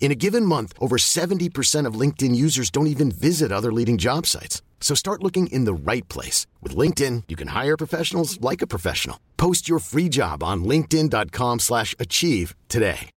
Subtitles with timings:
[0.00, 4.24] In a given month, over 70% of LinkedIn users don't even visit other leading job
[4.24, 4.62] sites.
[4.80, 6.46] So start looking in the right place.
[6.62, 9.18] With LinkedIn, you can hire professionals like a professional.
[9.36, 13.10] Post your free job on linkedin.com slash achieve today.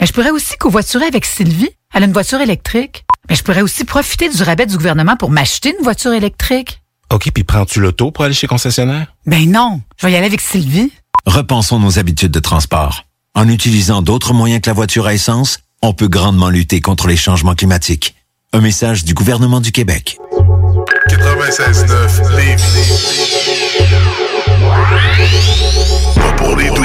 [0.00, 1.70] Mais je pourrais aussi covoiturer avec Sylvie.
[1.92, 3.04] Elle a une voiture électrique.
[3.28, 6.80] Mais je pourrais aussi profiter du rabais du gouvernement pour m'acheter une voiture électrique.
[7.10, 9.12] OK, puis prends-tu l'auto pour aller chez concessionnaire?
[9.26, 10.92] Ben non, je vais y aller avec Sylvie.
[11.26, 13.07] Repensons nos habitudes de transport.
[13.34, 17.16] En utilisant d'autres moyens que la voiture à essence, on peut grandement lutter contre les
[17.16, 18.14] changements climatiques.
[18.52, 20.18] Un message du gouvernement du Québec.
[21.08, 22.64] 96.9 Lévis.
[26.16, 26.84] Pas pour les doux.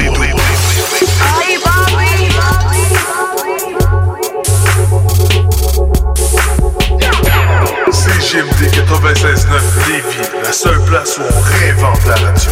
[7.92, 12.52] CGMD 96.9 Lévis, la seule place où on réinvente la radio.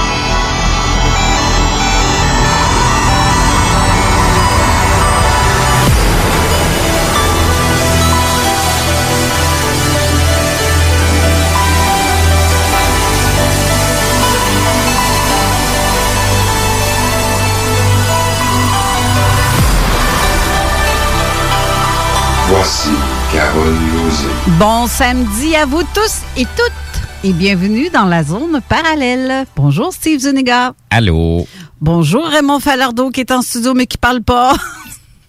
[22.63, 22.89] Voici
[23.33, 24.27] Carole Lozé.
[24.59, 29.47] Bon samedi à vous tous et toutes et bienvenue dans la zone parallèle.
[29.55, 30.75] Bonjour Steve Zuniga.
[30.91, 31.47] Allô.
[31.79, 34.53] Bonjour Raymond Falardeau qui est en studio mais qui parle pas.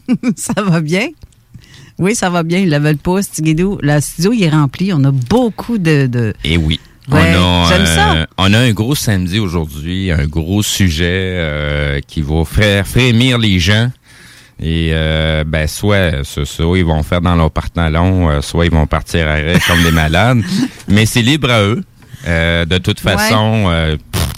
[0.37, 1.09] ça va bien?
[1.99, 2.59] Oui, ça va bien.
[2.59, 3.79] Il lève le pouce, Tigidou.
[3.81, 4.93] Le studio il est rempli.
[4.93, 6.05] On a beaucoup de...
[6.09, 6.35] de...
[6.45, 6.81] Eh oui.
[7.11, 8.13] Ouais, on, a, j'aime ça.
[8.13, 11.07] euh, on a un gros samedi aujourd'hui, un gros sujet
[11.39, 13.91] euh, qui va faire frémir les gens.
[14.61, 18.87] Et euh, ben soit, soit, ils vont faire dans leur pantalon, euh, soit ils vont
[18.87, 20.43] partir à rire comme des malades.
[20.89, 21.83] Mais c'est libre à eux.
[22.27, 24.29] Euh, de toute façon, pff,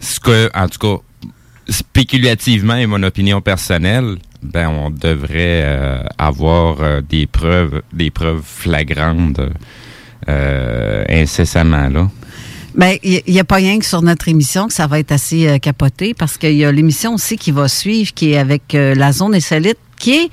[0.00, 1.02] ce que, en tout cas,
[1.68, 5.64] spéculativement et mon opinion personnelle, ben on devrait
[6.18, 9.40] avoir des preuves, des preuves flagrantes
[11.08, 12.08] incessamment là.
[12.76, 15.48] Ben, il n'y a pas rien que sur notre émission que ça va être assez
[15.48, 18.94] euh, capoté parce qu'il y a l'émission aussi qui va suivre, qui est avec euh,
[18.94, 20.30] la zone insolite, qui est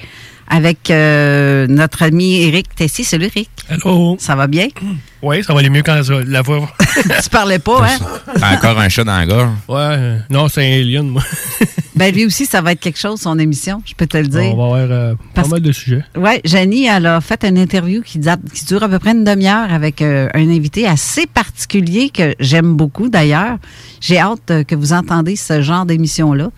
[0.50, 3.04] avec euh, notre ami Eric Tessier.
[3.04, 3.50] Salut Eric.
[3.70, 4.18] Allô?
[4.20, 4.68] Ça va bien?
[5.26, 6.68] Oui, ça va aller mieux quand la- la voix.
[7.24, 7.98] tu parlais pas, hein?
[8.38, 9.52] T'as encore un chat dans la gorge?
[9.70, 11.24] Ouais, euh, non, c'est un alien, moi.
[11.96, 14.54] Ben lui aussi, ça va être quelque chose, son émission, je peux te le dire.
[14.54, 16.04] On va avoir euh, Parce- pas mal de sujets.
[16.18, 19.24] Oui, Janie, elle a fait une interview qui, date- qui dure à peu près une
[19.24, 23.60] demi-heure avec euh, un invité assez particulier que j'aime beaucoup d'ailleurs.
[24.02, 26.50] J'ai hâte euh, que vous entendez ce genre d'émission-là.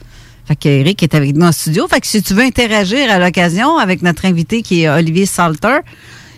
[0.47, 1.87] Fait que Eric est avec nous en studio.
[1.87, 5.77] Fait que si tu veux interagir à l'occasion avec notre invité qui est Olivier Salter,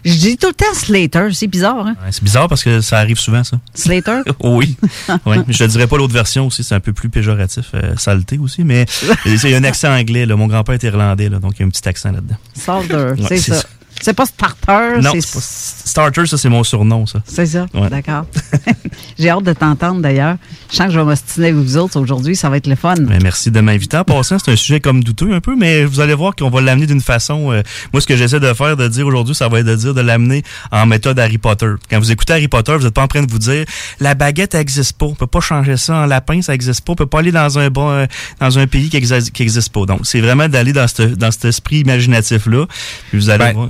[0.05, 1.95] je dis tout le temps Slater, c'est bizarre, hein?
[2.01, 3.59] Ouais, c'est bizarre parce que ça arrive souvent, ça.
[3.73, 4.21] Slater?
[4.43, 4.77] oui.
[5.25, 5.37] ouais.
[5.49, 8.63] Je te dirais pas l'autre version aussi, c'est un peu plus péjoratif, euh, saleté aussi,
[8.63, 8.85] mais
[9.25, 10.25] il y a un accent anglais.
[10.25, 10.35] Là.
[10.37, 12.37] Mon grand-père est irlandais, là, donc il y a un petit accent là-dedans.
[12.53, 13.61] Salter, Ouais, c'est c'est ça.
[13.61, 13.67] ça.
[14.01, 17.19] C'est pas starter, Non, c'est pas Starter, ça, c'est mon surnom, ça.
[17.25, 17.89] C'est ça, Ouais.
[17.89, 18.25] d'accord.
[19.19, 20.37] J'ai hâte de t'entendre d'ailleurs.
[20.71, 22.93] Je sens que je vais m'ostiner avec vous autres aujourd'hui, ça va être le fun.
[22.95, 23.97] Ben, merci de m'inviter.
[23.97, 26.61] En passant, c'est un sujet comme douteux un peu, mais vous allez voir qu'on va
[26.61, 27.51] l'amener d'une façon.
[27.51, 27.63] euh,
[27.93, 30.01] moi, ce que j'essaie de faire, de dire aujourd'hui, ça va être de dire de
[30.01, 31.71] l'amener en méthode Harry Potter.
[31.89, 33.65] Quand vous écoutez Harry Potter, vous n'êtes pas en train de vous dire
[33.99, 35.05] la baguette elle existe pas.
[35.07, 36.93] On peut pas changer ça en lapin, ça existe pas.
[36.93, 38.05] On peut pas aller dans un bon, euh,
[38.39, 39.85] dans un pays qui existe, qui existe pas.
[39.85, 42.65] Donc, c'est vraiment d'aller dans ce dans cet esprit imaginatif là.
[43.09, 43.69] Puis vous allez Ben, voir.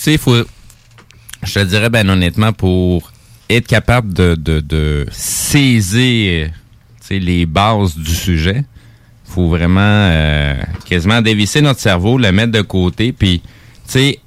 [0.00, 0.34] Tu sais, il faut.
[1.42, 3.12] Je te dirais, ben honnêtement, pour
[3.50, 6.50] être capable de, de, de saisir
[7.10, 8.64] les bases du sujet,
[9.26, 10.54] faut vraiment euh,
[10.86, 13.48] quasiment dévisser notre cerveau, le mettre de côté, puis, tu
[13.88, 14.20] sais,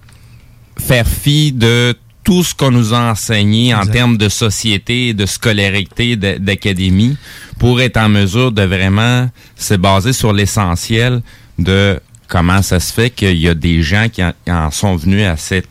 [0.78, 6.16] faire fi de tout ce qu'on nous a enseigné en termes de société, de scolarité,
[6.16, 7.18] d'académie,
[7.58, 11.24] pour être en mesure de vraiment se baser sur l'essentiel
[11.58, 12.00] de
[12.34, 15.38] comment ça se fait qu'il y a des gens qui en, en sont venus à
[15.38, 15.68] cette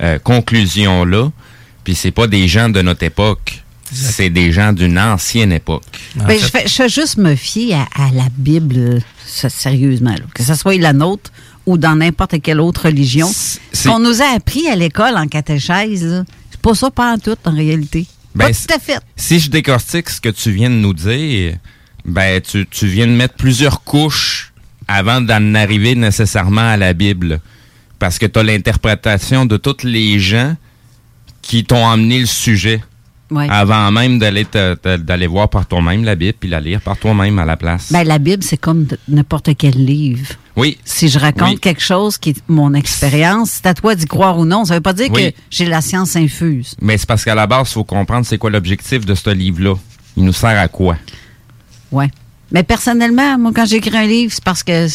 [0.00, 1.30] euh, conclusion-là,
[1.84, 3.62] puis c'est pas des gens de notre époque,
[3.92, 5.82] c'est des gens d'une ancienne époque.
[6.14, 10.24] Ben, je, fais, je fais juste me fier à, à la Bible, ça, sérieusement, là.
[10.34, 11.30] que ce soit la nôtre
[11.66, 13.30] ou dans n'importe quelle autre religion.
[13.30, 17.36] Ce qu'on nous a appris à l'école en catéchèse, c'est pas ça pas en tout
[17.44, 18.06] en réalité.
[18.34, 19.00] Ben, pas tout à fait.
[19.14, 21.56] Si je décortique ce que tu viens de nous dire,
[22.06, 24.47] ben tu, tu viens de mettre plusieurs couches
[24.88, 27.40] avant d'en arriver nécessairement à la Bible.
[27.98, 30.56] Parce que tu as l'interprétation de tous les gens
[31.42, 32.82] qui t'ont emmené le sujet.
[33.30, 33.46] Ouais.
[33.50, 34.46] Avant même d'aller
[34.84, 37.92] d'aller voir par toi-même la Bible puis la lire par toi-même à la place.
[37.92, 40.28] Ben, la Bible, c'est comme n'importe quel livre.
[40.56, 40.78] oui.
[40.84, 41.58] Si je raconte Oui.
[41.60, 44.64] quelque chose qui est mon expérience, c'est à toi d'y croire ou non.
[44.64, 45.32] Ça veut pas dire Oui.
[45.32, 46.74] que j'ai la science infuse.
[46.80, 49.74] Mais c'est parce qu'à la base, il faut comprendre c'est quoi l'objectif de ce livre-là.
[50.16, 50.96] Il nous sert à quoi?
[51.92, 52.08] Ouais.
[52.52, 54.86] Mais personnellement, moi, quand j'écris un livre, c'est parce que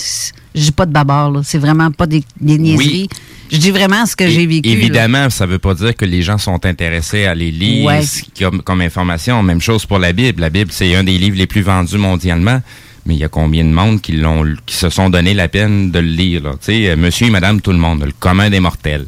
[0.56, 1.42] j'ai pas de babard, là.
[1.44, 3.10] C'est vraiment pas des, des niaiseries.
[3.52, 4.68] Je dis vraiment ce que j'ai vécu.
[4.70, 4.74] là.
[4.76, 8.02] Évidemment, ça veut pas dire que les gens sont intéressés à les lire Ouais.
[8.40, 9.44] comme, comme information.
[9.44, 10.42] Même chose pour la Bible.
[10.42, 12.62] La Bible, c'est un des livres les plus vendus mondialement.
[13.06, 15.92] Mais il y a combien de monde qui l'ont, qui se sont donné la peine
[15.92, 16.52] de le lire, là?
[16.54, 19.06] Tu sais, euh, monsieur et madame tout le monde, le commun des mortels.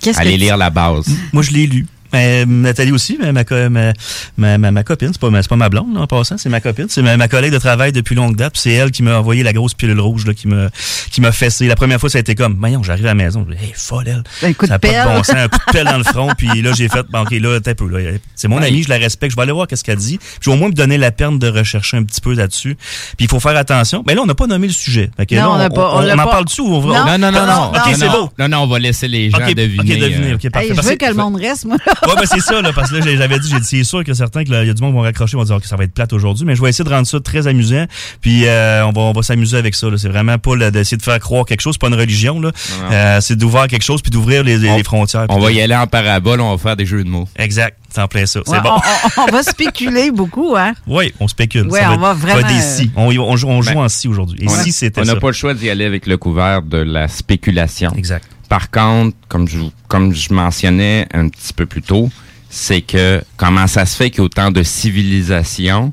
[0.00, 1.06] Qu'est-ce que Allez tu- lire la base.
[1.32, 1.86] Moi, je l'ai lu.
[2.12, 3.92] Mais Nathalie aussi, mais ma, co- ma,
[4.36, 6.86] ma, ma, ma copine, c'est pas, pas ma blonde là, en passant, c'est ma copine,
[6.88, 9.42] c'est ma, ma collègue de travail depuis longue date, puis c'est elle qui m'a envoyé
[9.42, 10.68] la grosse pilule rouge là, qui m'a
[11.10, 11.66] qui m'a fessé.
[11.66, 13.72] La première fois, ça a été comme, voyons, j'arrive à la maison, je dis, hey,
[13.74, 14.22] folle elle.
[14.48, 15.04] Un coup de ça a pas pelle.
[15.04, 17.20] de bon sens, un coup de pelle dans le front, puis là j'ai fait, bon,
[17.22, 18.66] ok, là t'es un peu là, c'est mon Ouais.
[18.66, 20.58] amie, je la respecte, je vais aller voir qu'est-ce qu'elle dit, puis je vais au
[20.58, 22.76] moins me donner la peine de rechercher un petit peu là-dessus.
[23.16, 24.02] Puis il faut faire attention.
[24.06, 25.10] Mais là, on n'a pas nommé le sujet.
[25.16, 26.26] Fait que Non, là, on n'a pas- on l'a en pas.
[26.26, 27.18] parle dessus ou on va Non.
[27.18, 27.68] Non, non, non, non.
[27.70, 28.12] Ok, non, c'est non.
[28.12, 28.30] beau.
[28.38, 29.80] Non, non, on va laisser les gens deviner.
[29.94, 30.66] ok, deviner, euh, ok, parfait.
[30.66, 31.76] Hey, je Parce veux que- que le monde reste, moi.
[32.06, 34.14] Ouais, ben c'est ça, là, parce que là, j'avais dit, j'ai dit, c'est sûr que
[34.14, 35.76] certains, que là, il y a du monde qui vont raccrocher, vont dire que ça
[35.76, 37.84] va être plate aujourd'hui, mais je vais essayer de rendre ça très amusant,
[38.20, 39.96] puis euh, on va, on va s'amuser avec ça, là.
[39.98, 42.50] C'est vraiment pas d'essayer de faire croire quelque chose, c'est pas une religion, là.
[42.90, 45.26] Euh, c'est d'ouvrir quelque chose, puis d'ouvrir les, les- On- les frontières.
[45.28, 47.28] On va y aller en parabole, on va faire des jeux de mots.
[47.36, 48.40] Exact, c'est en plein ça.
[48.44, 48.70] C'est Ouais, bon.
[48.70, 50.72] on, on- on va spéculer beaucoup, hein?
[50.86, 51.68] Oui, on spécule.
[51.68, 52.90] Ouais, Ça on va être- vraiment, des si.
[52.96, 54.38] On, on joue, on joue Ben, en si aujourd'hui.
[54.42, 57.08] Et si c'était On n'a pas le choix d'y aller avec le couvert de la
[57.08, 57.92] spéculation.
[57.96, 58.24] Exact.
[58.50, 62.10] Par contre, comme je, comme mentionnais un petit peu plus tôt,
[62.50, 65.92] c'est que comment ça se fait qu'il y a autant de civilisations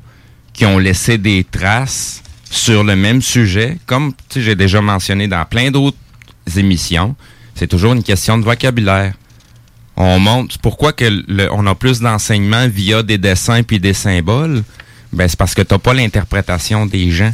[0.52, 2.20] qui ont laissé des traces
[2.50, 5.96] sur le même sujet, comme j'ai déjà mentionné dans plein d'autres
[6.56, 7.14] émissions,
[7.54, 9.14] c'est toujours une question de vocabulaire.
[9.96, 14.64] On montre pourquoi que le- on a plus d'enseignements via des dessins puis des symboles?
[15.12, 17.32] Ben c'est parce que t'as pas l'interprétation des gens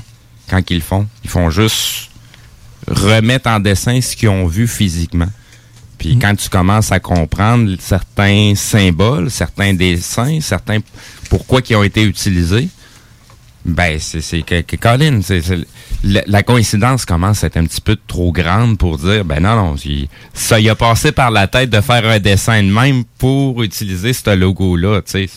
[0.50, 1.06] quand ils font.
[1.24, 2.10] Ils font juste
[2.86, 5.28] remettre en dessin ce qu'ils ont vu physiquement.
[5.98, 10.80] Puis quand tu commences à comprendre certains symboles, certains dessins, certains
[11.30, 12.68] pourquoi qui ont été utilisés,
[13.64, 15.40] ben c'est c'est que, que Colin, c'est
[16.02, 19.56] la, la coïncidence commence à être un petit peu trop grande pour dire ben non
[19.56, 19.76] non,
[20.34, 24.12] ça y a passé par la tête de faire un dessin de même pour utiliser
[24.12, 25.30] ce logo là, tu sais.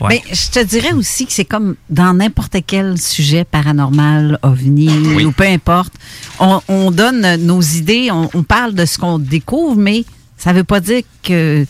[0.00, 0.20] Ouais.
[0.28, 5.24] Mais je te dirais aussi que c'est comme dans n'importe quel sujet paranormal, ovni Oui.
[5.24, 5.92] ou peu importe.
[6.40, 10.04] On, on donne nos idées, on, on parle de ce qu'on découvre, mais
[10.36, 11.64] ça veut pas dire que.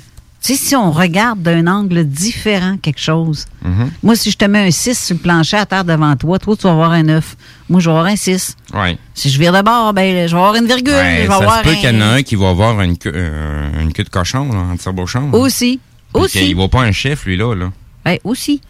[0.44, 3.46] Tu sais, si on regarde d'un angle différent quelque chose.
[3.64, 3.92] Mhm.
[4.02, 6.56] Moi, si je te mets un 6 sur le plancher à terre devant toi, toi,
[6.56, 7.36] tu vas avoir un 9.
[7.68, 8.56] Moi, je vais avoir un 6.
[8.74, 8.98] Ouais.
[9.14, 10.94] Si je vire de bord, ben, je vais avoir une virgule.
[10.94, 11.74] Ouais, je vais ça avoir se peut un...
[11.76, 14.48] qu'il y en a un qui va avoir une queue, euh, une queue de cochon,
[14.52, 15.30] là, un tire-bouchon.
[15.32, 15.78] Aussi.
[16.12, 16.40] Aussi.
[16.40, 17.54] qu'il voit pas un chef, lui, là.
[17.54, 17.70] là.
[18.06, 18.60] Ouais, aussi.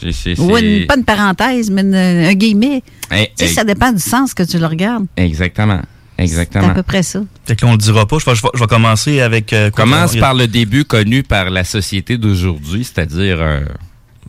[0.00, 2.82] C'est, c'est, Ou c'est- une- pas une parenthèse, mais une- un guillemet.
[3.12, 5.06] Eh, Tu sais, eh, ça dépend du sens que tu le regardes.
[5.16, 5.80] Exactement.
[6.16, 6.68] C'est Exactement.
[6.68, 7.20] à peu près ça.
[7.46, 8.18] Fait que là, on le dira pas.
[8.18, 9.52] Je vais, je vais- je vais commencer avec.
[9.52, 13.60] euh, Commence par le début connu par la société d'aujourd'hui, c'est-à-dire euh,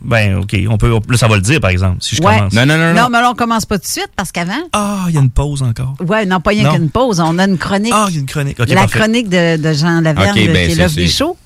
[0.04, 0.56] Ben, OK.
[0.68, 2.34] On peut, là, ça va le dire, par exemple, si je Ouais.
[2.36, 2.52] commence.
[2.54, 4.52] Non, mais là, on commence pas tout de suite parce qu'avant.
[4.72, 5.94] Ah, il y a une pause encore.
[6.04, 6.74] Ouais, non, pas rien Non.
[6.74, 7.20] qu'une pause.
[7.20, 7.92] On a une chronique.
[7.94, 8.58] Ah, il y a une chronique.
[8.58, 8.98] La parfait.
[8.98, 11.36] chronique de, de Jean Lavergne, Ok, ben, qui est l'œuvre des c'est- shows.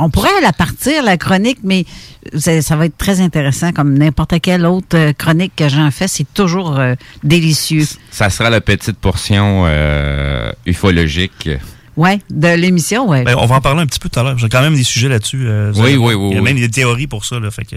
[0.00, 1.84] On pourrait la partir, la chronique, mais
[2.36, 6.08] ça, ça va être très intéressant, comme n'importe quelle autre euh, chronique que Jean fait.
[6.08, 7.84] C'est toujours euh, délicieux.
[8.10, 11.48] Ça sera la petite portion euh, ufologique.
[11.96, 13.24] Ouais, de l'émission, ouais.
[13.24, 14.38] Ben, on va en parler un petit peu tout à l'heure.
[14.38, 15.42] J'ai quand même des sujets là-dessus.
[15.48, 16.44] euh, Oui, oui, oui, Il y a oui.
[16.44, 17.40] même des théories pour ça.
[17.40, 17.74] Là, fait que,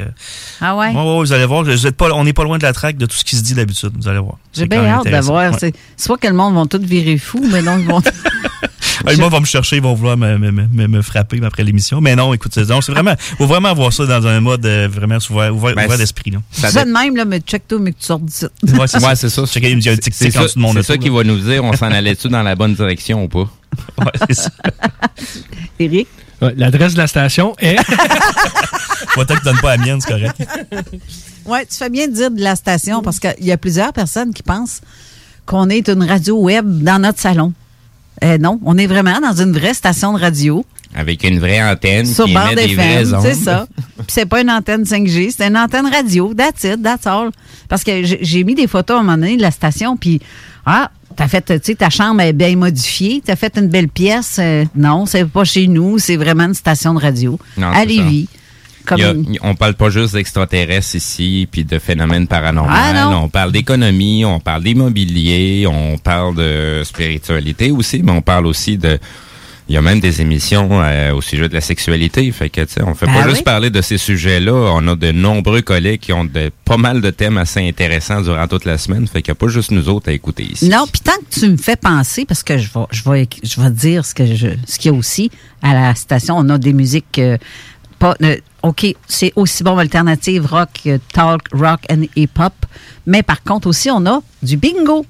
[0.62, 0.90] ah ouais?
[0.90, 1.64] Ouais, ouais, vous allez voir.
[1.64, 3.42] vous êtes pas, on n'est pas loin de la traque de tout ce qui se
[3.42, 3.94] dit d'habitude.
[4.00, 4.36] Vous allez voir.
[4.54, 5.52] J'ai bien hâte d'avoir.
[5.52, 5.58] Ouais.
[5.60, 8.00] c'est- Soit que le monde va tout virer fou, mais non, ils vont.
[9.18, 12.02] Monde va me chercher, ils vont vouloir me, me, me, me frapper après l'émission.
[12.02, 15.18] Mais non, écoute, c'est c'est vraiment, faut vraiment voir ça dans un mode euh, vraiment
[15.30, 16.32] ouvert, ouvert, Ben, ouvert d'esprit.
[16.32, 16.40] là.
[16.52, 18.46] ça de même, là, mais check-toi, mais que tu sors d'ici.
[18.64, 19.16] Ouais, c'est Ouais, ça.
[19.16, 19.46] c'est ça.
[19.46, 21.10] Checker, il y a un tic-tic C'est en ça, dessous de mon c'est ça qui
[21.10, 23.50] va nous dire on s'en allait-tu dans la bonne direction ou pas?
[24.00, 24.50] Ouais, c'est ça.
[25.80, 26.08] Éric?
[26.42, 27.78] Ouais, L'adresse de la station est.
[29.10, 30.36] Faut que tu donnes pas la mienne, c'est correct.
[31.46, 34.34] Oui, tu fais bien de dire de la station parce qu'il y a plusieurs personnes
[34.34, 34.82] qui pensent
[35.46, 37.54] qu'on est une radio web dans notre salon.
[38.24, 40.66] Euh, non, on est vraiment dans une vraie station de radio.
[40.94, 43.22] Avec une vraie antenne Sur qui bord émet des ondes.
[43.24, 43.66] c'est ça.
[43.98, 46.34] Puis c'est pas une antenne 5G, c'est une antenne radio.
[46.34, 47.30] That's it, that's all.
[47.70, 50.20] Parce que j'ai- mis des photos à un moment donné de la station, puis
[50.66, 54.38] ah, t'as fait, tu sais, ta chambre est bien modifiée, t'as fait une belle pièce.
[54.40, 58.28] Euh, non, c'est pas chez nous, c'est vraiment une station de radio Non, à Lévis.
[58.92, 62.70] Comme Il y a- une- on parle pas juste d'extraterrestres ici, puis de phénomènes paranormaux.
[62.74, 68.46] Ah, on parle d'économie, on parle d'immobilier, on parle de spiritualité aussi, mais on parle
[68.48, 69.00] aussi de...
[69.70, 72.30] Il y a même des émissions euh, au sujet de la sexualité.
[72.34, 73.30] Fait que, tu sais, on fait Ah pas oui?
[73.30, 74.52] juste parler de ces sujets-là.
[74.76, 78.46] On a de nombreux collègues qui ont de, pas mal de thèmes assez intéressants durant
[78.50, 79.08] toute la semaine.
[79.08, 80.68] Fait qu'il n'y a pas juste nous autres à écouter ici.
[80.68, 83.62] Non, puis tant que tu me fais penser, parce que je vais, je vais, je
[83.62, 85.32] vais te dire ce que je, ce qu'il y a aussi
[85.62, 87.38] à la station, on a des musiques euh,
[88.02, 92.54] pas, euh, ok, c'est aussi bon alternative rock, euh, talk, rock and hip hop,
[93.06, 95.06] mais par contre aussi on a du bingo.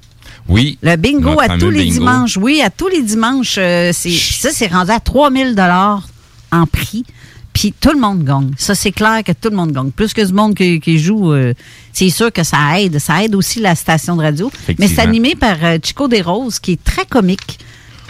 [0.50, 0.78] Oui.
[0.82, 1.94] Le bingo à tous les bingo.
[1.94, 2.38] dimanches.
[2.38, 3.56] Oui, à tous les dimanches.
[3.58, 6.06] euh, c'est, ça, c'est rendu à 3000 dollars
[6.52, 7.06] en prix.
[7.54, 8.52] Puis tout le monde gagne.
[8.58, 9.92] Ça, c'est clair que tout le monde gagne.
[9.92, 11.54] Plus que du monde qui, qui joue, euh,
[11.94, 12.98] c'est sûr que ça aide.
[13.00, 14.52] Ça aide aussi la station de radio.
[14.80, 17.60] Mais c'est animé par Chico Desroses, qui est très comique.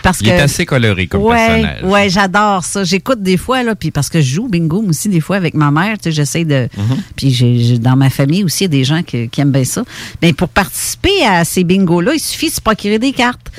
[0.03, 1.84] Parce Il que, est assez coloré comme ouais, personnage.
[1.84, 2.84] Ouais, j'adore ça.
[2.84, 5.72] J'écoute des fois, là, puis parce que je joue bingo aussi des fois avec ma
[5.72, 6.67] mère, tu sais, j'essaie de.
[6.77, 6.98] Mhm.
[7.15, 9.63] Puis j'ai, dans ma famille aussi, il y a des gens qui, qui aiment bien
[9.63, 9.84] ça.
[10.22, 13.51] Mais pour participer à ces bingos-là, il suffit de se procurer des cartes.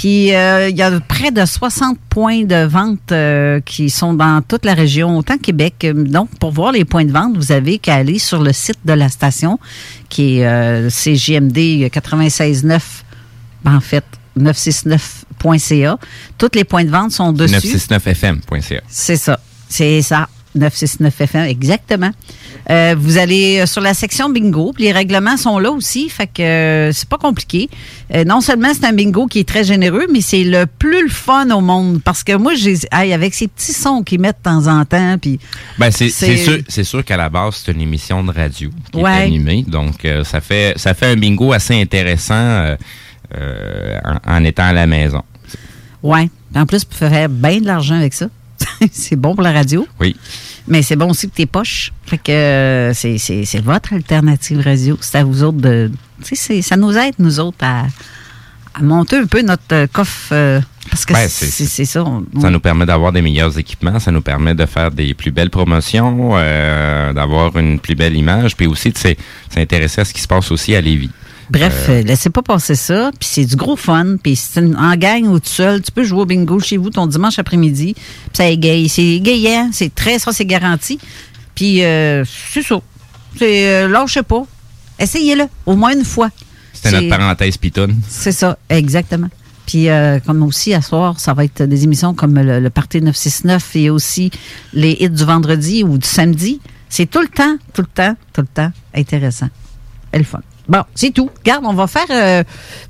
[0.00, 4.40] Puis euh, il y a près de 60 points de vente euh, qui sont dans
[4.40, 5.86] toute la région, autant Québec.
[5.94, 8.94] Donc, pour voir les points de vente, vous avez qu'à aller sur le site de
[8.94, 9.58] la station,
[10.08, 11.58] qui est euh, CGMD
[11.92, 12.80] 96.9,
[13.62, 14.04] ben, en fait,
[14.38, 15.98] 969.ca.
[16.38, 17.54] Tous les points de vente sont dessus.
[17.54, 18.80] 969fm.ca.
[18.88, 19.40] C'est ça.
[19.68, 20.28] C'est ça.
[20.56, 22.10] 969 FM, exactement.
[22.70, 26.26] Euh, vous allez euh, sur la section bingo, puis les règlements sont là aussi, fait
[26.26, 27.70] que euh, c'est pas compliqué.
[28.12, 31.08] Euh, non seulement c'est un bingo qui est très généreux, mais c'est le plus le
[31.08, 34.50] fun au monde parce que moi j'ai hey, avec ces petits sons qu'ils mettent de
[34.50, 35.38] temps en temps, puis
[35.78, 39.08] Ben c'est sûr, c'est sûr qu'à la base c'est une émission de radio qui Ouais.
[39.20, 42.74] est animée, donc ça fait ça fait un bingo assez intéressant
[43.36, 45.22] euh, en, en étant à la maison.
[46.02, 46.28] ouais.
[46.56, 48.26] En plus, vous pouvez faire bien de l'argent avec ça.
[48.92, 49.86] c'est bon pour la radio.
[50.00, 50.16] Oui.
[50.66, 51.92] Mais c'est bon aussi pour tes poches.
[52.06, 54.98] Fait que euh, c'est, votre alternative radio.
[55.00, 55.92] C'est à vous autres de.
[56.24, 57.86] Tu ça nous aide, nous autres, à,
[58.74, 60.30] à monter un peu notre euh, coffre.
[60.32, 60.60] euh,
[60.90, 62.02] parce que Ben, c'est, ça.
[62.04, 65.30] on- Ça nous permet d'avoir des meilleurs équipements, ça nous permet de faire des plus
[65.30, 69.14] belles promotions, euh, d'avoir une plus belle image, puis aussi de s'in-
[69.54, 71.10] s'intéresser à ce qui se passe aussi à Lévis.
[71.50, 73.10] Bref, Euh, euh, laissez pas passer ça.
[73.18, 74.16] Puis c'est du gros fun.
[74.22, 75.82] Puis c'est une- en gang ou tout seul.
[75.82, 77.94] Tu peux jouer au bingo chez vous ton dimanche après-midi.
[77.94, 78.04] Puis
[78.34, 78.88] ça égaye.
[78.88, 79.70] C'est égayant.
[79.72, 80.98] C'est très, ça, c'est garanti.
[81.54, 82.80] Puis euh, c'est ça.
[83.38, 84.44] C'est, euh, lâchez pas.
[84.98, 85.44] Essayez-le.
[85.66, 86.30] Au moins une fois.
[86.72, 87.96] C'était notre parenthèse pitonne.
[88.08, 89.28] C'est ça, exactement.
[89.66, 93.00] Puis, euh, comme aussi, à soir, ça va être des émissions comme le, le Party
[93.02, 94.30] 969 et aussi
[94.72, 96.60] les hits du vendredi ou du samedi.
[96.88, 99.48] C'est tout le temps, tout le temps, tout le temps intéressant.
[100.12, 100.40] Et le fun.
[100.70, 101.28] Bon, c'est tout.
[101.40, 102.42] Regarde, on va faire euh,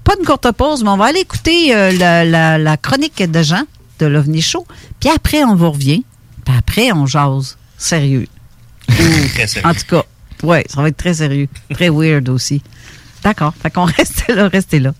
[0.04, 3.42] pas une courte pause, mais on va aller écouter euh, la, la- la chronique de
[3.42, 3.62] Jean
[3.98, 4.66] de l'OVNI Show.
[5.00, 6.04] Puis après, on vous revient.
[6.44, 7.56] Puis après, on jase.
[7.78, 8.26] Sérieux.
[9.34, 9.66] Très sérieux.
[9.68, 10.02] En tout cas,
[10.42, 11.48] ouais, ça va être très sérieux.
[11.72, 12.62] Très weird aussi.
[13.24, 13.54] D'accord.
[13.62, 14.92] Fait qu'on reste là, restez là.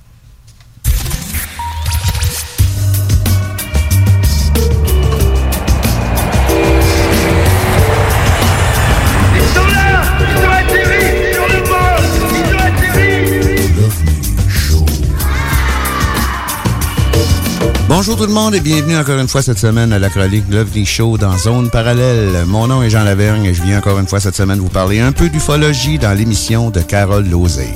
[18.01, 20.87] Bonjour tout le monde et bienvenue encore une fois cette semaine à la chronique l'OVNI
[20.87, 22.47] Show dans Zone Parallèle.
[22.47, 25.01] Mon nom est Jean Lavergne et je viens encore une fois cette semaine vous parler
[25.01, 27.69] un peu d'ufologie dans l'émission de Carole Lozé.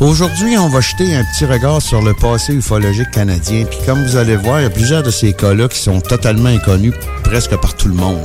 [0.00, 3.64] Aujourd'hui, on va jeter un petit regard sur le passé ufologique canadien.
[3.64, 6.50] Puis comme vous allez voir, il y a plusieurs de ces cas-là qui sont totalement
[6.50, 8.20] inconnus presque par tout le monde.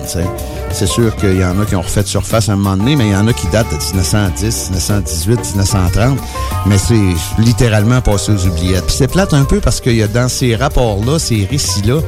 [0.72, 3.08] C'est sûr qu'il y en a qui ont refait surface à un moment donné, mais
[3.08, 6.20] il y en a qui datent de 1910, 1918, 1930.
[6.68, 8.86] Mais c'est littéralement passé aux oubliettes.
[8.86, 12.02] Puis c'est plate un peu parce qu'il y a dans ces rapports-là, ces récits-là,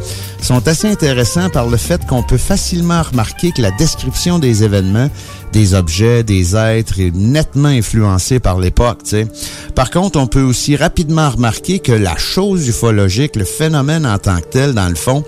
[0.45, 5.09] sont assez intéressants par le fait qu'on peut facilement remarquer que la description des événements,
[5.53, 8.99] des objets, des êtres est nettement influencée par l'époque.
[9.73, 14.37] Par contre, on peut aussi rapidement remarquer que la chose ufologique, le phénomène en tant
[14.37, 15.23] que tel, dans le fond,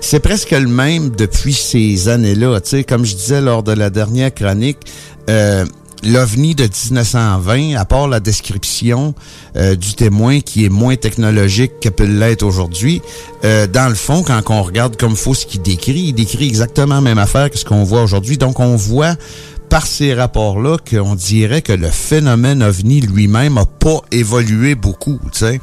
[0.00, 2.60] c'est presque le même depuis ces années-là.
[2.88, 4.78] Comme je disais lors de la dernière chronique,
[5.28, 5.64] euh,
[6.02, 9.14] l'OVNI de 1920, à part la description
[9.56, 13.02] euh, du témoin qui est moins technologique que peut l'être aujourd'hui,
[13.44, 16.96] euh, dans le fond, quand on regarde comme faut ce qu'il décrit, il décrit exactement
[16.96, 18.38] la même affaire que ce qu'on voit aujourd'hui.
[18.38, 19.16] Donc, on voit
[19.72, 25.18] par ces rapports-là qu'on dirait que le phénomène ovni lui-même a pas évolué beaucoup.
[25.32, 25.62] tu sais.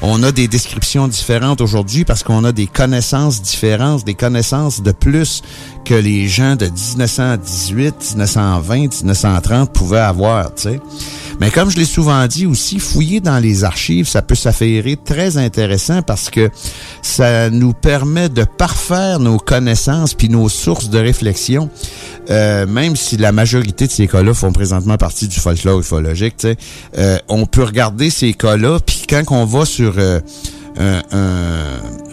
[0.00, 4.92] On a des descriptions différentes aujourd'hui parce qu'on a des connaissances différentes, des connaissances de
[4.92, 5.42] plus
[5.84, 10.54] que les gens de 1918, 1920, 1930 pouvaient avoir.
[10.54, 10.80] tu sais.
[11.40, 15.38] Mais comme je l'ai souvent dit aussi, fouiller dans les archives, ça peut s'affairer très
[15.38, 16.50] intéressant parce que
[17.02, 21.70] ça nous permet de parfaire nos connaissances puis nos sources de réflexion.
[22.28, 26.46] Euh, même si la majorité de ces cas-là font présentement partie du folklore ufologique,
[26.96, 30.20] euh, on peut regarder ces cas-là, puis quand on va sur euh,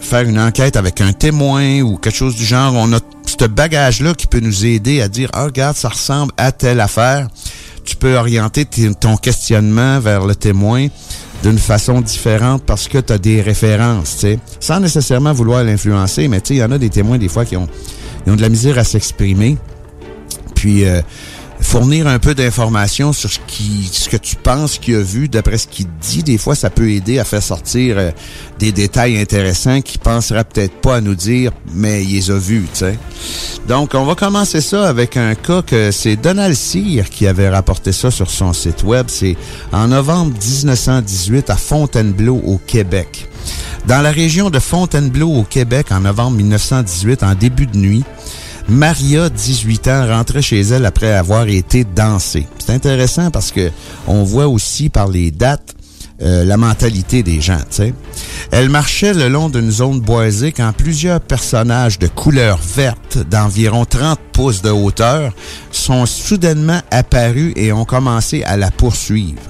[0.02, 4.14] faire une enquête avec un témoin ou quelque chose du genre, on a ce bagage-là
[4.14, 7.28] qui peut nous aider à dire, ah, regarde, ça ressemble à telle affaire.
[7.84, 8.66] Tu peux orienter
[9.00, 10.88] ton questionnement vers le témoin
[11.44, 14.26] d'une façon différente parce que tu as des références,
[14.60, 17.46] sans nécessairement vouloir l'influencer, mais tu sais, il y en a des témoins des fois
[17.46, 17.68] qui ont,
[18.28, 19.58] ont de la misère à s'exprimer
[20.58, 21.02] puis euh,
[21.62, 25.30] fournir un peu d'informations sur ce que tu penses qu'il a vu.
[25.30, 28.12] D'après ce qu'il dit des fois ça peut aider à faire sortir euh,
[28.58, 32.66] des détails intéressants qu'il penserait peut-être pas à nous dire mais il les a vus
[32.74, 32.98] tu sais.
[33.68, 37.92] Donc on va commencer ça avec un cas que c'est Donald Cyr qui avait rapporté
[37.92, 39.06] ça sur son site web.
[39.10, 39.38] C'est
[39.72, 43.30] en novembre 1918 à Fontainebleau au Québec.
[43.86, 48.04] Dans la région de Fontainebleau au Québec en novembre 1918 en début de nuit
[48.70, 52.46] Maria, 18 ans, rentrait chez elle après avoir été dansée.
[52.60, 53.72] C'est intéressant parce que
[54.08, 55.78] on voit aussi par les dates
[56.20, 57.60] euh, la mentalité des gens.
[57.70, 57.94] tu sais.
[58.52, 64.20] Elle marchait le long d'une zone boisée quand plusieurs personnages de couleur verte d'environ 30
[64.34, 65.32] pouces de hauteur
[65.72, 69.42] sont soudainement apparus et ont commencé à la poursuivre.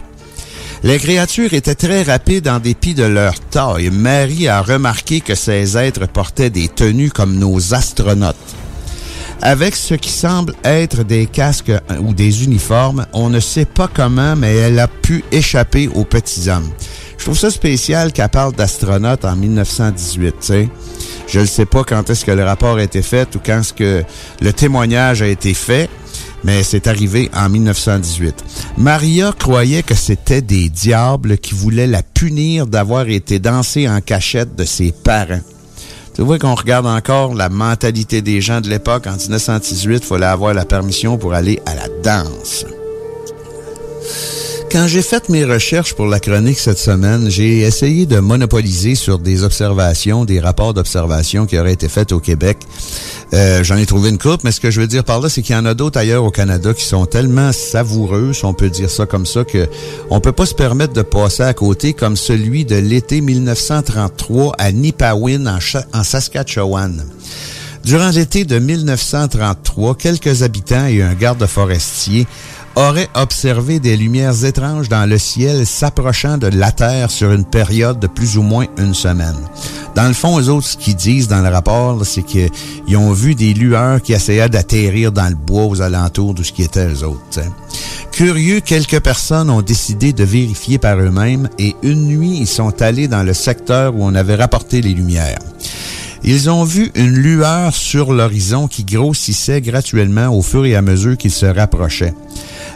[0.83, 3.89] Les créatures étaient très rapides en dépit de leur taille.
[3.89, 8.35] Marie a remarqué que ces êtres portaient des tenues comme nos astronautes.
[9.41, 13.87] Avec ce qui semble être des casques euh, ou des uniformes, on ne sait pas
[13.91, 16.69] comment, mais elle a pu échapper aux petits hommes.
[17.17, 20.69] Je trouve ça spécial qu'elle parle d'astronautes en 1918, tu sais.
[21.27, 23.73] Je ne sais pas quand est-ce que le rapport a été fait ou quand est-ce
[23.73, 24.03] que
[24.41, 25.89] le témoignage a été fait,
[26.43, 28.43] mais c'est arrivé en 1918.
[28.77, 34.55] Maria croyait que c'était des diables qui voulaient la punir d'avoir été dansée en cachette
[34.55, 35.41] de ses parents.
[36.17, 39.05] Tu vois qu'on regarde encore la mentalité des gens de l'époque.
[39.05, 42.65] En 1918, il fallait avoir la permission pour aller à la danse.
[44.69, 49.17] Quand j'ai fait mes recherches pour la chronique cette semaine, j'ai essayé de monopoliser sur
[49.17, 52.57] des observations, des rapports d'observation qui auraient été faits au Québec.
[53.33, 55.41] Euh, J'en ai trouvé une coupe, mais ce que je veux dire par là, c'est
[55.41, 58.69] qu'il y en a d'autres ailleurs au Canada qui sont tellement savoureux, si on peut
[58.69, 59.69] dire ça comme ça, que
[60.09, 64.71] on peut pas se permettre de passer à côté, comme celui de l'été 1933 à
[64.73, 65.59] Nipawin, en,
[65.93, 67.05] en Saskatchewan.
[67.85, 72.27] Durant l'été de 1933, quelques habitants et un garde forestier
[72.77, 77.99] auraient observé des lumières étranges dans le ciel s'approchant de la Terre sur une période
[77.99, 79.35] de plus ou moins une semaine.
[79.95, 82.51] Dans le fond, eux autres, ce qu'ils disent dans le rapport, c'est qu'ils
[82.95, 86.61] ont vu des lueurs qui essayaient d'atterrir dans le bois aux alentours de ce qui
[86.61, 87.41] était eux autres.
[88.11, 93.07] Curieux, quelques personnes ont décidé de vérifier par eux-mêmes et une nuit, ils sont allés
[93.07, 95.39] dans le secteur où on avait rapporté les lumières.
[96.23, 101.17] Ils ont vu une lueur sur l'horizon qui grossissait graduellement au fur et à mesure
[101.17, 102.13] qu'ils se rapprochaient.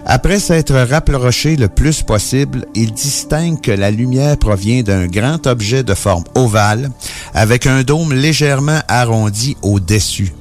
[0.06, 5.84] Après s'être rapprochés le plus possible, ils distinguent que la lumière provient d'un grand objet
[5.84, 6.90] de forme ovale
[7.34, 10.34] avec un dôme légèrement arrondi au-dessus.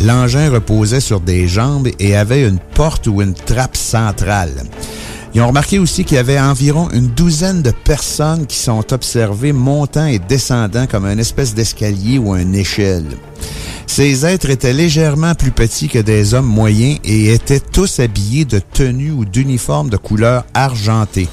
[0.00, 4.64] L'engin reposait sur des jambes et avait une porte ou une trappe centrale.
[5.34, 9.52] Ils ont remarqué aussi qu'il y avait environ une douzaine de personnes qui sont observées
[9.52, 13.04] montant et descendant comme une espèce d'escalier ou une échelle.
[13.86, 18.58] Ces êtres étaient légèrement plus petits que des hommes moyens et étaient tous habillés de
[18.58, 21.28] tenues ou d'uniformes de couleur argentée.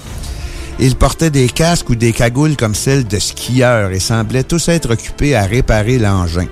[0.80, 4.94] Ils portaient des casques ou des cagoules comme celles de skieurs et semblaient tous être
[4.94, 6.48] occupés à réparer l'engin.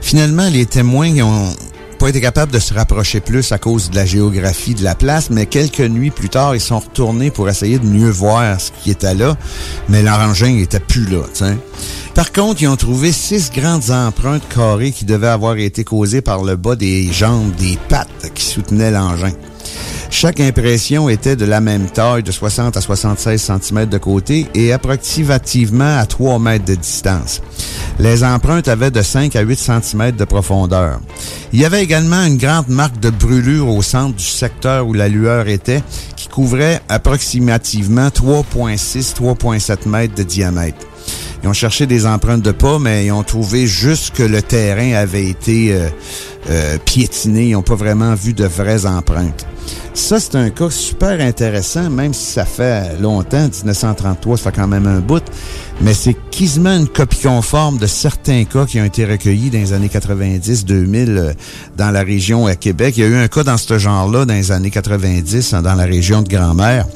[0.00, 1.50] Finalement, les témoins ont
[1.96, 5.30] pas été capables de se rapprocher plus à cause de la géographie de la place,
[5.30, 8.90] mais quelques nuits plus tard, ils sont retournés pour essayer de mieux voir ce qui
[8.90, 9.36] était là,
[9.88, 11.22] mais l'engin n'était plus là.
[12.14, 16.44] Par contre, ils ont trouvé six grandes empreintes carrées qui devaient avoir été causées par
[16.44, 19.32] le bas des jambes, des pattes qui soutenaient l'engin.
[20.10, 24.72] Chaque impression était de la même taille, de 60 à 76 cm de côté et
[24.72, 27.42] approximativement à 3 mètres de distance.
[27.98, 31.00] Les empreintes avaient de 5 à 8 cm de profondeur.
[31.52, 35.08] Il y avait également une grande marque de brûlure au centre du secteur où la
[35.08, 35.82] lueur était,
[36.14, 40.86] qui couvrait approximativement 3,6-3,7 mètres de diamètre.
[41.42, 44.92] Ils ont cherché des empreintes de pas, mais ils ont trouvé juste que le terrain
[44.94, 45.88] avait été euh,
[46.48, 47.48] euh, piétiné.
[47.48, 49.46] Ils n'ont pas vraiment vu de vraies empreintes.
[49.94, 54.68] Ça, c'est un cas super intéressant, même si ça fait longtemps, 1933, ça fait quand
[54.68, 55.24] même un bout,
[55.80, 59.72] mais c'est quasiment une copie conforme de certains cas qui ont été recueillis dans les
[59.72, 61.32] années 90-2000 euh,
[61.76, 62.94] dans la région à Québec.
[62.96, 65.84] Il y a eu un cas dans ce genre-là dans les années 90 dans la
[65.84, 66.86] région de Grand-Mère.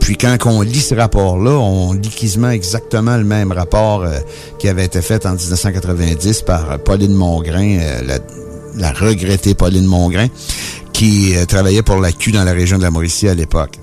[0.00, 4.18] Puis quand on lit ce rapport-là, on lit quasiment exactement le même rapport euh,
[4.58, 8.18] qui avait été fait en 1990 par Pauline Mongrain, euh, la,
[8.78, 10.28] la regrettée Pauline Mongrain
[10.92, 13.78] qui euh, travaillait pour la Q dans la région de la Mauricie à l'époque.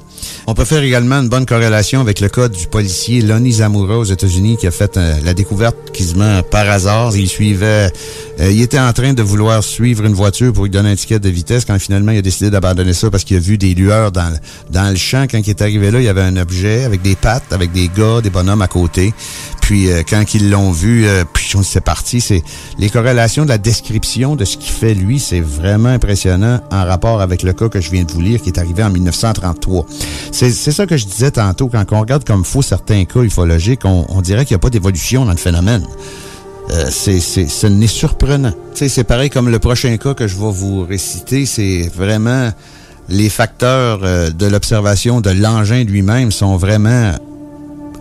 [0.48, 4.04] On peut faire également une bonne corrélation avec le cas du policier Lonnie Zamora aux
[4.04, 7.16] États-Unis qui a fait euh, la découverte quasiment par hasard.
[7.16, 7.92] Il suivait,
[8.40, 11.20] euh, il était en train de vouloir suivre une voiture pour lui donner un ticket
[11.20, 14.12] de vitesse quand finalement il a décidé d'abandonner ça parce qu'il a vu des lueurs
[14.12, 14.32] dans,
[14.72, 15.26] dans le champ.
[15.30, 17.90] Quand il est arrivé là, il y avait un objet avec des pattes, avec des
[17.90, 19.14] gars, des bonhommes à côté.
[19.62, 22.22] Puis euh, quand ils l'ont vu, puis c'est parti.
[22.22, 22.44] C'est
[22.78, 27.22] les corrélations de la description de ce qu'il fait lui, c'est vraiment impressionnant en rapport
[27.22, 29.86] avec le cas que je viens de vous lire qui est arrivé en 1933.
[30.32, 34.06] C'est ça que je disais tantôt quand on regarde comme faux certains cas ufologiques, on,
[34.10, 35.86] on dirait qu'il n'y a pas d'évolution dans le phénomène.
[36.72, 38.54] Euh, c'est, c'est, ce n'est surprenant.
[38.74, 41.46] c'est pareil comme le prochain cas que je vais vous réciter.
[41.46, 42.52] C'est vraiment
[43.08, 47.14] les facteurs euh, de l'observation de l'engin lui-même sont vraiment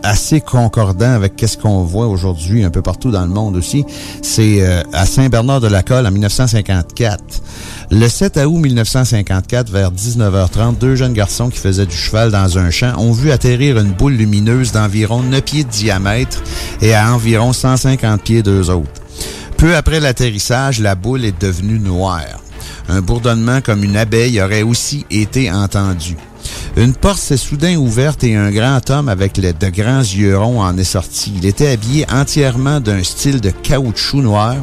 [0.05, 3.85] assez concordant avec qu'est-ce qu'on voit aujourd'hui un peu partout dans le monde aussi.
[4.23, 7.23] C'est euh, à Saint-Bernard-de-la-Colle en 1954.
[7.91, 12.71] Le 7 août 1954, vers 19h30, deux jeunes garçons qui faisaient du cheval dans un
[12.71, 16.43] champ ont vu atterrir une boule lumineuse d'environ 9 pieds de diamètre
[16.83, 19.03] et à environ 150 pieds d'eux autres.
[19.57, 22.41] Peu après l'atterrissage, la boule est devenue noire.
[22.89, 26.17] Un bourdonnement comme une abeille aurait aussi été entendu.
[26.77, 30.77] Une porte s'est soudain ouverte et un grand homme avec de grands yeux ronds en
[30.77, 31.33] est sorti.
[31.37, 34.57] Il était habillé entièrement d'un style de caoutchouc noir,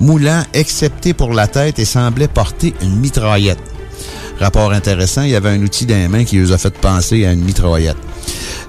[0.00, 3.58] moulant excepté pour la tête et semblait porter une mitraillette.
[4.38, 7.24] Rapport intéressant, il y avait un outil dans les mains qui lui a fait penser
[7.24, 7.96] à une mitraillette.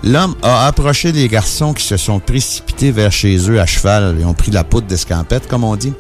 [0.06, 4.24] L'homme a approché les garçons qui se sont précipités vers chez eux à cheval et
[4.24, 5.94] ont pris la poudre d'escampette, comme on dit.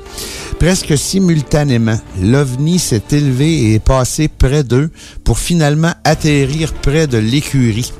[0.60, 4.92] Presque simultanément, l'OVNI s'est élevé et est passé près d'eux
[5.24, 7.94] pour finalement atterrir près de l'écurie.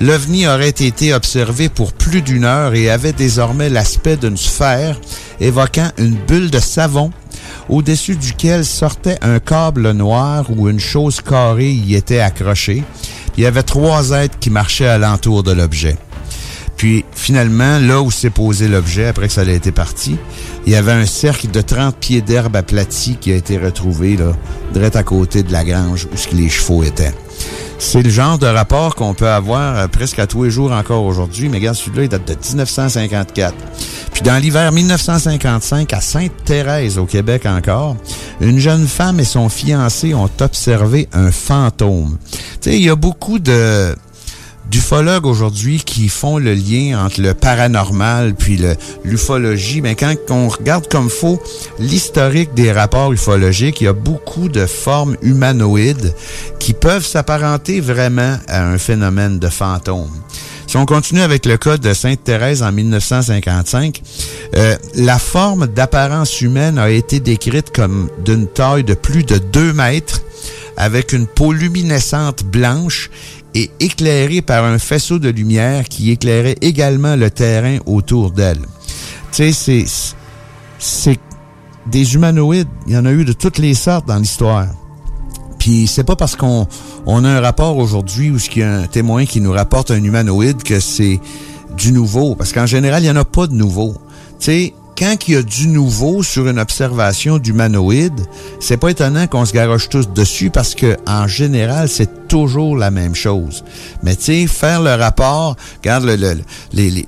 [0.00, 5.00] L'OVNI aurait été observé pour plus d'une heure et avait désormais l'aspect d'une sphère
[5.40, 7.10] évoquant une bulle de savon
[7.68, 12.84] au-dessus duquel sortait un câble noir ou une chose carrée y était accrochée.
[13.36, 15.96] Il y avait trois êtres qui marchaient alentour de l'objet.
[16.76, 20.16] Puis finalement, là où s'est posé l'objet, après que ça a été parti,
[20.66, 24.32] il y avait un cercle de 30 pieds d'herbe aplatie qui a été retrouvé là,
[24.72, 27.14] direct à côté de la grange où les chevaux étaient.
[27.84, 31.04] C'est le genre de rapport qu'on peut avoir euh, presque à tous les jours encore
[31.04, 33.54] aujourd'hui, mais regarde, celui-là, il date de 1954.
[34.12, 37.96] Puis dans l'hiver 1955, à Sainte-Thérèse, au Québec encore,
[38.40, 42.18] une jeune femme et son fiancé ont observé un fantôme.
[42.30, 43.94] Tu sais, il y a beaucoup de
[44.72, 48.58] d'ufologues aujourd'hui qui font le lien entre le paranormal puis
[49.04, 51.40] l'ufologie, mais quand on regarde comme faux
[51.78, 56.14] l'historique des rapports ufologiques, il y a beaucoup de formes humanoïdes
[56.58, 60.10] qui peuvent s'apparenter vraiment à un phénomène de fantôme.
[60.66, 64.00] Si on continue avec le cas de Sainte-Thérèse en 1955,
[64.56, 69.74] euh, la forme d'apparence humaine a été décrite comme d'une taille de plus de 2
[69.74, 70.22] mètres,
[70.78, 73.10] avec une peau luminescente blanche
[73.54, 78.60] et éclairée par un faisceau de lumière qui éclairait également le terrain autour d'elle.
[79.32, 79.84] Tu sais,
[80.78, 81.18] c'est,
[81.86, 82.68] des humanoïdes.
[82.86, 84.66] Il y en a eu de toutes les sortes dans l'histoire.
[85.58, 86.66] Puis c'est pas parce qu'on
[87.06, 90.02] on a un rapport aujourd'hui où il y a un témoin qui nous rapporte un
[90.02, 91.20] humanoïde que c'est
[91.76, 92.34] du nouveau.
[92.34, 93.94] Parce qu'en général, il n'y en a pas de nouveau.
[94.38, 98.20] Tu sais, quand il y a du nouveau sur une observation d'humanoïde,
[98.60, 102.90] c'est pas étonnant qu'on se garoche tous dessus parce que en général, c'est toujours la
[102.90, 103.64] même chose.
[104.02, 106.36] Mais tu sais, faire le rapport, regarde le, le-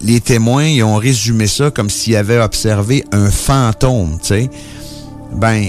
[0.01, 4.51] les, témoins, ils ont résumé ça comme s'ils avaient observé un fantôme, tu sais.
[5.37, 5.65] Ben,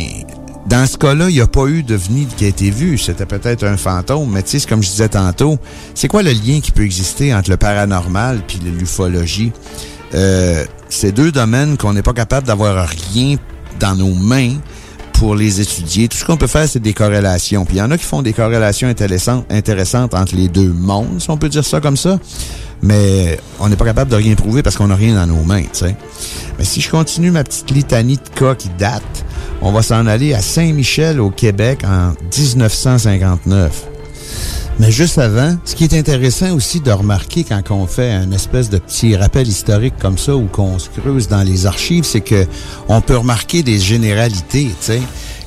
[0.67, 2.97] dans ce cas-là, il n'y a pas eu de venue qui a été vue.
[2.97, 5.59] C'était peut-être un fantôme, mais tu sais, comme je disais tantôt,
[5.93, 9.51] c'est quoi le lien qui peut exister entre le paranormal puis l'ufologie?
[10.13, 13.37] Euh, c'est deux domaines qu'on n'est pas capable d'avoir rien
[13.79, 14.53] dans nos mains
[15.13, 16.07] pour les étudier.
[16.07, 17.65] Tout ce qu'on peut faire, c'est des corrélations.
[17.65, 21.19] Puis il y en a qui font des corrélations intéressantes, intéressantes entre les deux mondes,
[21.19, 22.19] si on peut dire ça comme ça.
[22.81, 25.63] Mais on n'est pas capable de rien prouver parce qu'on n'a rien dans nos mains,
[25.63, 25.95] tu sais.
[26.59, 29.25] Mais si je continue ma petite litanie de cas qui date,
[29.61, 33.94] on va s'en aller à Saint-Michel au Québec en 1959.
[34.77, 38.69] Mais juste avant, ce qui est intéressant aussi de remarquer quand on fait un espèce
[38.69, 42.45] de petit rappel historique comme ça ou qu'on se creuse dans les archives, c'est que
[42.89, 45.01] on peut remarquer des généralités, tu sais.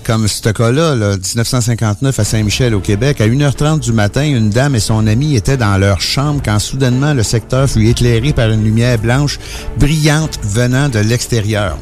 [0.09, 4.75] Comme ce cas-là, là, 1959 à Saint-Michel au Québec, à 1h30 du matin, une dame
[4.75, 8.65] et son ami étaient dans leur chambre quand soudainement le secteur fut éclairé par une
[8.65, 9.39] lumière blanche
[9.77, 11.77] brillante venant de l'extérieur.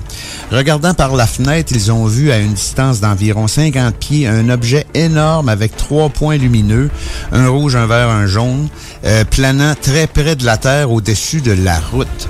[0.50, 4.88] Regardant par la fenêtre, ils ont vu à une distance d'environ 50 pieds un objet
[4.94, 6.90] énorme avec trois points lumineux,
[7.30, 8.66] un rouge, un vert, un jaune,
[9.04, 12.28] euh, planant très près de la Terre au-dessus de la route.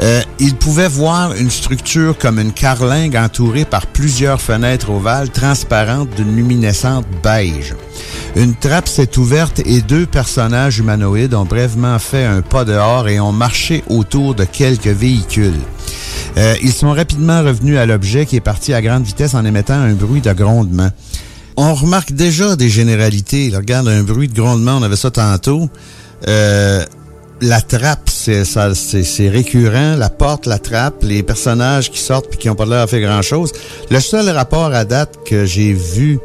[0.00, 6.10] Euh, ils pouvaient voir une structure comme une carlingue entourée par plusieurs fenêtres ovales transparentes
[6.16, 7.74] d'une luminescente beige.
[8.34, 13.20] Une trappe s'est ouverte et deux personnages humanoïdes ont brièvement fait un pas dehors et
[13.20, 15.60] ont marché autour de quelques véhicules.
[16.38, 19.74] Euh, ils sont rapidement revenus à l'objet qui est parti à grande vitesse en émettant
[19.74, 20.90] un bruit de grondement.
[21.56, 23.52] On remarque déjà des généralités.
[23.54, 25.68] Regarde, un bruit de grondement, on avait ça tantôt.
[26.26, 26.84] Euh,
[27.42, 29.96] la trappe, c'est ça, c'est récurrent.
[29.96, 33.00] La porte, la trappe, les personnages qui sortent puis qui n'ont pas l'air à faire
[33.00, 33.52] grand-chose.
[33.90, 36.20] Le seul rapport à date que j'ai vu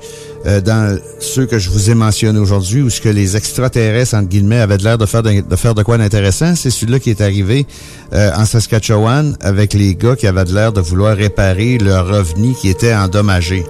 [0.45, 4.29] euh, dans ceux que je vous ai mentionnés aujourd'hui, où ce que les extraterrestres, entre
[4.29, 7.65] guillemets, avaient l'air de faire de, quoi d'intéressant, c'est celui-là qui est arrivé
[8.13, 12.69] euh, en Saskatchewan avec les gars qui avaient l'air de vouloir réparer leur ovni qui
[12.69, 13.65] était endommagé.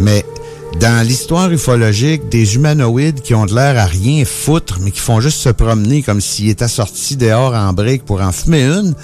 [0.00, 0.24] Mais
[0.80, 5.20] dans l'histoire ufologique, des humanoïdes qui ont de l'air à rien foutre, mais qui font
[5.20, 8.94] juste se promener comme s'ils étaient sortis dehors en brique pour en fumer une,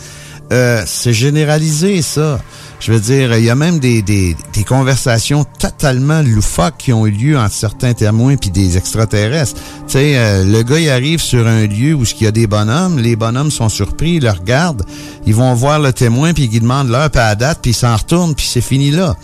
[0.52, 2.40] euh, c'est généralisé, ça.
[2.87, 7.07] Je veux dire, il y a même des, des, des conversations totalement loufoques qui ont
[7.07, 9.55] eu lieu entre certains témoins puis des extraterrestres.
[9.87, 12.47] Tu sais, euh, le gars, il arrive sur un lieu où il y a des
[12.47, 14.85] bonhommes, les bonhommes sont surpris, ils le regardent,
[15.25, 17.97] ils vont voir le témoin puis ils demandent l'heure puis la date puis ils s'en
[17.97, 19.16] retournent puis c'est fini là.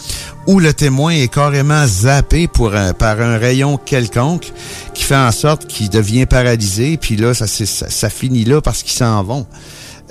[0.47, 4.51] Ou le témoin est carrément zappé pour un- par un rayon quelconque
[4.95, 8.83] qui fait en sorte qu'il devient paralysé puis là, ça, ça, ça finit là parce
[8.83, 9.47] qu'ils s'en vont.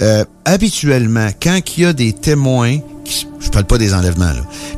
[0.02, 2.78] Euh, habituellement, quand il y a des témoins,
[3.40, 4.32] je parle pas des enlèvements,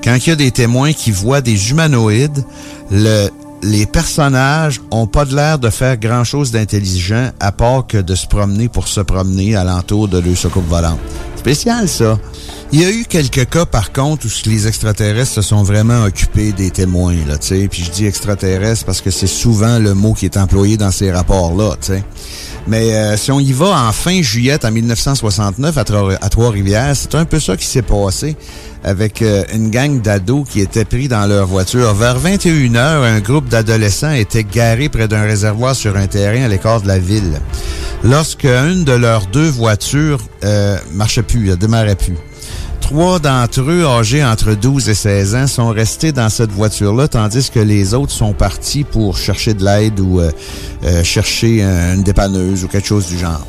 [0.04, 2.44] quand il y a des témoins qui voient des humanoïdes,
[2.90, 3.30] le,
[3.64, 8.16] les personnages ont pas de l'air de faire grand chose d'intelligent à part que de
[8.16, 11.00] se promener pour se promener alentour de leur soucoupe volante.
[11.36, 12.18] Spécial, ça.
[12.74, 16.54] Il y a eu quelques cas, par contre, où les extraterrestres se sont vraiment occupés
[16.54, 17.68] des témoins, là, tu sais.
[17.70, 21.12] Puis je dis extraterrestres parce que c'est souvent le mot qui est employé dans ces
[21.12, 22.04] rapports-là, tu sais.
[22.68, 26.96] Mais euh, si on y va en fin juillet en 1969 à, Trois- à Trois-Rivières,
[26.96, 28.38] c'est un peu ça qui s'est passé
[28.86, 31.94] avec euh, une gang d'ados qui étaient pris dans leur voiture.
[31.94, 36.82] Vers 21h, un groupe d'adolescents était garé près d'un réservoir sur un terrain à l'écart
[36.82, 37.42] de la ville.
[38.04, 42.16] Lorsque une de leurs deux voitures euh, marchait plus, elle démarrait plus.
[42.92, 47.50] Trois d'entre eux, âgés entre 12 et 16 ans, sont restés dans cette voiture-là, tandis
[47.50, 50.30] que les autres sont partis pour chercher de l'aide ou euh,
[50.84, 53.48] euh, chercher un- une dépanneuse ou quelque chose du genre.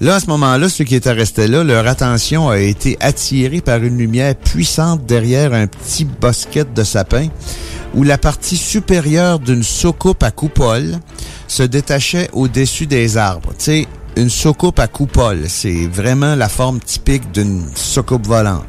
[0.00, 3.84] Là, à ce moment-là, ceux qui étaient restés là, leur attention a été attirée par
[3.84, 7.28] une lumière puissante derrière un petit bosquet de sapin
[7.94, 10.98] où la partie supérieure d'une soucoupe à coupole
[11.46, 13.52] se détachait au-dessus des arbres.
[13.56, 18.64] Tu une soucoupe à coupole, c'est vraiment la forme typique d'une soucoupe volante.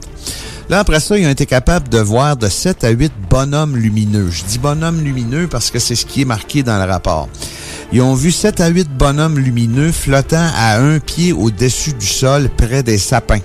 [0.69, 4.29] Là, après ça, ils ont été capables de voir de 7 à 8 bonhommes lumineux.
[4.31, 7.27] Je dis bonhommes lumineux parce que c'est ce qui est marqué dans le rapport.
[7.91, 12.49] Ils ont vu 7 à 8 bonhommes lumineux flottant à un pied au-dessus du sol
[12.49, 13.41] près des sapins.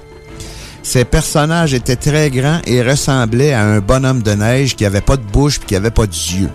[0.84, 5.16] Ces personnages étaient très grands et ressemblaient à un bonhomme de neige qui avait pas
[5.16, 6.50] de bouche et qui avait pas d'yeux.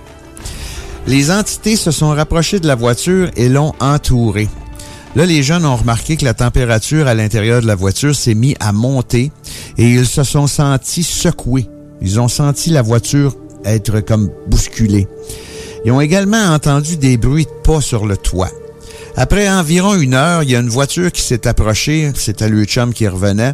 [1.06, 4.48] Les entités se sont rapprochées de la voiture et l'ont entourée.
[5.16, 8.56] Là, les jeunes ont remarqué que la température à l'intérieur de la voiture s'est mise
[8.60, 9.32] à monter
[9.78, 11.70] et ils se sont sentis secoués.
[12.02, 15.08] Ils ont senti la voiture être comme bousculée.
[15.86, 18.50] Ils ont également entendu des bruits de pas sur le toit.
[19.16, 22.94] Après environ une heure, il y a une voiture qui s'est approchée, c'était le chum
[22.94, 23.54] qui revenait,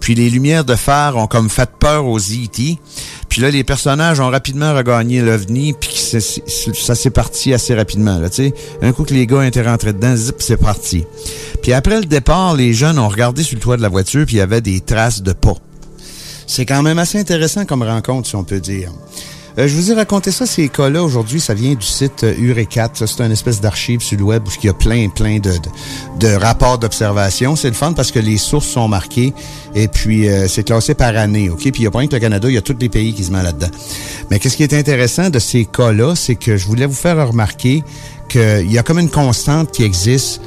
[0.00, 2.78] puis les lumières de phare ont comme fait peur aux E.T.,
[3.28, 8.20] puis là, les personnages ont rapidement regagné l'OVNI, puis ça s'est parti assez rapidement.
[8.82, 11.04] Un coup que les gars étaient rentrés dedans, zip, c'est parti.
[11.62, 14.36] Puis après le départ, les jeunes ont regardé sur le toit de la voiture, puis
[14.36, 15.54] il y avait des traces de pas.
[16.46, 18.90] C'est quand même assez intéressant comme rencontre, si on peut dire.
[19.56, 22.90] Euh, je vous ai raconté ça, ces cas-là, aujourd'hui, ça vient du site euh, Urecat.
[22.94, 26.28] C'est une espèce d'archive sur le web où il y a plein, plein de, de,
[26.28, 27.56] de rapports d'observation.
[27.56, 29.32] C'est le fun parce que les sources sont marquées
[29.74, 31.60] et puis euh, c'est classé par année, OK?
[31.60, 33.14] Puis il n'y a pas rien que le Canada, il y a tous les pays
[33.14, 33.70] qui se mettent là-dedans.
[34.30, 37.82] Mais qu'est-ce qui est intéressant de ces cas-là, c'est que je voulais vous faire remarquer
[38.28, 40.40] qu'il y a comme une constante qui existe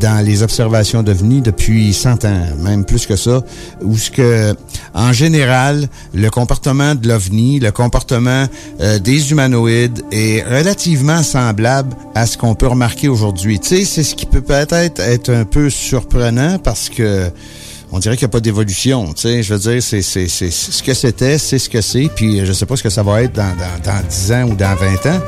[0.00, 3.42] dans les observations d'OVNI depuis 100 ans, même plus que ça,
[3.82, 4.54] où ce que,
[4.94, 8.46] en général, le comportement de l'OVNI, le comportement
[8.80, 13.60] euh, des humanoïdes est relativement semblable à ce qu'on peut remarquer aujourd'hui.
[13.60, 17.30] Tu sais, c'est ce qui peut peut-être être un peu surprenant parce que
[17.90, 19.12] on dirait qu'il n'y a pas d'évolution.
[19.16, 22.52] Je veux dire, c'est, c'est, c'est ce que c'était, c'est ce que c'est, puis je
[22.52, 25.06] sais pas ce que ça va être dans, dans, dans 10 ans ou dans 20
[25.06, 25.20] ans,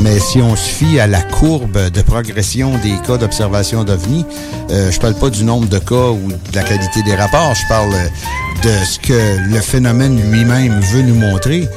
[0.00, 4.24] mais si on se fie à la courbe de progression des cas d'observation d'OVNI,
[4.70, 7.68] euh, je parle pas du nombre de cas ou de la qualité des rapports, je
[7.68, 8.08] parle euh,
[8.62, 11.68] de ce que le phénomène lui-même veut nous montrer.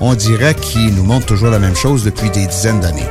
[0.00, 3.06] On dirait qu'il nous montre toujours la même chose depuis des dizaines d'années.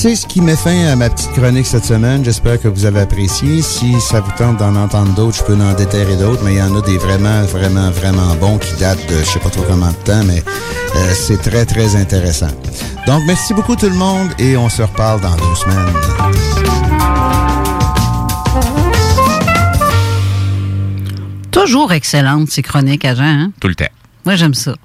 [0.00, 2.24] C'est ce qui met fin à ma petite chronique cette semaine.
[2.24, 3.62] J'espère que vous avez apprécié.
[3.62, 6.62] Si ça vous tente d'en entendre d'autres, je peux en déterrer d'autres, mais il y
[6.62, 9.90] en a des vraiment, vraiment, vraiment bons qui datent de je sais pas trop combien
[9.90, 10.40] de temps, mais
[10.94, 12.46] euh, c'est très, très intéressant.
[13.08, 15.92] Donc, merci beaucoup tout le monde et on se reparle dans deux semaines.
[21.50, 23.24] Toujours excellente, ces chroniques à Jean.
[23.24, 23.52] Hein?
[23.58, 23.90] Tout le temps.
[24.24, 24.76] Moi, j'aime ça.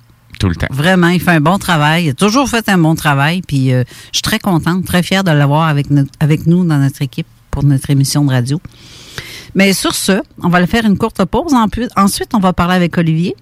[0.49, 0.67] Le temps.
[0.71, 2.06] Vraiment, il fait un bon travail.
[2.06, 3.41] Il a toujours fait un bon travail.
[3.41, 5.88] Puis euh, je suis très contente, très fière de l'avoir avec,
[6.19, 8.62] avec nous dans notre équipe pour notre émission de radio.
[9.56, 11.53] Mais sur ce, on va le faire une courte pause.
[11.53, 13.36] En plus- Ensuite, on va parler avec Olivier.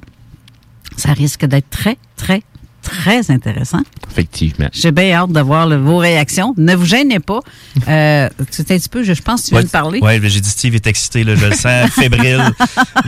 [0.97, 2.43] Ça risque d'être très, très,
[2.81, 3.81] très intéressant.
[4.09, 4.67] Effectivement.
[4.73, 6.53] J'ai bien hâte de voir le- vos réactions.
[6.57, 7.39] Ne vous gênez pas.
[7.87, 9.99] Euh, c'est un petit peu, je, je pense que tu viens de parler.
[10.01, 12.43] Mais j'ai dit Steve est excité, là, je le sens, fébrile.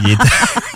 [0.04, 0.18] Il est,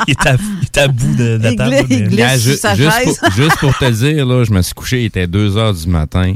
[0.07, 1.71] il est, à, il est à bout de, de la Il table.
[1.75, 3.17] glisse- mais- il glisse ju- sur sa juste, chaise.
[3.19, 5.87] pour, juste pour te dire, là, je me suis couché, il était 2 heures du
[5.87, 6.33] matin.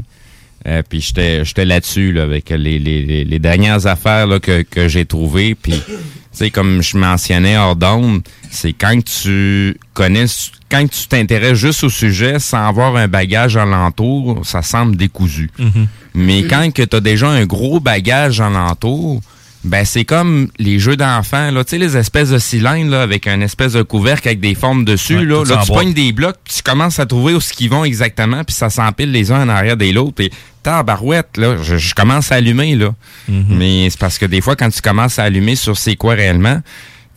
[0.66, 4.86] Euh, puis j'étais j'étais là-dessus là, avec les, les, les, dernières affaires là, que, que
[4.86, 5.56] j'ai trouvées.
[5.56, 5.92] Puis, tu
[6.30, 10.26] sais, comme je mentionnais hors d'onde, c'est quand tu connais,
[10.70, 15.50] quand tu t'intéresses juste au sujet sans avoir un bagage alentour, ça semble décousu.
[15.58, 15.88] Mhm.
[16.14, 19.20] Mais quand que tu as déjà un gros bagage alentour,
[19.64, 23.28] ben c'est comme les jeux d'enfants, là, tu sais, les espèces de cylindres là, avec
[23.28, 25.18] un espèce de couvercle avec des formes dessus.
[25.18, 27.70] Ouais, là, là tu pognes des blocs, puis tu commences à trouver où ce qu'ils
[27.70, 30.14] vont exactement, puis ça s'empile les uns en arrière des l'autre.
[30.16, 30.30] Puis
[30.64, 32.92] tabarouette, là, je, je commence à allumer, là.
[33.28, 33.46] Mhm.
[33.50, 36.60] Mais c'est parce que des fois, quand tu commences à allumer sur c'est quoi réellement,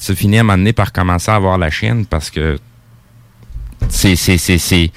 [0.04, 2.60] tu finis à un moment donné par commencer à avoir la chienne parce que
[3.90, 4.92] c'est, c'est, c'est, c'est,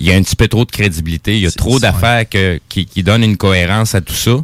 [0.00, 3.02] il y a un petit peu trop de crédibilité, il y a trop d'affaires qui
[3.02, 4.38] donnent une cohérence à tout ça.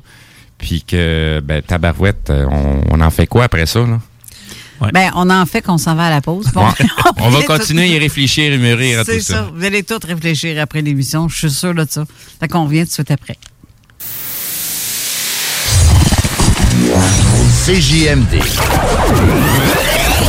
[0.63, 3.99] Puis que, ben, tabarouette, euh, on, on en fait quoi après ça, là?
[4.93, 6.47] Ben, on en fait qu'on s'en va à la pause.
[6.55, 6.73] Bon, Ouais.
[7.21, 9.35] on va tout- continuer à y réfléchir et mûrir à tout C'est ça.
[9.35, 9.51] ça.
[9.55, 11.29] Vous allez tous réfléchir après l'émission.
[11.29, 12.05] Je suis sûre de ça.
[12.41, 13.37] Fait qu'on revient tout de suite après.
[17.65, 18.41] CJMD.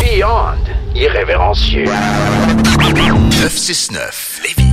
[0.01, 0.55] Beyond
[0.95, 1.85] irrévérencieux.
[2.79, 4.72] 969.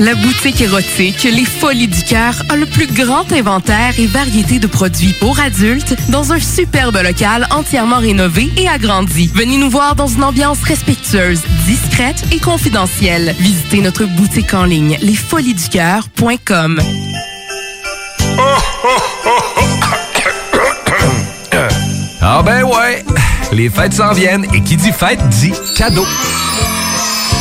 [0.00, 4.68] La boutique érotique Les Folies du Cœur a le plus grand inventaire et variété de
[4.68, 9.28] produits pour adultes dans un superbe local entièrement rénové et agrandi.
[9.34, 13.34] Venez nous voir dans une ambiance respectueuse, discrète et confidentielle.
[13.40, 16.80] Visitez notre boutique en ligne lesfoliesducoeur.com.
[22.20, 23.04] Ah ben ouais,
[23.52, 26.06] les fêtes s'en viennent et qui dit fête dit cadeau.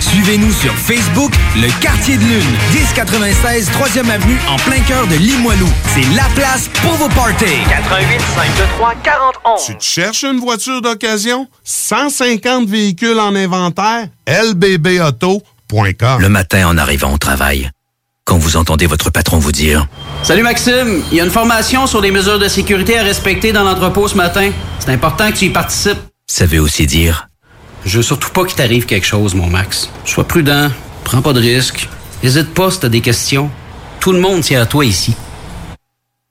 [0.00, 5.68] Suivez-nous sur Facebook, Le Quartier de Lune, 1096 3e Avenue en plein cœur de Limoilou.
[5.94, 7.44] C'est la place pour vos parties.
[7.68, 9.66] 88 523 4011.
[9.66, 11.46] Tu te cherches une voiture d'occasion?
[11.64, 14.08] 150 véhicules en inventaire?
[14.26, 17.70] lbbauto.com Le matin en arrivant au travail,
[18.24, 19.86] quand vous entendez votre patron vous dire
[20.22, 23.64] Salut Maxime, il y a une formation sur les mesures de sécurité à respecter dans
[23.64, 24.50] l'entrepôt ce matin.
[24.78, 25.98] C'est important que tu y participes.
[26.26, 27.27] Ça veut aussi dire
[27.84, 29.90] Je veux surtout pas qu'il t'arrive quelque chose, mon Max.
[30.04, 30.70] Sois prudent,
[31.04, 31.88] prends pas de risques.
[32.22, 33.50] N'hésite pas si t'as des questions.
[34.00, 35.14] Tout le monde tient à toi ici.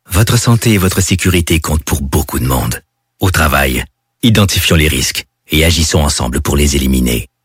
[0.10, 2.82] Votre santé et votre sécurité comptent pour beaucoup de monde.
[3.20, 3.84] Au travail,
[4.24, 7.28] identifions les risques et agissons ensemble pour les éliminer.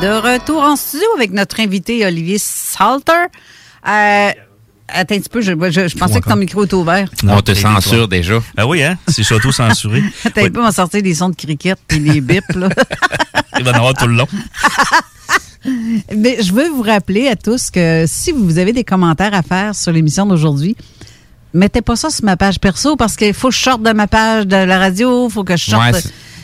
[0.00, 3.12] De retour en studio avec notre invité Olivier Salter.
[3.86, 4.30] Euh,
[4.88, 7.08] attends un petit peu, je, je- je pensais que ton micro était ouvert.
[7.28, 8.40] On te censure déjà.
[8.56, 8.96] Ah oui, hein?
[9.08, 10.02] C'est surtout censuré.
[10.24, 12.54] Attends un peu, on va sortir des sons de cricket et des bips.
[12.54, 12.68] Là.
[13.58, 14.26] Il va en avoir tout le long.
[16.16, 19.74] Mais je veux vous rappeler à tous que si vous avez des commentaires à faire
[19.74, 20.76] sur l'émission d'aujourd'hui,
[21.52, 24.06] mettez pas ça sur ma page perso parce qu'il faut que je sorte de ma
[24.06, 25.92] page de la radio, il faut que je sorte.
[25.92, 26.00] Ouais,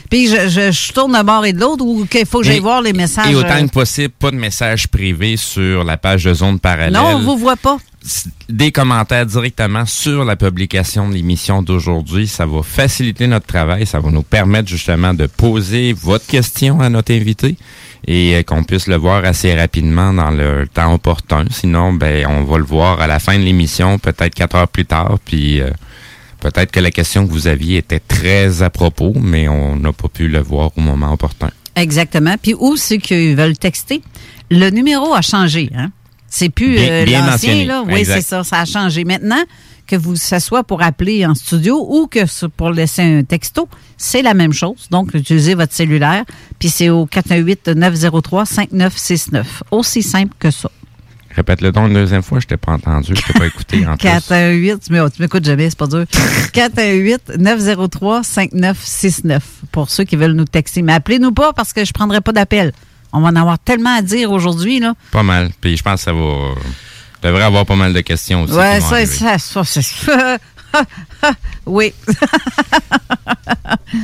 [0.09, 2.59] puis je, je, je tourne de bord et de l'autre ou qu'il faut que j'aille
[2.59, 3.31] voir les messages.
[3.31, 6.93] Et autant euh, que possible, pas de messages privés sur la page de zone parallèle.
[6.93, 7.77] non, on vous voit pas.
[8.47, 12.27] Des commentaires directement sur la publication de l'émission d'aujourd'hui.
[12.27, 13.85] Ça va faciliter notre travail.
[13.85, 17.57] Ça va nous permettre justement de poser votre question à notre invité
[18.05, 21.45] et euh, qu'on puisse le voir assez rapidement dans le temps opportun.
[21.51, 24.85] Sinon, ben, on va le voir à la fin de l'émission, peut-être quatre heures plus
[24.85, 25.69] tard, puis euh,
[26.51, 30.07] peut-être que la question que vous aviez était très à propos, mais on n'a pas
[30.07, 31.49] pu le voir au moment opportun.
[31.75, 32.35] Exactement.
[32.41, 34.01] Puis où ceux qui veulent texter,
[34.49, 35.69] le numéro a changé.
[35.75, 35.91] Hein?
[36.29, 37.83] C'est plus Bien- euh, bien l'ancien, là.
[37.87, 38.43] Oui, c'est ça.
[38.43, 39.05] Ça a changé.
[39.05, 39.41] Maintenant,
[39.85, 43.69] que vous, ça soit pour appeler en studio ou que ce- pour laisser un texto,
[43.95, 44.87] c'est la même chose.
[44.91, 46.25] Donc, utilisez votre cellulaire.
[46.59, 49.45] Puis c'est au 418-903-5969.
[49.71, 50.69] Aussi simple que ça.
[51.37, 54.09] Répète-le donc une deuxième fois, je t'ai pas entendu, je t'ai pas écouté en plus.
[54.09, 56.03] 418, tu m'é- tu m'écoutes jamais, c'est pas dur.
[56.53, 59.39] 418-903-5969
[59.71, 60.81] pour ceux qui veulent nous texter.
[60.81, 62.71] Mais appelez-nous pas parce que je prendrai pas d'appel.
[63.13, 64.93] On va en avoir tellement à dire aujourd'hui, là.
[65.11, 65.49] Pas mal.
[65.61, 66.53] Puis je pense que ça va.
[67.23, 68.53] devrait avoir pas mal de questions aussi.
[68.53, 69.83] ouais, ça, ça, ça, c'est.
[71.65, 71.93] oui.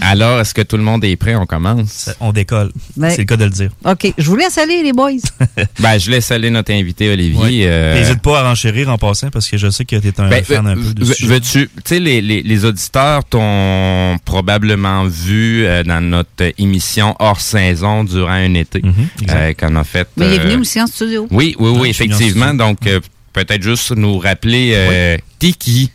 [0.02, 1.36] Alors, est-ce que tout le monde est prêt?
[1.36, 2.10] On commence?
[2.20, 2.72] On décolle.
[2.98, 3.70] Ben- C'est le cas de le dire.
[3.86, 4.14] OK.
[4.18, 5.12] Je vous laisse aller, les boys.
[5.80, 7.66] ben, je laisse aller notre invité, Olivier.
[7.68, 10.30] Euh, N'hésite pas à renchérir en passant parce que je sais que tu es un
[10.30, 11.04] Ben, fan un peu de.
[11.26, 17.40] Veux-tu, tu sais, les, les, les auditeurs t'ont probablement vu euh, dans notre émission hors
[17.42, 18.82] saison durant un été
[19.30, 20.08] euh, qu'on a fait.
[20.18, 21.28] Mais il est venu aussi en studio.
[21.32, 22.54] Oui, oui, oui, effectivement.
[22.54, 23.00] Donc, euh,
[23.34, 25.92] peut-être juste nous rappeler euh, qui?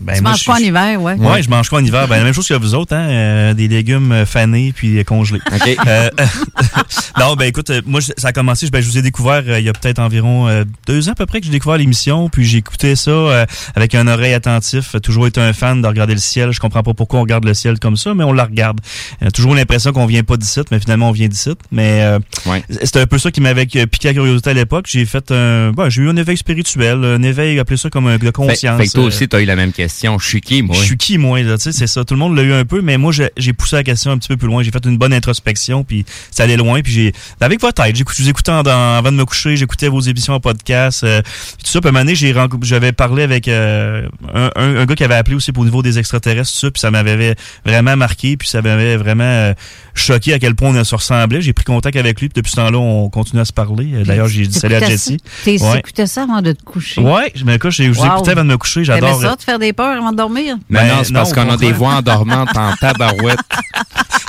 [0.00, 1.14] Ben, tu moi, manges je- quoi en hiver, ouais?
[1.14, 2.06] Ouais, je mange quoi en hiver?
[2.08, 3.08] Ben, la même chose que vous autres, hein?
[3.08, 5.40] euh, des légumes euh, fanés puis euh, congelés.
[5.86, 6.10] Euh,
[7.18, 9.42] non, ben écoute, euh, moi, je- ça a commencé, je- ben, je vous ai découvert
[9.46, 11.78] euh, il y a peut-être environ euh, deux ans à peu près que j'ai découvert
[11.78, 14.90] l'émission, puis j'ai écouté ça euh, avec un oreille attentif.
[14.92, 16.52] J'ai toujours été un fan de regarder le ciel.
[16.52, 18.80] Je comprends pas pourquoi on regarde le ciel comme ça, mais on la regarde.
[19.22, 21.50] Euh, toujours l'impression qu'on vient pas d'ici, mais finalement on vient d'ici.
[21.72, 22.18] Mais euh,
[22.82, 24.86] c'était un peu ça qui m'avait piqué la curiosité à l'époque.
[24.88, 28.18] J'ai fait un, ben, j'ai eu un éveil spirituel, un éveil, appelez ça comme un
[28.18, 28.78] de conscience.
[28.78, 29.85] fait que toi euh, aussi, t'as eu la même question.
[30.18, 30.76] Je suis qui, moi?
[30.76, 32.04] je suis qui, moi, là, tu sais, c'est ça.
[32.04, 34.18] Tout le monde l'a eu un peu, mais moi, j'ai j'ai poussé la question un
[34.18, 34.62] petit peu plus loin.
[34.62, 38.14] J'ai fait une bonne introspection, puis ça allait loin, puis j'ai, avec votre aide, j'écoute-
[38.16, 41.22] je vous écoutais en- dans- avant de me coucher, j'écoutais vos émissions en podcast, euh,
[41.22, 41.80] puis tout ça.
[41.80, 45.04] Puis à un moment donné, j'ai j'avais parlé avec euh, un, un- un gars qui
[45.04, 47.34] avait appelé aussi pour le niveau des extraterrestres, tout ça, puis ça m'avait
[47.64, 49.54] vraiment marqué, puis ça m'avait vraiment euh,
[49.94, 51.40] choqué à quel point on se ressemblait.
[51.40, 53.90] J'ai pris contact avec lui, puis depuis ce temps-là, on continue à se parler.
[53.94, 55.18] Euh, D'ailleurs, j'ai dit salut à Jessie.
[55.76, 57.00] T'écoutais ça avant de te coucher?
[57.00, 57.80] Ouais, je me couche,
[58.32, 59.20] avant de me coucher, j'adore.
[59.20, 60.56] ça, te faire des peurs avant de dormir?
[60.68, 63.38] Mais Ben, non, c'est parce qu'on a des voix endormantes en tabarouette.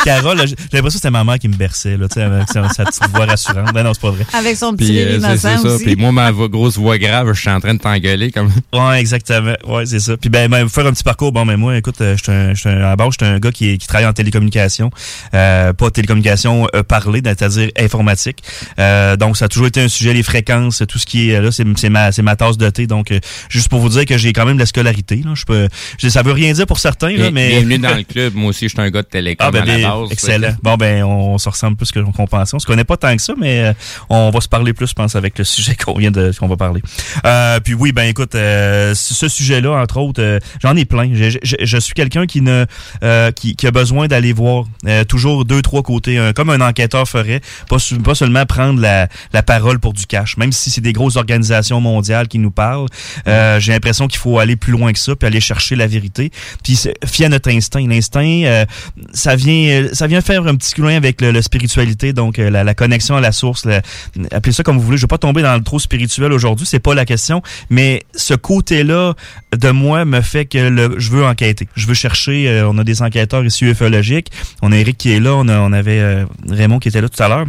[0.04, 2.68] Carole, j'ai l'impression que c'était ma mère qui me berçait, là, tu sais, avec sa,
[2.70, 3.74] sa petite voix rassurante.
[3.74, 4.26] Ben non, c'est pas vrai.
[4.34, 5.62] Avec son petit euh, c'est ça.
[5.62, 5.84] aussi.
[5.86, 8.52] Puis moi, ma grosse voix grave, je suis en train de t'engueuler comme.
[8.74, 9.54] Ouais, exactement.
[9.68, 10.18] Ouais, c'est ça.
[10.18, 11.32] Puis ben, ben, faire un petit parcours.
[11.32, 13.34] Bon, mais moi, écoute, euh, je suis un, j'suis un- à la base, je suis
[13.34, 14.92] un gars qui, qui travaille en télécommunication,
[15.34, 18.44] euh, pas télécommunication euh, parlée, c'est-à-dire informatique.
[18.80, 21.52] Euh, donc, ça a toujours été un sujet, les fréquences, tout ce qui est là,
[21.52, 22.88] c'est c'est ma, c'est ma tasse de thé.
[22.88, 23.20] Donc, euh,
[23.50, 25.22] juste pour vous dire que j'ai quand même de la scolarité.
[25.26, 25.32] Là.
[25.36, 25.68] Je peux,
[25.98, 28.34] je- ça veut rien dire pour certains, là, mais Bienvenue dans le club.
[28.36, 29.66] Moi aussi, je suis un gars de télécom Ah ben,
[30.12, 30.50] excellent.
[30.64, 32.56] Bon ben on, se ressemble plus qu'on pensait.
[32.56, 33.74] On se connaît pas tant que ça, mais euh,
[34.10, 36.58] on va se parler plus, je pense, avec le sujet qu'on vient de qu'on va
[36.58, 36.82] parler.
[37.26, 41.10] Euh, puis oui, ben écoute, euh, ce sujet-là, entre autres, euh, j'en ai plein.
[41.14, 42.66] Je, je- je suis quelqu'un qui ne
[43.04, 47.08] euh, qui, qui a besoin d'aller voir euh, toujours deux trois côtés, comme un enquêteur
[47.08, 50.38] ferait, pas, pas seulement prendre la, la parole pour du cash.
[50.38, 52.88] Même si c'est des grosses organisations mondiales qui nous parlent,
[53.26, 56.32] j'ai l'impression qu'il faut aller plus loin que ça, puis aller chercher la vérité.
[56.64, 57.86] Puis fier à notre instinct.
[57.88, 58.66] L'instinct,
[59.14, 62.74] ça vient ça vient faire un petit lien avec le, la spiritualité, donc euh, la,
[62.74, 63.68] connexion à la source.
[64.32, 64.98] appelez ça comme vous voulez.
[64.98, 68.34] Je vais pas tomber dans le trop spirituel aujourd'hui, c'est pas la question, mais ce
[68.34, 69.16] côté-là
[69.58, 71.68] de moi me fait que le, je veux enquêter.
[71.76, 72.48] Je veux chercher.
[72.48, 74.32] euh, on a des enquêteurs ici ufologiques.
[74.62, 75.34] On a Eric qui est là.
[75.36, 77.46] On avait euh, Raymond qui était là tout à l'heure.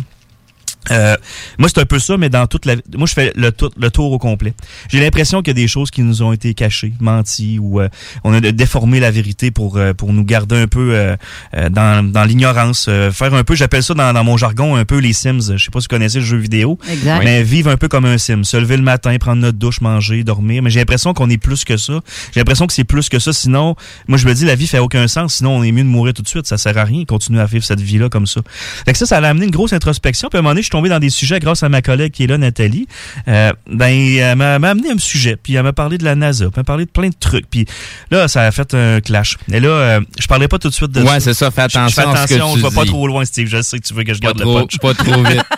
[0.91, 1.17] Euh,
[1.59, 2.77] moi, c'est un peu ça, mais dans toute la...
[2.97, 4.55] Moi, je fais le, tout, le tour au complet.
[4.89, 7.89] J'ai l'impression qu'il y a des choses qui nous ont été cachées, menties, ou euh,
[8.25, 11.17] on a déformé la vérité pour, euh, pour nous garder un peu euh,
[11.55, 12.87] euh, dans, dans l'ignorance.
[12.89, 15.57] euh, faire un peu, j'appelle ça dans, dans mon jargon, un peu les Sims.
[15.57, 16.79] Je sais pas si vous connaissez le jeu vidéo.
[16.91, 17.23] Exact.
[17.23, 18.43] Mais vivre un peu comme un Sim.
[18.45, 20.63] Se lever le matin, prendre notre douche, manger, dormir.
[20.63, 22.01] Mais j'ai l'impression qu'on est plus que ça.
[22.33, 23.33] J'ai l'impression que c'est plus que ça.
[23.33, 23.77] Sinon,
[24.07, 25.35] moi, je me dis, la vie fait aucun sens.
[25.35, 26.47] Sinon, on est mieux de mourir tout de suite.
[26.47, 27.05] Ça sert à rien.
[27.05, 28.41] Continuer à vivre cette vie-là comme ça.
[28.87, 30.29] Fait que ça, ça a amené une grosse introspection.
[30.31, 32.25] Puis à un moment donné, suis tombé dans des sujets grâce à ma collègue qui
[32.25, 32.87] est là, Nathalie.
[33.29, 33.87] Euh, ben,
[34.19, 35.37] elle m'a m'a amené un sujet.
[35.43, 36.47] Puis elle m'a parlé de la NASA.
[36.47, 37.49] Puis elle m'a parlé de plein de trucs.
[37.51, 37.67] Puis
[38.11, 39.37] là, ça a fait un clash.
[39.53, 41.51] Et là, euh, je parlais pas tout de suite de Ouais, c'est ça.
[41.51, 43.25] Fais Je- je attention fais à ce que attention, tu je vais pas trop loin,
[43.25, 43.49] Steve.
[43.49, 44.79] Je sais que tu veux que je Pas garde trop, le punch.
[44.79, 45.43] pas trop vite.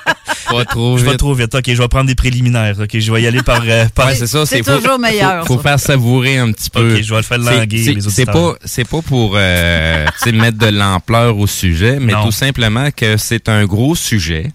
[0.50, 1.18] Pas trop Je vais vite.
[1.18, 1.54] trop vite.
[1.54, 2.74] OK, je vais prendre des préliminaires.
[2.80, 3.62] OK, je vais y aller par...
[3.64, 4.06] euh, par...
[4.08, 4.44] Ouais, c'est ça.
[4.46, 6.96] C'est faut- toujours meilleur, Faut, faut faire savourer un petit peu.
[6.96, 8.34] Ok, je vais le faire C'est- languir, c'est- les C'est auditeurs.
[8.54, 12.24] pas, c'est pas pour euh, mettre de l'ampleur au sujet, mais Non.
[12.24, 14.50] tout simplement que c'est un gros sujet.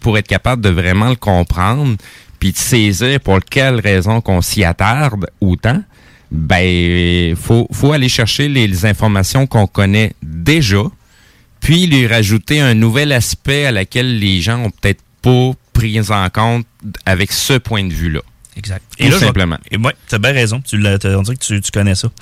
[0.00, 1.96] Pour être capable de vraiment le comprendre,
[2.40, 5.82] puis de saisir pour quelle raison qu'on s'y attarde autant,
[6.30, 10.82] ben faut faut aller chercher les, les informations qu'on connaît déjà,
[11.60, 16.28] puis lui rajouter un nouvel aspect à laquelle les gens ont peut-être pas pris en
[16.30, 16.66] compte
[17.04, 18.20] avec ce point de vue-là.
[18.56, 18.82] Exact.
[18.98, 19.58] Tout je vais- simplement.
[19.70, 20.60] Et ouais, tu as bien raison.
[20.64, 22.08] Tu l'as- t'as- on dirait que tu, tu connais ça.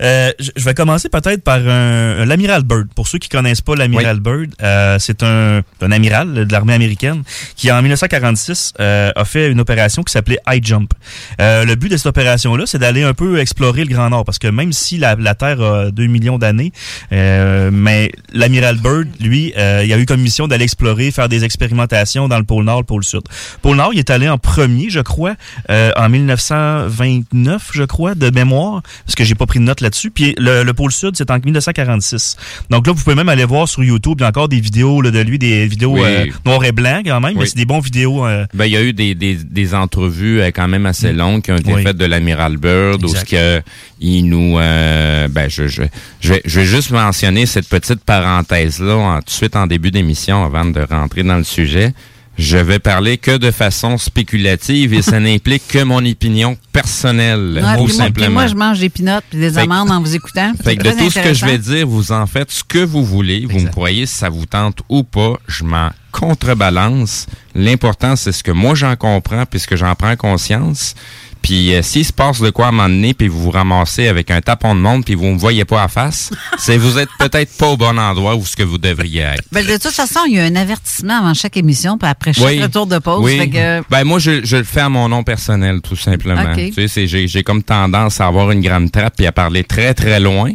[0.00, 2.88] Euh, je je vais commencer peut-être par un- un- l'amiral Byrd.
[2.94, 7.22] Pour ceux qui connaissent pas l'amiral Byrd, euh, c'est un, un amiral de l'armée américaine
[7.56, 10.92] qui, en 1946, euh, a fait une opération qui s'appelait High Jump.
[11.40, 14.38] Euh, le but de cette opération-là, c'est d'aller un peu explorer le Grand Nord, parce
[14.38, 16.72] que même si la, la Terre a 2 millions d'années,
[17.12, 21.44] euh, mais l'amiral Byrd, lui, euh, il a eu comme mission d'aller explorer, faire des
[21.44, 23.22] expérimentations dans le pôle Nord, le pôle Sud.
[23.62, 25.34] Pôle Nord, il est allé en premier, je crois,
[25.70, 30.10] euh, en 1929, je crois, de mémoire, parce que j'ai pas pris de note là-dessus.
[30.10, 32.36] Puis le, le pôle Sud, c'est en 1946.
[32.70, 35.00] Donc là, vous pouvez même aller voir sur YouTube, il y a encore des vidéos
[35.00, 36.00] là, de lui, des vidéos Oui.
[36.04, 38.26] euh, noir et blanc quand même, mais c'est des bons vidéos.
[38.26, 41.52] euh, Ben, il y a eu des, des, des entrevues quand même assez longues qui
[41.52, 41.74] ont été Mm.
[41.76, 41.82] Oui.
[41.84, 43.62] faites de l'amiral Byrd, où que
[44.00, 45.82] il nous, ben, je, je,
[46.20, 49.66] je, vais, je vais juste mentionner cette petite parenthèse là en, tout de suite en
[49.66, 51.94] début d'émission avant de rentrer dans le sujet.
[52.38, 57.84] Je vais parler que de façon spéculative et ça n'implique que mon opinion personnelle, tout
[57.84, 58.30] moi, simplement.
[58.30, 60.52] moi, je mange des pinottes et des amandes en vous écoutant.
[60.62, 63.04] Fait que de tout ce que je vais dire, vous en faites ce que vous
[63.04, 63.46] voulez.
[63.46, 65.34] Vous me croyez si ça vous tente ou pas.
[65.46, 67.26] Je m'en contrebalance.
[67.54, 70.94] L'important, c'est ce que moi j'en comprends puisque j'en prends conscience.
[71.42, 74.06] Puis euh, s'il se passe de quoi à un moment donné, puis vous vous ramassez
[74.08, 77.08] avec un tapon de monde, puis vous me voyez pas à face, c'est vous êtes
[77.18, 79.42] peut-être pas au bon endroit où ce que vous devriez être.
[79.50, 82.46] Ben, de toute façon, il y a un avertissement avant chaque émission, puis après chaque
[82.46, 82.62] Oui.
[82.62, 83.20] retour de pause.
[83.24, 83.38] Oui.
[83.38, 86.54] Fait que, Ben moi je, je le fais à mon nom personnel tout simplement.
[86.54, 90.20] Tu sais, j'ai comme tendance à avoir une grande trappe et à parler très très
[90.20, 90.50] loin.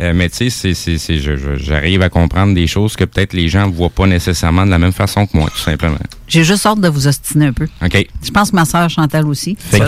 [0.00, 1.18] Euh, mais tu sais, c'est-
[1.58, 4.92] j'arrive à comprendre des choses que peut-être les gens voient pas nécessairement de la même
[4.92, 5.98] façon que moi, tout simplement.
[6.30, 7.66] J'ai juste hâte de vous ostiner un peu.
[7.84, 8.06] OK.
[8.24, 9.56] Je pense que ma sœur Chantal aussi.
[9.58, 9.78] Fait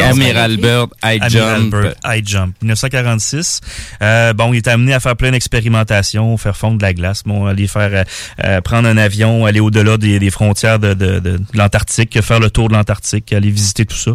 [0.51, 0.61] vérifie.
[0.61, 1.71] Bird, High Amiral Jump.
[1.71, 3.61] Byrd, High Jump, 1946.
[4.03, 7.47] Euh, bon, il est amené à faire plein d'expérimentations, faire fondre de la glace, bon,
[7.47, 8.05] aller faire euh,
[8.45, 12.41] euh, prendre un avion, aller au-delà des, des frontières de, de, de, de l'Antarctique, faire
[12.41, 14.11] le tour de l'Antarctique, aller visiter tout ça.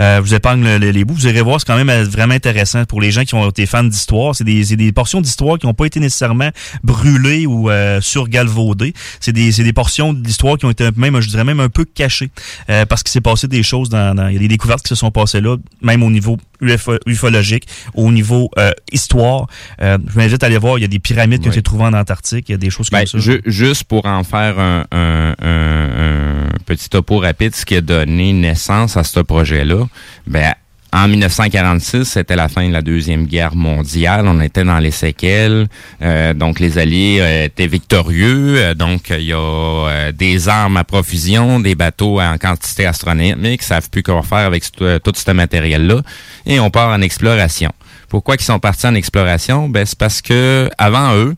[0.00, 1.14] Euh, vous épargne le- le- les bouts.
[1.14, 3.66] Vous irez voir, c'est quand même euh, vraiment intéressant pour les gens qui ont été
[3.66, 4.34] fans d'histoire.
[4.34, 6.50] C'est des, c'est des portions d'histoire qui n'ont pas été nécessairement
[6.82, 8.92] brûlées ou euh, surgalvaudées.
[9.20, 11.84] C'est des, c'est des portions d'histoire qui ont été même, je dirais même un peu
[11.84, 12.30] cachées.
[12.68, 14.88] Euh, parce qu'il s'est passé des choses dans, dans- il y a des découvertes qui
[14.88, 19.46] se sont passées là, même au niveau UFO ufologique, au niveau euh, histoire.
[19.80, 21.62] Euh, je vous invite à aller voir, il y a des pyramides qui ont été
[21.62, 23.18] trouvées en Antarctique, il y a des choses Ben, comme ça.
[23.18, 27.80] ju- juste pour en faire un, un- un- un petit topo rapide, ce qui a
[27.80, 29.86] donné naissance à ce projet-là,
[30.26, 30.52] ben,
[30.92, 34.26] en 1946, c'était la fin de la Deuxième Guerre mondiale.
[34.26, 35.68] On était dans les séquelles.
[36.02, 38.56] Euh, donc, les Alliés euh, étaient victorieux.
[38.56, 43.62] Euh, donc, il y a des armes à profusion, des bateaux en quantité astronomique.
[43.62, 46.02] Savent plus quoi faire avec tout ce matériel-là.
[46.44, 47.70] Et on part en exploration.
[48.08, 49.68] Pourquoi ils sont partis en exploration?
[49.68, 51.36] Ben, c'est parce que avant eux,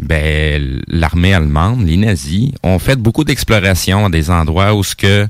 [0.00, 5.28] ben, l'armée allemande, les nazis, ont fait beaucoup d'explorations à des endroits où ce que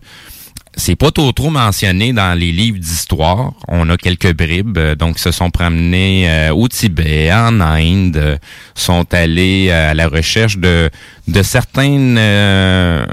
[0.79, 3.53] c'est pas trop trop mentionné dans les livres d'histoire.
[3.67, 8.39] On a quelques bribes, euh, donc se sont promenés euh, au Tibet, en Inde, euh,
[8.75, 10.89] sont allés euh, à la recherche de
[11.27, 13.05] de certaines euh,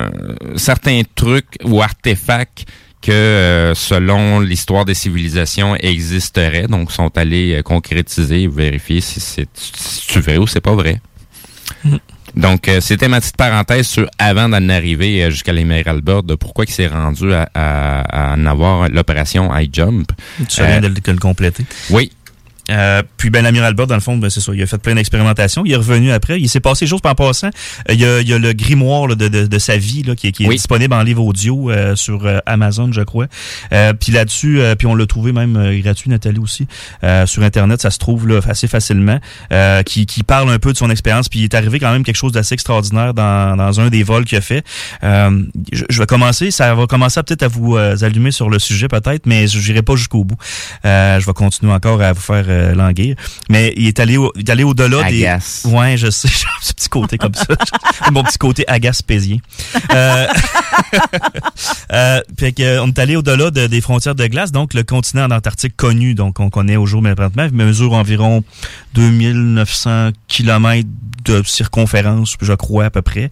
[0.55, 2.65] certains trucs ou artefacts
[3.01, 6.67] que euh, selon l'histoire des civilisations existeraient.
[6.67, 9.49] Donc sont allés concrétiser, vérifier si c'est
[10.19, 11.01] vrai ou c'est pas vrai.
[12.35, 16.35] Donc, euh, c'était ma petite parenthèse sur avant d'en arriver euh, jusqu'à l'Amiral Bird, de
[16.35, 20.11] pourquoi il s'est rendu à, à- à en avoir l'opération High Jump.
[20.49, 21.65] Tu viens Euh, de, de le compléter.
[21.89, 22.11] Oui.
[22.71, 24.51] Euh, puis ben l'amiral Byrd, dans le fond, ben, c'est ça.
[24.53, 25.63] Il a fait plein d'expérimentations.
[25.65, 26.39] Il est revenu après.
[26.39, 27.47] Il s'est passé des choses en passant.
[27.89, 30.03] Euh, il, y a, il y a le grimoire là, de, de, de sa vie
[30.03, 30.55] là, qui, est- qui est Oui.
[30.55, 33.27] disponible en livre audio euh, sur euh, Amazon, je crois.
[33.71, 36.67] Euh, puis là-dessus, euh, puis on l'a trouvé même gratuit, Nathalie aussi,
[37.03, 37.81] euh, sur Internet.
[37.81, 39.19] Ça se trouve là, assez facilement.
[39.51, 41.29] Euh, qui, qui parle un peu de son expérience.
[41.29, 44.25] Puis il est arrivé quand même quelque chose d'assez extraordinaire dans, dans un des vols
[44.25, 44.63] qu'il a fait.
[45.03, 45.41] Euh,
[45.71, 46.51] je, je vais commencer.
[46.51, 49.95] Ça va commencer peut-être à vous allumer sur le sujet peut-être, mais je n'irai pas
[49.95, 50.37] jusqu'au bout.
[50.85, 53.15] Euh, je vais continuer encore à vous faire euh, languir.
[53.49, 55.25] Mais il est allé, au, il est allé au-delà des.
[55.25, 55.67] Agace.
[55.69, 56.27] Ouais, je sais.
[56.35, 57.45] J'ai ce petit côté comme ça.
[58.11, 59.37] Mon petit côté agace pésien.
[59.93, 60.27] Euh,
[61.93, 62.21] euh,
[62.59, 66.15] euh, on est allé au-delà de- des frontières de glace, donc le continent antarctique connu,
[66.15, 68.43] donc on connaît au jour maintenant, mesure environ
[68.93, 70.89] 2900 kilomètres
[71.23, 73.29] de circonférence, je crois à peu près.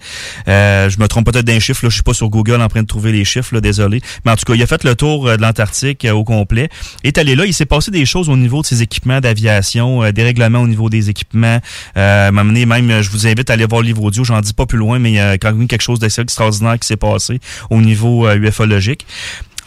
[0.48, 2.82] Euh, je me trompe peut-être d'un chiffre, là, je suis pas sur Google en train
[2.82, 4.02] de trouver les chiffres, là, désolé.
[4.26, 6.70] Mais en tout cas, il a fait le tour euh, de l'Antarctique euh, au complet.
[7.04, 10.12] Est allé là, il s'est passé des choses au niveau de ses équipements d'aviation, euh,
[10.12, 11.60] des règlements au niveau des équipements.
[11.98, 14.54] Euh, m'a amené même, je vous invite à aller voir le livre audio, j'en dis
[14.54, 16.98] pas plus loin, mais il y a quand même quelque chose d'assez extraordinaire qui s'est
[16.98, 17.40] passé
[17.70, 19.06] au niveau ufologique.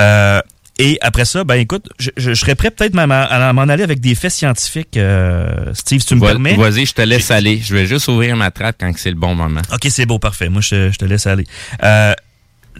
[0.00, 0.40] Euh,
[0.78, 3.62] et après ça, ben écoute, je, je, je serais prêt peut-être même à, à m'en
[3.62, 6.54] aller avec des faits scientifiques, euh, Steve, si tu me Va- permets.
[6.56, 7.60] Vas-y, je te laisse aller.
[7.62, 9.62] Je vais juste ouvrir ma trappe quand c'est le bon moment.
[9.72, 10.48] OK, c'est beau, parfait.
[10.48, 11.44] Moi, je, je te laisse aller.
[11.82, 12.12] Euh,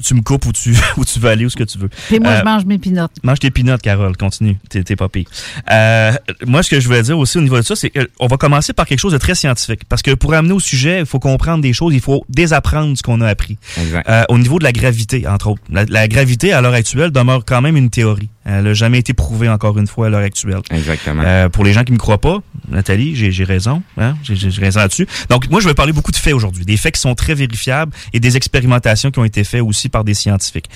[0.05, 1.89] tu me coupes où tu, où tu veux aller, où ce que tu veux.
[2.09, 3.13] Puis moi, Euh, je mange mes pinottes.
[3.23, 4.17] Mange tes pinottes, Carole.
[4.17, 4.57] Continue.
[4.69, 5.27] T'es t'es pas pire.
[5.71, 6.13] Euh,
[6.47, 8.73] moi, ce que je voulais dire aussi au niveau de ça, c'est qu'on va commencer
[8.73, 9.83] par quelque chose de très scientifique.
[9.89, 13.03] Parce que pour amener au sujet, il faut comprendre des choses, il faut désapprendre ce
[13.03, 13.59] qu'on a appris.
[13.81, 14.09] Exact.
[14.09, 15.63] Euh, au niveau de la gravité, entre autres.
[15.71, 18.29] La, la gravité, à l'heure actuelle, demeure quand même une théorie.
[18.49, 20.61] Elle n'a jamais été prouvée, encore une fois, à l'heure actuelle.
[20.71, 21.23] Exactement.
[21.27, 22.39] Euh, pour les gens qui me croient pas,
[22.69, 23.83] Nathalie, j'ai raison.
[23.99, 24.17] Hein?
[24.23, 25.09] J'ai raison là-dessus.
[25.29, 26.65] Donc, moi, je vais parler beaucoup de faits aujourd'hui.
[26.65, 30.05] Des faits qui sont très vérifiables et des expérimentations qui ont été faites aussi par
[30.05, 30.71] des scientifiques.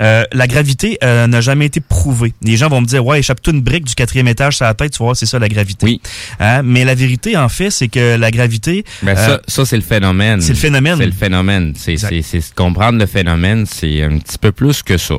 [0.00, 2.34] Euh, la gravité euh, n'a jamais été prouvée.
[2.42, 4.92] Les gens vont me dire, ouais, échappe-toi une brique du quatrième étage sur la tête,
[4.92, 5.86] tu voir, c'est ça la gravité.
[5.86, 6.00] Oui.
[6.40, 6.62] Hein?
[6.62, 8.84] Mais la vérité, en fait, c'est que la gravité...
[9.02, 10.40] Ben euh, ça, ça c'est le phénomène.
[10.40, 10.98] c'est le phénomène.
[10.98, 11.72] C'est le phénomène.
[11.76, 15.14] C'est comprendre le phénomène, c'est un petit peu plus que ça.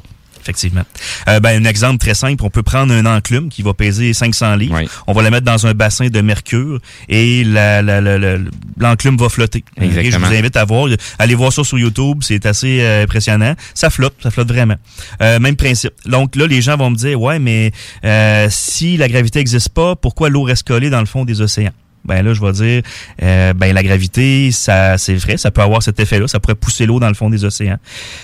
[0.45, 0.83] Effectivement.
[1.27, 4.57] Euh, ben, un exemple très simple, on peut prendre un enclume qui va peser 500
[4.57, 4.79] livres.
[5.07, 6.79] On va la mettre dans un bassin de mercure
[7.09, 9.63] et l'enclume va flotter.
[9.77, 10.01] Exactement.
[10.01, 10.87] Et je vous invite à voir,
[11.17, 13.55] allez voir ça sur YouTube, c'est assez euh, impressionnant.
[13.73, 14.75] Ça flotte, ça flotte vraiment.
[15.21, 15.93] Euh, même principe.
[16.05, 17.71] Donc là, les gens vont me dire, ouais, mais
[18.03, 21.73] euh, si la gravité n'existe pas, pourquoi l'eau reste collée dans le fond des océans?
[22.05, 22.81] Ben là, je vais dire,
[23.23, 26.85] euh, ben la gravité, ça, c'est vrai, ça peut avoir cet effet-là, ça pourrait pousser
[26.85, 27.77] l'eau dans le fond des océans.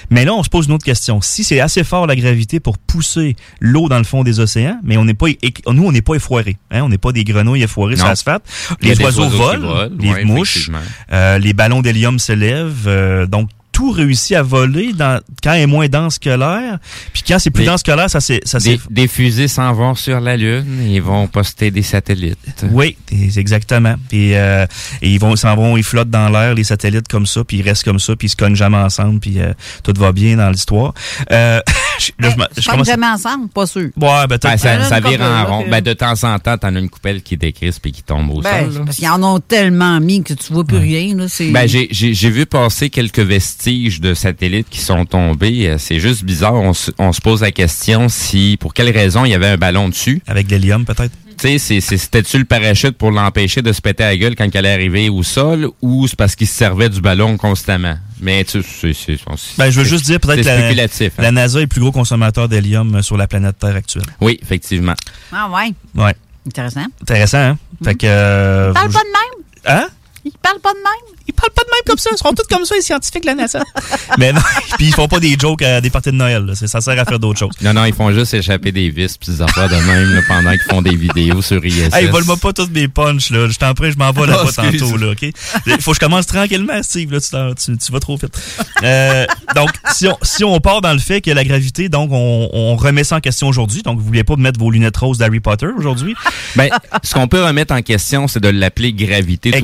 [0.10, 1.22] Mais là, on se pose une autre question.
[1.22, 4.98] Si c'est assez fort la gravité pour pousser l'eau dans le fond des océans, mais
[4.98, 5.28] on n'est pas,
[5.68, 8.44] nous, on n'est pas effoirés, hein, on n'est pas des grenouilles effoirées sur l'asphalte.
[8.82, 10.70] Les oiseaux, volent, volent, les ouais, mouches,
[11.12, 15.62] euh, les ballons d'hélium se lèvent, euh, donc tout réussit à voler dans, quand il
[15.62, 16.80] est moins dense que l'air.
[17.14, 19.72] Puis quand c'est plus Des- dense que l'air, ça c'est ça Des, des fusées s'en
[19.74, 22.66] vont sur la Lune et vont poster des satellites.
[22.72, 23.96] Oui, exactement.
[24.10, 24.66] Puis euh,
[25.02, 27.62] et ils vont s'en vont, ils flottent dans l'air les satellites comme ça, puis ils
[27.64, 29.54] restent comme ça, puis ils se cognent jamais ensemble, puis euh,
[29.84, 30.94] tout va bien dans l'histoire.
[31.32, 31.62] Euh,
[32.20, 33.82] là, je je commence jamais ensemble, pas sûr.
[33.96, 35.66] Ouais, ben, Ben, ça, ça vire couple, en rond.
[35.70, 38.42] Ben, de temps en temps, t'en as une coupelle qui décrisse puis qui tombe au
[38.42, 38.74] Ben, sol.
[38.80, 38.86] là.
[38.86, 41.16] parce qu'ils en ont tellement mis que tu vois plus rien.
[41.16, 41.52] Là, c'est...
[41.52, 41.90] Ben, j'ai-
[42.32, 45.68] vu passer quelques vestiges de satellites qui sont tombés.
[45.68, 46.54] Euh, C'est juste bizarre.
[46.54, 49.58] On, se- on se pose la question si, pour quelle raison, il y avait un
[49.58, 50.22] ballon dessus.
[50.28, 51.12] Avec de l'hélium, peut-être.
[51.42, 54.74] Tu sais, c'était-tu le parachute pour l'empêcher de se péter la gueule quand il allait
[54.74, 57.96] arriver au sol ou c'est parce qu'il se servait du ballon constamment?
[58.20, 61.10] Mais tu sais, c'est- c'est Ben, je veux juste dire peut-être que la, hein.
[61.18, 64.04] la NASA est le plus gros consommateur d'hélium euh, sur la planète Terre actuelle.
[64.20, 64.94] Oui, effectivement.
[65.32, 66.14] Ah ouais, Ouais.
[66.46, 66.86] intéressant.
[67.02, 67.58] Intéressant, hein?
[67.84, 68.06] Fait que.
[68.06, 69.46] euh, vous- pas de même.
[69.66, 69.88] Hein?
[70.24, 71.16] Ils parlent pas de même.
[71.28, 72.10] Ils parlent pas de même comme ça.
[72.14, 73.62] Ils seront tous comme ça, les scientifiques de la NASA.
[74.18, 74.42] Mais non,
[74.78, 76.46] puis ils font pas des jokes à des parties de Noël.
[76.46, 76.54] là.
[76.56, 77.52] C'est- Ça sert à faire d'autres choses.
[77.62, 80.52] Non, non, ils font juste échapper des vis pis des affaires de même là, pendant
[80.52, 81.94] qu'ils font des vidéos sur ISS.
[81.94, 83.48] Hey, vole-moi pas toutes mes punchs, là.
[83.50, 85.22] Je t'en prie, je m'en vais là-bas Oh, tantôt, là, OK?
[85.68, 87.20] Il faut que je commence tranquillement, Steve, là.
[87.22, 88.38] Tu, t'en- tu, tu vas trop vite.
[88.84, 92.50] Euh, donc, si on, si on part dans le fait que la gravité, donc, on,
[92.54, 93.82] on remet ça en question aujourd'hui.
[93.84, 96.16] Donc, vous vouliez pas mettre vos lunettes roses d'Harry Potter aujourd'hui?
[96.56, 96.70] Ben,
[97.04, 99.58] ce qu'on peut remettre en question, c'est de l'appeler gravité tout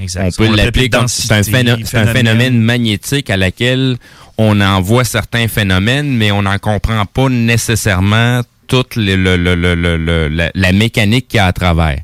[0.00, 0.46] Exactement.
[0.46, 1.42] On peut l'appeler comme c'est un,
[2.06, 2.58] phénomène.
[2.60, 3.96] magnétique à laquelle
[4.38, 9.54] on en voit certains phénomènes, mais on n'en comprend pas nécessairement toute le- le- le-
[9.54, 11.98] le- le- le- la, la mécanique qu'il y a à travers.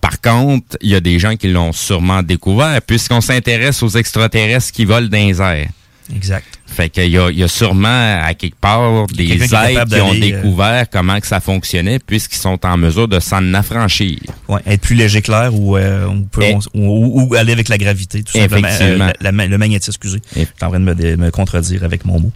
[0.00, 4.70] Par contre, il y a des gens qui l'ont sûrement découvert, puisqu'on s'intéresse aux extraterrestres
[4.72, 5.68] qui volent dans les airs.
[6.14, 6.53] Exact.
[6.74, 10.12] Fait qu'il y a, il y a sûrement à quelque part des Quelqu'un qui ont
[10.12, 14.18] euh, découvert comment que ça fonctionnait puisqu'ils sont en mesure de s'en affranchir.
[14.48, 17.68] Ouais, être plus léger clair ou, euh, on peut, Et- on- ou, ou aller avec
[17.68, 18.68] la gravité, tout simplement.
[18.80, 20.18] Euh, la- la- le magnétisme, excusez.
[20.36, 20.84] Et- Je suis en train de
[21.16, 22.32] me, contredire avec mon mot.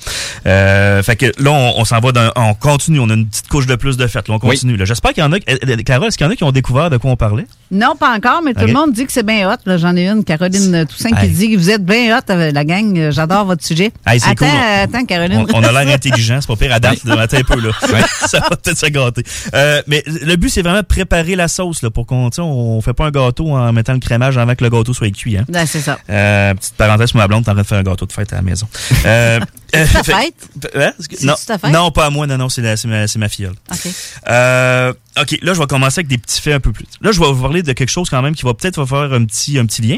[0.47, 3.01] Euh, fait que là, on, on s'en va d'un, on continue.
[3.01, 4.29] On a une petite couche de plus de fête.
[4.29, 4.77] Là, on continue.
[4.77, 4.85] là.
[4.85, 5.39] J'espère qu'il y en a.
[5.41, 7.47] Carole, est-ce qu'il y en a qui ont découvert de quoi on parlait?
[7.71, 9.57] Non, pas encore, mais tout le monde dit que c'est bien hot.
[9.67, 9.77] là.
[9.79, 13.11] J'en ai une, Caroline Toussaint, qui dit que vous êtes bien hot, la gang.
[13.11, 13.91] J'adore votre sujet.
[14.07, 14.55] Hey, attends, cool.
[14.55, 15.47] euh, attends, Caroline.
[15.53, 16.73] On, on a l'air intelligent, c'est pas pire.
[16.73, 17.71] À date, attends un peu, là.
[18.27, 19.23] ça va peut-être se gâter.
[19.55, 22.93] Euh, mais le but, c'est vraiment de préparer la sauce, là, pour qu'on, on fait
[22.95, 25.45] pas un gâteau en mettant le crémage avant que le gâteau soit cuit, hein.
[25.49, 25.99] Ben, c'est ça.
[26.11, 28.33] Euh, petite parenthèse pour ma blonde, t'es en train de faire un gâteau de fête
[28.33, 28.69] à la maison.
[29.05, 29.41] Euh,
[29.75, 30.49] C'est ta fait- fête?
[30.77, 30.93] Hein?
[31.23, 31.71] Non, ta fête?
[31.73, 33.53] non, pas à moi, non, non, c'est ma, ma filleule.
[33.71, 33.93] OK.
[34.29, 36.87] Euh, OK, là, je vais commencer avec des petits faits un peu plus.
[37.03, 39.25] Là, je vais vous parler de quelque chose quand même qui va peut-être faire un
[39.27, 39.97] petit, un petit lien.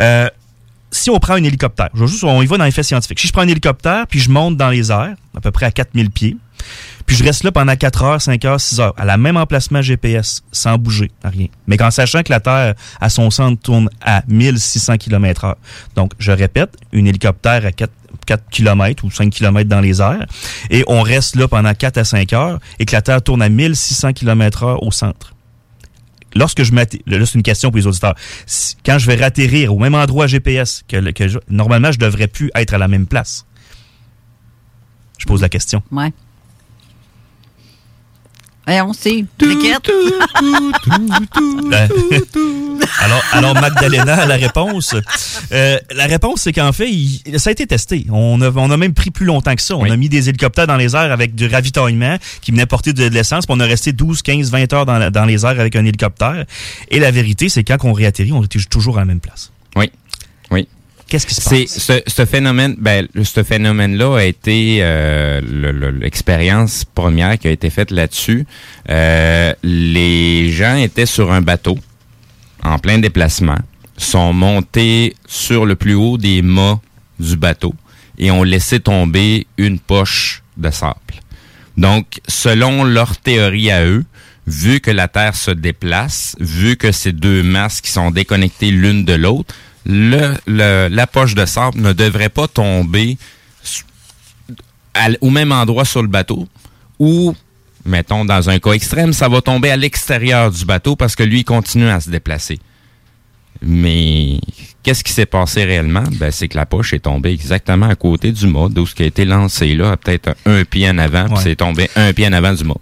[0.00, 0.28] Euh,
[0.90, 3.20] si on prend un hélicoptère, je juste, on y va dans les faits scientifiques.
[3.20, 5.70] Si je prends un hélicoptère, puis je monte dans les airs, à peu près à
[5.70, 6.36] 4000 pieds,
[7.06, 9.80] puis je reste là pendant 4 heures, 5 heures, 6 heures, à la même emplacement
[9.80, 11.46] GPS, sans bouger, rien.
[11.66, 15.56] Mais qu'en sachant que la Terre, à son centre, tourne à 1600 km heure.
[15.94, 17.90] Donc, je répète, un hélicoptère à 4,
[18.26, 20.26] 4 km ou 5 km dans les airs,
[20.70, 23.48] et on reste là pendant 4 à 5 heures, et que la Terre tourne à
[23.48, 25.34] 1600 km heure au centre.
[26.38, 28.14] Lorsque je m'atterris, là, c'est une question pour les auditeurs.
[28.86, 32.50] Quand je vais ratterrir au même endroit GPS, que, que je- normalement, je devrais plus
[32.54, 33.44] être à la même place.
[35.18, 35.82] Je pose la question.
[38.68, 39.88] Voyons, c'est cricket.
[39.88, 40.10] Euh,
[43.02, 44.94] alors, alors, Magdalena, la réponse.
[45.52, 48.04] Euh, la réponse, c'est qu'en fait, il- ça a été testé.
[48.10, 49.74] On a, on a même pris plus longtemps que ça.
[49.74, 53.08] On a mis des hélicoptères dans les airs avec du ravitaillement qui venaient porter de,
[53.08, 53.46] de l'essence.
[53.46, 56.44] puis on a resté 12, 15, 20 heures dans, les airs avec un hélicoptère.
[56.90, 59.50] Et la vérité, c'est quand on réatterrit, on était toujours à la même place.
[59.76, 59.90] Oui.
[60.50, 60.68] Oui.
[61.08, 65.90] Qu'est-ce qui se C'est ce, ce phénomène, ben, ce phénomène-là a été euh, le- le-
[65.90, 68.46] l'expérience première qui a été faite là-dessus.
[68.90, 71.78] Euh, les gens étaient sur un bateau
[72.62, 73.56] en plein déplacement,
[73.96, 76.80] sont montés sur le plus haut des mâts
[77.18, 77.74] du bateau
[78.18, 80.98] et ont laissé tomber une poche de sable.
[81.78, 84.04] Donc, selon leur théorie à eux,
[84.46, 89.04] vu que la Terre se déplace, vu que ces deux masses qui sont déconnectées l'une
[89.04, 89.54] de l'autre,
[89.86, 93.16] le, le- la poche de sable ne devrait pas tomber
[94.94, 96.48] à au même endroit sur le bateau
[96.98, 97.34] ou,
[97.84, 101.40] mettons, dans un cas extrême, ça va tomber à l'extérieur du bateau parce que lui,
[101.40, 102.58] il continue à se déplacer.
[103.62, 104.40] Mais
[104.82, 106.04] qu'est-ce qui s'est passé réellement?
[106.12, 109.02] Ben, c'est que la poche est tombée exactement à côté du mât, d'où ce qui
[109.02, 112.32] a été lancé là, peut-être un pied en avant, puis c'est tombé un pied en
[112.32, 112.76] avant du mât.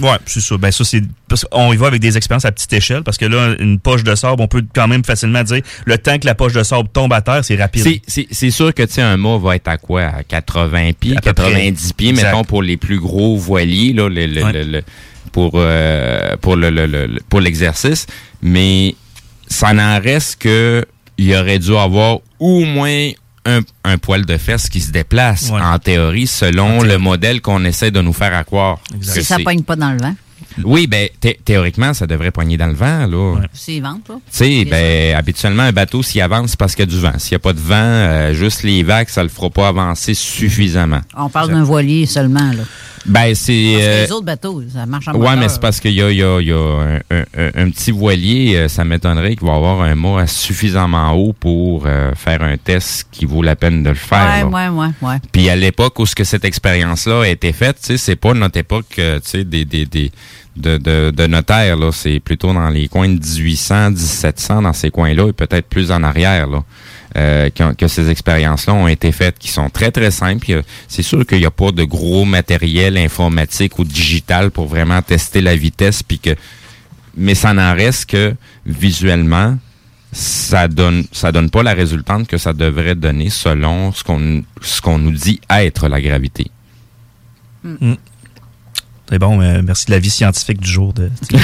[0.00, 0.56] Ouais, c'est ça.
[0.56, 3.26] Ben ça c'est parce qu'on y va avec des expériences à petite échelle parce que
[3.26, 6.34] là une poche de sable, on peut quand même facilement dire le temps que la
[6.34, 8.00] poche de sable tombe à terre, c'est rapide.
[8.06, 10.02] C'est- sûr que tu sais, un mât va être à quoi?
[10.02, 11.50] À 80 pieds, À peu près.
[11.52, 12.26] 90 pieds, Exact.
[12.32, 14.52] mettons, pour les plus gros voiliers, là, le- le- Ouais.
[14.52, 14.82] le- le-
[15.32, 18.06] pour, euh, pour le- pour l'exercice.
[18.42, 18.94] Mais
[19.48, 20.84] ça n'en reste que
[21.18, 23.10] il aurait dû avoir au moins
[23.46, 25.60] un, un poil de fesse qui se déplace, Ouais.
[25.60, 28.78] en théorie, selon le modèle qu'on essaie de nous faire accroire.
[29.00, 30.14] Si ça c'est- pogne pas dans le vent.
[30.62, 33.40] Oui, ben, thé- théoriquement, ça devrait poigner dans le vent, là.
[33.52, 34.14] C'est vente, là.
[34.16, 37.18] Tu sais, ben, habituellement, un bateau, s'il avance, c'est parce qu'il y a du vent.
[37.18, 40.14] S'il n'y a pas de vent, euh, juste les vagues, ça le fera pas avancer
[40.14, 41.00] suffisamment.
[41.16, 42.62] On parle d'un voilier seulement, là.
[43.06, 43.74] Ben, c'est...
[43.82, 45.36] Euh, les autres bateaux, ça marche en Ouais, moteur.
[45.36, 47.90] mais c'est parce qu'il y a, y a- y a un, un- un- un petit
[47.90, 52.42] voilier, euh, ça m'étonnerait qu'il va avoir un mât à suffisamment haut pour euh, faire
[52.42, 54.48] un test qui vaut la peine de le faire.
[54.50, 55.16] Ouais, ouais, ouais.
[55.32, 58.32] Puis à l'époque où ce que cette expérience-là a été faite, tu sais, c'est pas
[58.32, 60.10] notre époque, euh, tu sais, des, des, des,
[60.56, 61.90] de, de, là.
[61.92, 66.02] C'est plutôt dans les coins de 1800, 1700, dans ces coins-là, et peut-être plus en
[66.02, 66.62] arrière, là.
[67.16, 70.62] Euh, que, que ces expériences-là ont été faites, qui sont très, très simples.
[70.88, 75.40] C'est sûr qu'il n'y a pas de gros matériel informatique ou digital pour vraiment tester
[75.40, 76.34] la vitesse, puis que
[77.16, 78.34] mais ça n'en reste que
[78.66, 79.56] visuellement,
[80.12, 84.80] ça donne ça donne pas la résultante que ça devrait donner selon ce qu'on ce
[84.80, 86.50] qu'on nous dit être la gravité.
[87.62, 87.94] Mm.
[89.10, 90.92] C'est bon, euh, merci de l'avis scientifique du jour.
[90.92, 91.10] De...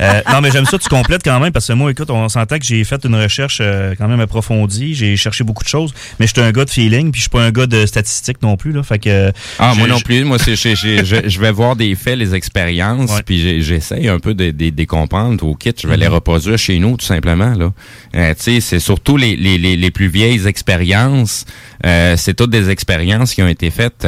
[0.00, 2.58] Euh, non, mais j'aime ça, tu complètes quand même, parce que moi, écoute, on s'entend
[2.58, 6.28] que j'ai fait une recherche euh, quand même approfondie, j'ai cherché beaucoup de choses, mais
[6.28, 8.56] je suis un gars de feeling, puis je suis pas un gars de statistiques non
[8.56, 8.70] plus.
[8.70, 10.22] Là, fait que, Ah, moi non plus.
[10.24, 14.52] Moi, je, je vais voir des faits, les expériences, puis j'ai- j'essaye un peu de,
[14.52, 15.72] de, de les comprendre au kit.
[15.80, 16.14] Je vais les Mhm.
[16.14, 17.54] reproduire chez nous, tout simplement.
[17.54, 17.72] Là.
[18.14, 21.44] Euh, tu sais, c'est surtout les, les, les, les plus vieilles expériences.
[21.84, 24.06] Euh, c'est toutes des expériences qui ont été faites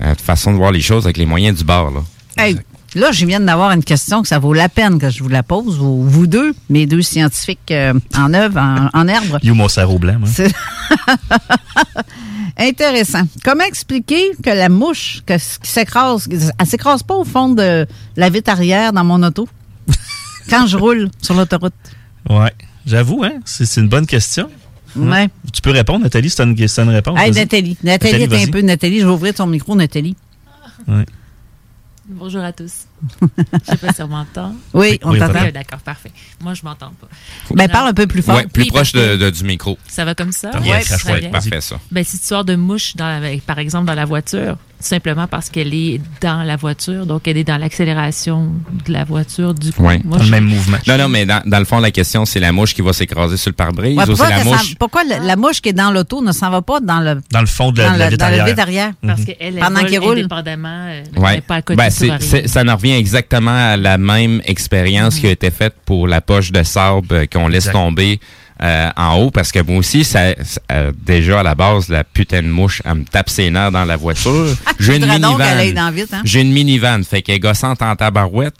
[0.00, 1.90] euh, de façon de voir les choses avec les moyens du bord.
[1.90, 2.00] Là.
[2.36, 2.56] Hey,
[2.94, 5.42] là, je viens d'avoir une question que ça vaut la peine que je vous la
[5.42, 9.38] pose, vous, vous deux, mes deux scientifiques euh, en œuvre, en, en herbe.
[9.42, 9.66] You, mon
[9.98, 10.20] blanc.
[12.58, 13.22] Intéressant.
[13.44, 17.86] Comment expliquer que la mouche que, qui s'écrase, elle s'écrase pas au fond de
[18.16, 19.48] la vitre arrière dans mon auto?
[20.50, 21.72] Quand je roule sur l'autoroute?
[22.28, 22.52] Ouais,
[22.86, 24.50] j'avoue, hein, c'est une bonne question.
[24.96, 25.28] Ouais.
[25.52, 27.18] Tu peux répondre, Nathalie, c'est une, une réponse.
[27.18, 27.32] Hey.
[27.32, 27.76] Nathalie.
[27.82, 28.60] Nathalie, est un peu.
[28.62, 30.16] Nathalie, je vais ouvrir ton micro, Nathalie.
[30.88, 31.04] Ouais.
[32.12, 32.86] Bonjour à tous.
[33.22, 33.26] Je
[33.70, 34.52] sais pas si on m'entend.
[34.74, 35.48] Oui, on Oui, t'entend.
[35.54, 36.10] D'accord, parfait.
[36.42, 37.06] Moi, je m'entends pas.
[37.54, 38.34] Ben, parle un peu plus fort.
[38.36, 39.78] Ouais, plus Oui, proche de, de- du micro.
[39.86, 40.50] Ça va comme ça?
[40.58, 40.80] Bien.
[41.30, 41.78] parfait, ça.
[41.92, 45.72] Ben, cette histoire de mouche, dans la- par exemple, dans la voiture, simplement parce qu'elle
[45.74, 48.50] est dans la voiture, donc elle est dans l'accélération
[48.86, 49.54] de la voiture.
[49.54, 50.00] Du coup, Ouais.
[50.04, 52.82] moi, je- Non, non, mais dans, dans le fond, la question, c'est la mouche qui
[52.82, 54.74] va s'écraser sur le pare-brise Ouais, ou pourquoi c'est la mouche...
[54.78, 57.40] pourquoi le- la mouche qui est dans l'auto ne s'en va pas dans le, Dans
[57.40, 58.46] le fond de la, dans de la le- vitre dans le arrière.
[58.46, 58.92] vitre arrière?
[59.06, 59.26] Parce Mhm.
[59.26, 60.18] qu'elle elle Pendant qu'il roule.
[60.18, 61.40] indépendamment, elle n'est Ouais.
[61.42, 65.30] pas à côté Ben, de ça en revient exactement à la même expérience qui a
[65.30, 67.72] été faite pour la poche de sable euh, qu'on laisse Exact.
[67.72, 68.20] tomber
[68.62, 72.04] euh, en haut parce que moi aussi, ça, ça- euh, déjà à la base, la
[72.04, 74.46] putain de mouche, elle me tape ses nerfs dans la voiture.
[74.78, 75.38] J'ai une minivan.
[75.74, 76.20] dans vite, hein?
[76.24, 78.54] J'ai une minivan, fait qu'elle est gossante en tabarouette.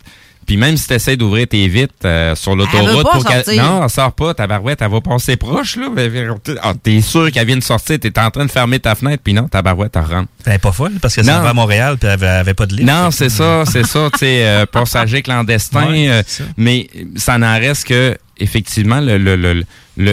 [0.46, 3.44] Puis même si tu essaies d'ouvrir tes vitres euh, sur l'autoroute pour qu'elle...
[3.56, 5.86] Non, elle sort pas, ta barouette, elle va passer proche, là.
[6.62, 9.32] Ah, T'es sûr qu'elle vient de sortir, t'es en train de fermer ta fenêtre, puis
[9.32, 10.28] non, ta barouette, elle rentre.
[10.46, 11.42] Elle est pas folle parce que ça Non.
[11.44, 12.84] va à Montréal puis elle avait, pas de lit.
[12.84, 15.88] Non, c'est ça, c'est ça, tu sais, euh, passager clandestin.
[15.88, 16.48] Ouais, euh, c'est ça.
[16.56, 19.64] mais ça n'en reste que, effectivement, le, le, le, le,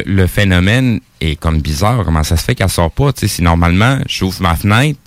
[0.05, 2.03] le phénomène est comme bizarre.
[2.05, 3.13] Comment ça se fait qu'elle sort pas?
[3.13, 4.99] Tu sais, si normalement, j'ouvre ma fenêtre,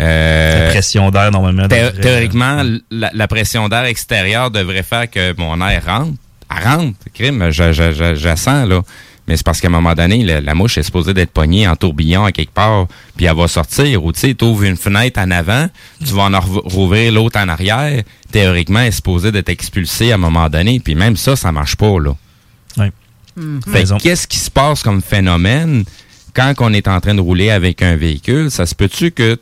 [0.00, 1.68] Euh, La pression d'air, normalement.
[1.68, 6.12] thé- théoriquement, la, la pression d'air extérieure devrait faire que mon air rentre.
[6.50, 8.80] Elle rentre, crime, je, je, je, je la sens, là.
[9.28, 11.76] Mais c'est parce qu'à un moment donné, la, la mouche est supposée d'être pognée en
[11.76, 14.02] tourbillon à quelque part, puis elle va sortir.
[14.02, 15.68] Ou tu sais, tu ouvres une fenêtre en avant,
[16.00, 18.02] tu vas en rou- rouvrir l'autre en arrière.
[18.32, 21.76] Théoriquement, elle est supposée d'être expulsée à un moment donné, puis même ça, ça marche
[21.76, 22.14] pas, là.
[22.78, 22.86] Oui.
[23.36, 25.84] Que qu'est-ce qui se passe comme phénomène
[26.34, 28.50] quand on est en train de rouler avec un véhicule?
[28.50, 29.38] Ça se peut-tu que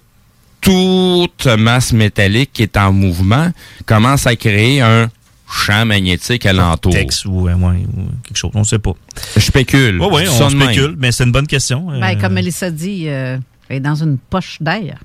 [0.61, 3.51] toute masse métallique qui est en mouvement
[3.87, 5.09] commence à créer un
[5.51, 6.93] champ magnétique alentour?
[6.93, 8.93] Texte ou, euh, ouais, ou quelque chose, on ne sait pas.
[9.35, 9.99] Je spécule.
[10.01, 10.63] Oui, oui, on même.
[10.69, 11.87] spécule, mais c'est une bonne question.
[11.87, 13.39] Ben, Euh, comme Mélissa dit, euh,
[13.69, 14.99] elle est dans une poche d'air.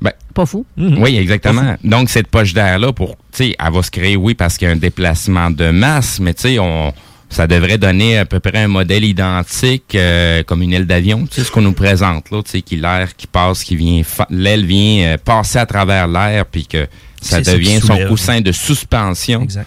[0.00, 0.64] Ben, Pas fou.
[0.76, 1.76] Oui, exactement.
[1.84, 4.70] Donc, cette poche d'air-là, pour, tu sais, elle va se créer, oui, parce qu'il y
[4.70, 6.92] a un déplacement de masse, mais tu sais, on,
[7.32, 11.34] ça devrait donner à peu près un modèle identique euh, comme une aile d'avion, tu
[11.40, 14.64] sais, ce qu'on nous présente, là, tu sais, qui l'air qui passe, qui vient, l'aile
[14.66, 16.86] vient euh, passer à travers l'air, puis que
[17.20, 19.42] ça devient son coussin de suspension.
[19.42, 19.66] Exact.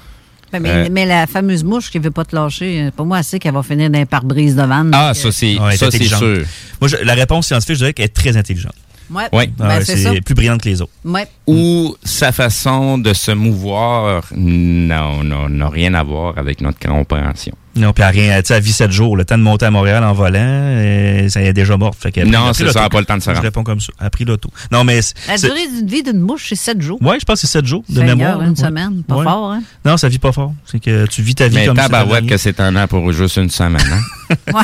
[0.53, 3.17] Ben, mais, Euh, mais la fameuse mouche qui ne veut pas te lâcher, pour moi,
[3.17, 4.91] elle sait qu'elle va finir d'un pare-brise de vanne.
[4.93, 6.43] Ah, ça, c'est, Ouais, sûr.
[6.79, 8.75] Moi, je- la réponse scientifique, je dirais qu'elle est très intelligente.
[9.11, 9.47] Ouais, Ouais.
[9.57, 10.91] ben, Ah c'est plus brillante que les autres.
[11.03, 11.27] Ouais.
[11.47, 17.55] Ou sa façon de se mouvoir, non, non, n'a rien à voir avec notre compréhension.
[17.75, 19.17] Non, puis rien, tu sais, elle vit 7 jours.
[19.17, 21.97] Le temps de monter à Montréal en volant, et ça y est déjà morte.
[22.01, 23.41] Fait Non, c'est ça, elle a pas le temps de se Je rendre.
[23.43, 23.91] réponds comme ça.
[23.99, 24.49] Elle a pris l'auto.
[24.71, 25.01] Non, mais.
[25.27, 26.97] La durée d'une vie d'une mouche, c'est 7 jours.
[27.01, 28.41] Ouais, je pense que c'est 7 jours de mémoire.
[28.41, 28.55] une ouais.
[28.55, 29.03] semaine.
[29.03, 29.23] Pas Ouais.
[29.25, 29.61] fort, hein?
[29.83, 30.53] Non, ça vit pas fort.
[30.65, 33.11] C'est que tu vis ta vie Mais comme tabarouette t'avais que c'est un an pour
[33.11, 34.35] juste une semaine, hein?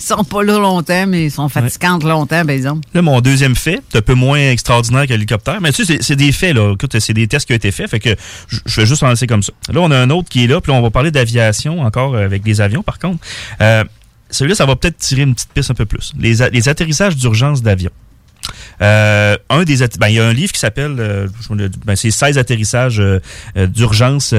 [0.00, 2.88] Ils sont pas là longtemps, mais ils sont fatigantes longtemps, par exemple.
[2.94, 6.02] Là, mon deuxième fait, c'est un peu moins extraordinaire que l'hélicoptère, mais tu sais, c'est-
[6.02, 6.72] c'est des faits, là.
[6.72, 8.10] Écoute, c'est des tests qui ont été faits, fait que
[8.46, 9.52] je je vais juste en laisser comme ça.
[9.70, 12.14] Là, on a un autre qui est là, puis là, on va parler d'aviation encore
[12.14, 13.24] euh, avec des avions, par contre.
[13.60, 13.84] Euh,
[14.30, 16.12] Celui-là, ça va peut-être tirer une petite piste un peu plus.
[16.18, 17.90] Les, les atterrissages d'urgence d'avion.
[18.80, 21.26] Euh, un des ben, il y a un livre qui s'appelle euh,
[21.84, 23.20] ben, c'est 16 atterrissages euh,
[23.66, 24.34] d'urgence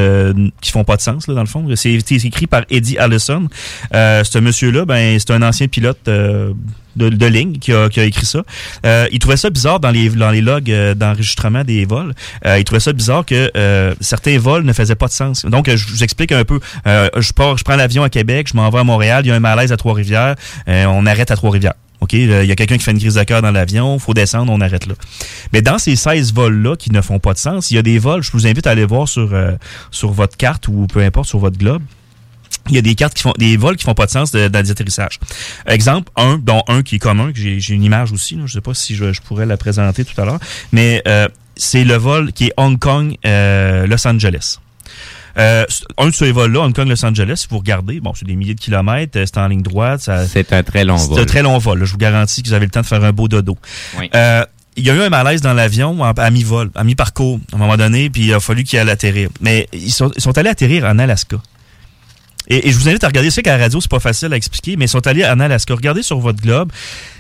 [0.62, 1.66] qui font pas de sens là, dans le fond.
[1.76, 3.48] C'est écrit par Eddie Allison.
[3.94, 6.56] Ce monsieur là ben c'est un ancien pilote de,
[6.96, 8.44] de ligne qui a, qui a écrit ça.
[9.12, 12.14] Il trouvait ça bizarre dans les dans les logs d'enregistrement des vols.
[12.46, 13.52] Il trouvait ça bizarre que
[14.00, 15.46] certains vols ne faisaient pas de sens.
[15.46, 16.60] Donc je vous explique un peu.
[16.86, 19.36] Je pars je prends l'avion à Québec je m'en vais à Montréal il y a
[19.36, 20.36] un malaise à Trois-Rivières
[20.68, 23.42] on arrête à Trois-Rivières OK, il y a quelqu'un qui fait une crise de cœur
[23.42, 24.96] dans l'avion, faut descendre, on arrête là.
[25.52, 28.00] Mais dans ces 16 vols-là qui ne font pas de sens, il y a des
[28.00, 29.52] vols, je vous invite à aller voir sur, euh,
[29.92, 31.82] sur votre carte ou peu importe, sur votre globe.
[32.70, 34.40] Il y a des cartes qui font des vols qui font pas de sens dans
[34.64, 35.20] les.
[35.66, 38.62] Exemple, un, dont un qui est commun, que j'ai une image aussi, là, je sais
[38.62, 40.40] pas si je, je pourrais la présenter tout à l'heure,
[40.72, 44.60] mais euh, c'est le vol qui est Hong Kong euh, Los Angeles.
[45.40, 45.66] Euh,
[45.98, 48.56] un de ces vols-là, Hong Kong Los Angeles, si vous regardez, bon, c'est des milliers
[48.56, 50.02] de kilomètres, euh, c'est en ligne droite.
[50.02, 51.20] ça- C'est un très long c'est vol.
[51.22, 51.80] un très long vol.
[51.80, 51.86] là.
[51.86, 53.58] Je vous garantis que vous avez le temps de faire un beau dodo.
[53.98, 54.10] Oui.
[54.16, 54.44] Euh,
[54.76, 57.76] il y a eu un malaise dans l'avion à mi-vol, à mi-parcours, à un moment
[57.78, 59.30] donné, puis il a fallu qu'il aille atterrir.
[59.42, 61.38] Mais ils sont, ils sont allés atterrir en Alaska.
[62.50, 63.30] Et, et je vous invite à regarder.
[63.30, 65.40] Je sais qu'à la radio, c'est pas facile à expliquer, mais ils sont allés en
[65.40, 65.74] Alaska.
[65.76, 66.72] Regardez sur votre globe.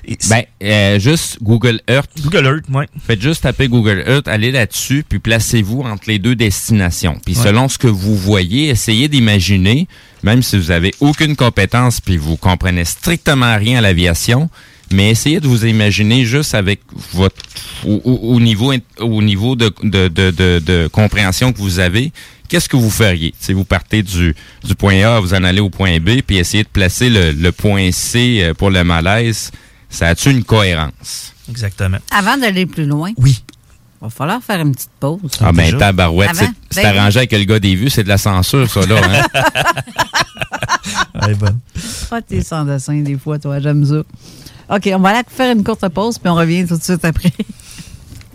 [0.05, 2.09] Et Ben, euh, juste Google Earth.
[2.21, 2.85] Google Earth, oui.
[3.05, 7.19] Faites juste taper Google Earth, allez là-dessus, puis placez-vous entre les deux destinations.
[7.23, 7.43] Puis Ouais.
[7.43, 9.87] selon ce que vous voyez, essayez d'imaginer,
[10.23, 14.49] même si vous avez aucune compétence puis vous comprenez strictement rien à l'aviation,
[14.91, 16.81] mais essayez de vous imaginer juste avec
[17.13, 17.35] votre
[17.85, 22.11] au, au- au niveau au niveau de, de, de, de, de compréhension que vous avez,
[22.47, 23.33] qu'est-ce que vous feriez?
[23.39, 26.63] Si vous partez du, du point A, vous en allez au point B, puis essayez
[26.63, 29.51] de placer le, le point C euh, pour le malaise,
[29.89, 31.33] ça a-tu une cohérence?
[31.49, 31.97] Exactement.
[32.11, 33.41] Avant d'aller plus loin, oui.
[34.01, 35.19] va falloir faire une petite pause.
[35.41, 38.17] Ah ben tabarouette, c'est- c'est Ben arrangé avec le gars des vues, c'est de la
[38.17, 39.01] censure ça là.
[39.03, 39.43] Hein?
[42.11, 44.01] Ah, t'es sans dessin des fois, toi, j'aime ça.
[44.69, 47.31] OK, on va aller faire une courte pause, puis on revient tout de suite après.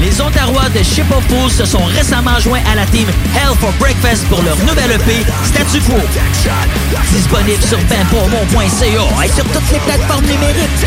[0.00, 3.72] Les Ontarois de Ship of Fools se sont récemment joints à la team Hell for
[3.80, 5.96] Breakfast pour leur nouvelle EP Statu Quo.
[7.12, 10.86] Disponible sur benpourmont.ca et sur toutes les plateformes numériques.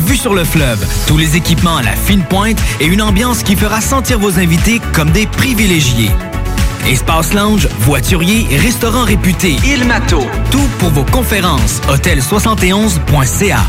[0.01, 3.55] vue sur le fleuve, tous les équipements à la fine pointe et une ambiance qui
[3.55, 6.11] fera sentir vos invités comme des privilégiés.
[6.87, 10.25] Espace lounge, voiturier, restaurant réputé, Il Mato.
[10.49, 11.81] Tout pour vos conférences.
[11.89, 13.59] Hôtel71.ca.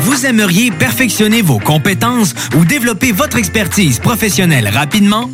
[0.00, 5.30] Vous aimeriez perfectionner vos compétences ou développer votre expertise professionnelle rapidement?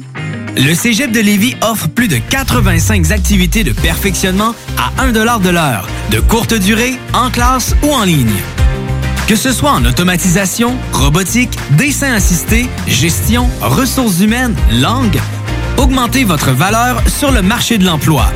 [0.57, 5.21] Le Cégep de Lévis offre plus de 85 activités de perfectionnement à 1 de
[5.51, 8.33] l'heure, de courte durée, en classe ou en ligne.
[9.33, 15.19] Que ce soit en automatisation, robotique, dessin assisté, gestion, ressources humaines, langue,
[15.79, 18.31] augmentez votre valeur sur le marché de l'emploi.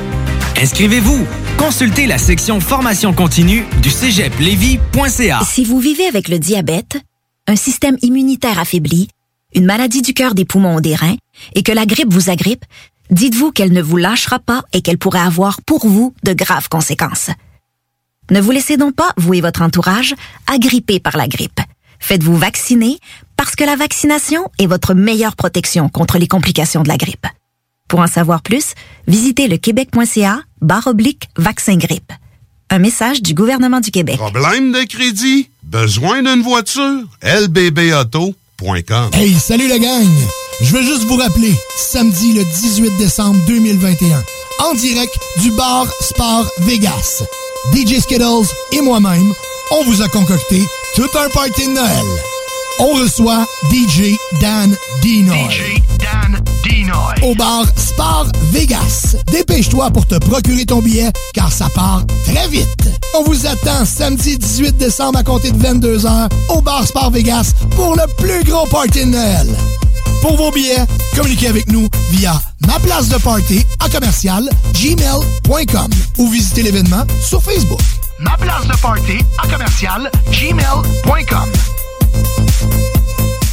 [0.59, 1.27] Inscrivez-vous.
[1.59, 5.41] Consultez la section formation continue du cégeplevy.ca.
[5.45, 6.97] Si vous vivez avec le diabète,
[7.47, 9.09] un système immunitaire affaibli,
[9.55, 11.17] une maladie du cœur, des poumons ou des reins,
[11.55, 12.65] et que la grippe vous agrippe,
[13.11, 17.29] dites-vous qu'elle ne vous lâchera pas et qu'elle pourrait avoir pour vous de graves conséquences.
[18.31, 20.15] Ne vous laissez donc pas, vous et votre entourage,
[20.47, 21.61] agripper par la grippe.
[22.01, 22.99] Faites-vous vacciner
[23.37, 27.27] parce que la vaccination est votre meilleure protection contre les complications de la grippe.
[27.89, 28.75] Pour en savoir plus,
[29.07, 32.13] visitez le québec.ca barre oblique vaccin grippe.
[32.71, 34.17] Un message du gouvernement du Québec.
[34.17, 35.49] Problème de crédit?
[35.63, 37.05] Besoin d'une voiture?
[37.23, 40.09] lbbauto.com Hey, salut la gang!
[40.61, 44.25] Je veux juste vous rappeler, samedi le 18 décembre 2021,
[44.65, 47.23] en direct du bar Sport Vegas.
[47.73, 49.33] DJ Skittles et moi-même,
[49.73, 50.63] on vous a concocté
[50.95, 52.07] tout un party de Noël.
[52.79, 55.37] On reçoit DJ Dan Dinoy.
[55.51, 57.15] DJ Dan Dinoy.
[57.23, 59.17] Au bar Sport Vegas.
[59.31, 62.91] Dépêche-toi pour te procurer ton billet, car ça part très vite.
[63.15, 67.95] On vous attend samedi 18 décembre à compter de 22h au bar Sport Vegas pour
[67.95, 69.57] le plus gros party de Noël.
[70.21, 70.85] Pour vos billets,
[71.15, 77.43] communiquez avec nous via ma place de party à commercial gmail.com ou visitez l'événement sur
[77.43, 77.81] Facebook.
[78.19, 81.53] Ma place de party à commercial gmail.com.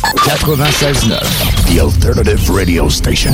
[0.03, 1.19] 96.9,
[1.67, 3.33] The Alternative Radio Station.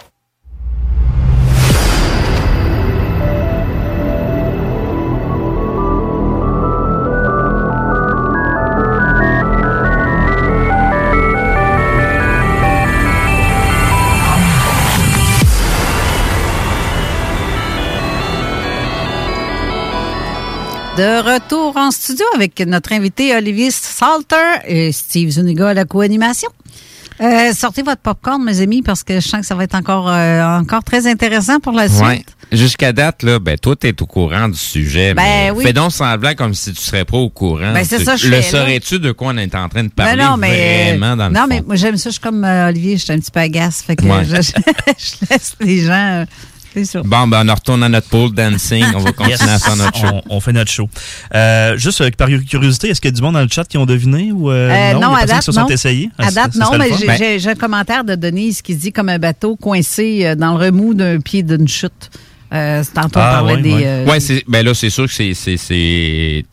[20.97, 24.35] De retour en studio avec notre invité Olivier Salter
[24.67, 26.49] et Steve Zuniga à la co-animation.
[27.21, 30.09] Euh, sortez votre popcorn, mes amis, parce que je sens que ça va être encore,
[30.09, 32.01] euh, encore très intéressant pour la suite.
[32.01, 32.25] Ouais.
[32.51, 35.13] Jusqu'à date, là, ben, toi, t'es au courant du sujet.
[35.13, 35.63] Ben mais oui.
[35.63, 37.73] Fais donc semblant comme si tu serais pas au courant.
[37.73, 40.23] Ben, c'est ça, je Le saurais-tu de quoi on est en train de Ben parler
[40.23, 41.47] non, mais, vraiment dans le non, fond?
[41.47, 42.09] mais moi, j'aime ça.
[42.09, 43.81] Je suis comme euh, Olivier, je suis un petit peu agace.
[43.83, 44.25] Fait que Ouais.
[44.25, 46.25] je, je laisse les gens.
[46.73, 47.03] C'est sûr.
[47.03, 48.83] Bon, ben, on retourne à notre pole dancing.
[48.95, 50.07] On va continuer à faire notre show.
[50.29, 50.89] On, on fait notre show.
[51.35, 53.77] Euh, juste euh, par curiosité, est-ce qu'il y a du monde dans le chat qui
[53.77, 55.67] ont deviné ou euh, Euh, non, non, à personne date, qui se sont non.
[55.67, 56.09] essayés?
[56.17, 58.61] Ah, À ça- date, ça non, mais j'ai- Ben, j'ai j'ai un commentaire de Denise
[58.61, 62.09] qui dit comme un bateau coincé dans le remous d'un pied d'une chute.
[62.53, 63.73] Euh, c'est tantôt, on Ah, parlait ouais, des.
[63.73, 63.83] ouais.
[63.85, 66.43] euh, Ouais, c'est, ben là, c'est sûr que c'est, c'est, c'est,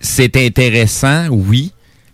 [0.00, 1.72] c'est intéressant, oui,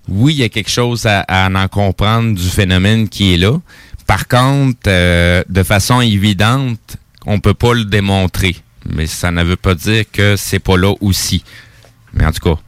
[0.08, 3.58] oui, il y a quelque chose à, à en comprendre du phénomène qui est là.
[4.06, 6.96] Par contre, euh, de façon évidente,
[7.26, 8.56] on peut pas le démontrer.
[8.86, 11.44] Mais ça ne veut pas dire que c'est pas là aussi.
[12.12, 12.60] Mais en tout cas,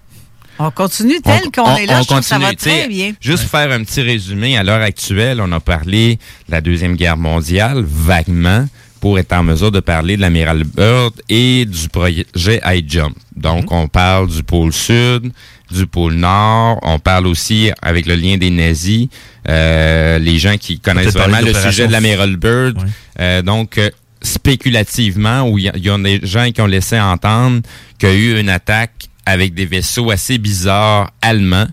[0.59, 2.01] On continue tel qu'on est là.
[2.01, 2.78] je trouve que ça va continue.
[2.78, 3.12] Très bien.
[3.20, 4.56] Juste faire un petit résumé.
[4.56, 6.16] À l'heure actuelle, on a parlé
[6.47, 8.65] de la Deuxième Guerre mondiale, vaguement,
[9.05, 12.24] pour être en mesure de parler de l'amiral Byrd et du projet
[12.64, 13.14] High Jump.
[13.36, 15.31] Donc, on parle du pôle sud,
[15.70, 16.78] du pôle nord.
[16.81, 19.09] On parle aussi, avec le lien des nazis,
[19.47, 22.78] euh, les gens qui connaissent vraiment le sujet de l'amiral Byrd.
[23.20, 23.90] Euh, donc, euh,
[24.22, 27.60] spéculativement, où il y, a- il y a des gens qui ont laissé entendre
[27.98, 31.68] qu'il y a eu une attaque avec des vaisseaux assez bizarres allemands.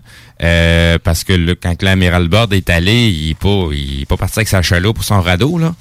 [1.02, 4.40] Parce que le, quand l'amiral Byrd est allé, il est pas, il est pas parti
[4.40, 5.74] avec sa chaloupe pour son radeau, là.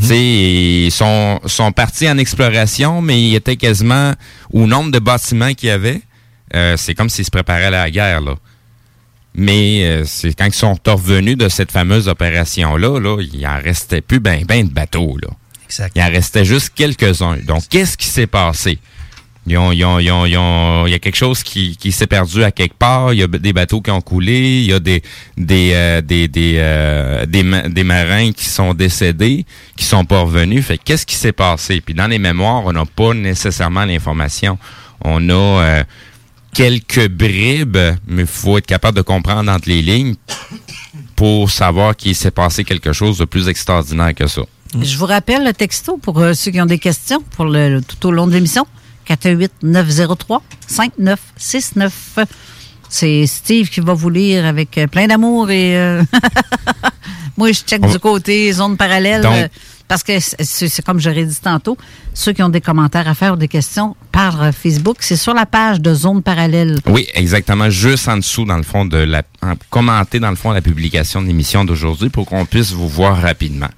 [0.00, 4.14] Sais, ils sont, sont partis en exploration, mais il était quasiment
[4.52, 6.00] au nombre de bâtiments qu'il y avait.
[6.54, 8.34] euh, c'est comme s'ils se préparaient à la guerre, là.
[9.34, 14.00] Mais euh, c'est quand ils sont revenus de cette fameuse opération-là, là, il en restait
[14.00, 15.28] plus ben ben de bateaux, là.
[15.96, 17.38] Il en restait juste quelques-uns.
[17.38, 18.78] Donc, qu'est-ce qui s'est passé?
[19.46, 21.92] Ils ont- ils ont- ils ont- ils ont- Il y a quelque chose qui, qui
[21.92, 23.12] s'est perdu à quelque part.
[23.12, 24.60] Il y a des bateaux qui ont coulé.
[24.62, 25.02] Il y a des
[25.36, 29.44] des euh, des des, euh, des, ma- des marins qui sont décédés,
[29.76, 30.64] qui sont pas revenus.
[30.64, 31.80] Fait que qu'est-ce qui s'est passé?
[31.80, 34.58] Puis dans les mémoires, on n'a pas nécessairement l'information.
[35.04, 35.84] On a euh,
[36.54, 37.76] quelques bribes,
[38.06, 40.14] mais faut être capable de comprendre entre les lignes
[41.16, 44.42] pour savoir qu'il s'est passé quelque chose de plus extraordinaire que ça.
[44.80, 48.08] Je vous rappelle le texto pour euh, ceux qui ont des questions pour le- tout
[48.08, 48.66] au long de l'émission.
[49.08, 51.90] 418-903-5969.
[52.88, 56.04] C'est Steve qui va vous lire avec euh, plein d'amour et euh,
[57.36, 59.48] moi je check du côté zone parallèle Donc- euh,
[59.88, 61.76] parce que c'est- comme j'aurais dit tantôt,
[62.14, 65.34] ceux qui ont des commentaires à faire ou des questions par euh, Facebook, c'est sur
[65.34, 66.78] la page de zone parallèle.
[66.86, 67.68] Oui, exactement.
[67.70, 71.20] Juste en dessous, dans le fond, de la en- commenter dans le fond la publication
[71.20, 73.68] de l'émission d'aujourd'hui pour qu'on puisse vous voir rapidement.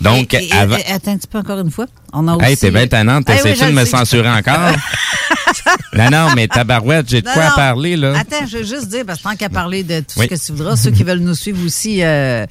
[0.00, 0.76] Donc, Et- et- avant.
[0.76, 1.86] et- attends un petit peu encore une fois.
[2.12, 3.24] On a Hey, aussi- t'es bien tannante.
[3.28, 4.70] Eh oui, T'essaies-tu je de me censurer encore?
[5.94, 8.14] non, non, mais tabarouette, j'ai de Non, quoi à parler, là.
[8.18, 10.26] Attends, je veux juste dire, parce que tant qu'à parler de tout Oui.
[10.30, 12.46] ce que tu voudras, ceux qui veulent nous suivre aussi euh,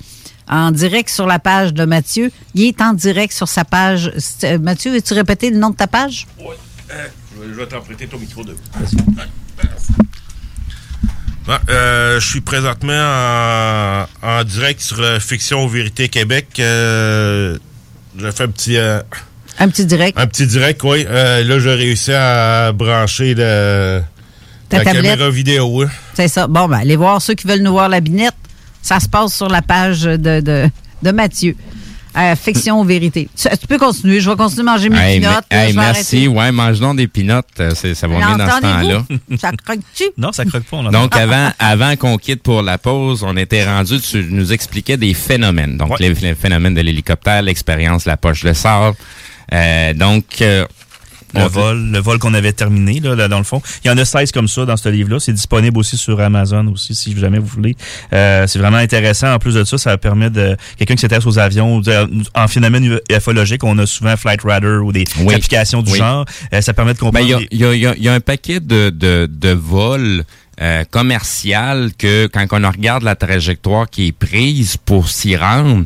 [0.50, 4.12] en direct sur la page de Mathieu, il est en direct sur sa page.
[4.44, 6.28] Euh, Mathieu, veux-tu répéter le nom de ta page?
[6.90, 8.56] Je vais t'emprunter ton micro de.
[11.48, 16.48] Ouais, euh, je suis présentement en, en direct sur euh, Fiction Vérité Québec.
[16.60, 17.58] Euh,
[18.18, 18.78] j'ai fait un petit.
[18.78, 19.02] euh,
[19.60, 20.18] Un petit direct.
[20.20, 21.06] un petit direct, oui.
[21.08, 24.02] Euh, là, j'ai réussi à brancher le,
[24.70, 25.04] Ta la tablette.
[25.04, 25.70] caméra vidéo.
[25.72, 25.86] oui.
[26.16, 26.48] C'est ça.
[26.48, 28.34] Bon, ben, allez voir ceux qui veulent nous voir la binette.
[28.86, 30.70] Ça se passe sur la page de, de,
[31.02, 31.56] de Mathieu.
[32.18, 33.28] Euh, Fiction ou vérité.
[33.36, 34.22] Tu, tu peux continuer.
[34.22, 35.44] Je vais continuer à manger mes Hey, pinottes.
[35.52, 36.28] hey, merci.
[36.30, 37.48] Ouais, mange donc des pinottes.
[37.60, 39.03] euh, Ça va bien dans ce temps-là.
[39.38, 40.03] Ça croque-tu?
[40.18, 40.78] Non, ça croque pas.
[40.78, 44.95] on Donc, avant, avant qu'on quitte pour la pause, on était rendu, tu nous expliquais
[44.95, 45.76] des phénomènes.
[45.78, 48.95] Donc, les, les phénomènes de l'hélicoptère, l'expérience, la poche de sable.
[49.52, 50.66] Euh, donc, euh,
[51.36, 53.62] Le vol, le vol qu'on avait terminé, là, là, dans le fond.
[53.84, 55.20] Il y en a 16 comme ça dans ce livre-là.
[55.20, 57.76] C'est disponible aussi sur Amazon aussi, si jamais vous voulez.
[58.14, 59.34] Euh, c'est vraiment intéressant.
[59.34, 60.56] En plus de ça, ça permet de...
[60.78, 64.91] Quelqu'un qui s'intéresse aux avions, de- en phénomène ufologique, on a souvent Flight Radar ou
[64.91, 65.34] des Oui.
[65.36, 65.98] applications du Oui.
[65.98, 66.26] genre.
[66.53, 67.41] Euh, ça permet de Ben, comprendre...
[67.52, 70.24] il y, a, y a- y a un paquet de, de, de vols
[70.62, 75.86] euh, commercial que quand on regarde la trajectoire qui est prise pour s'y rendre,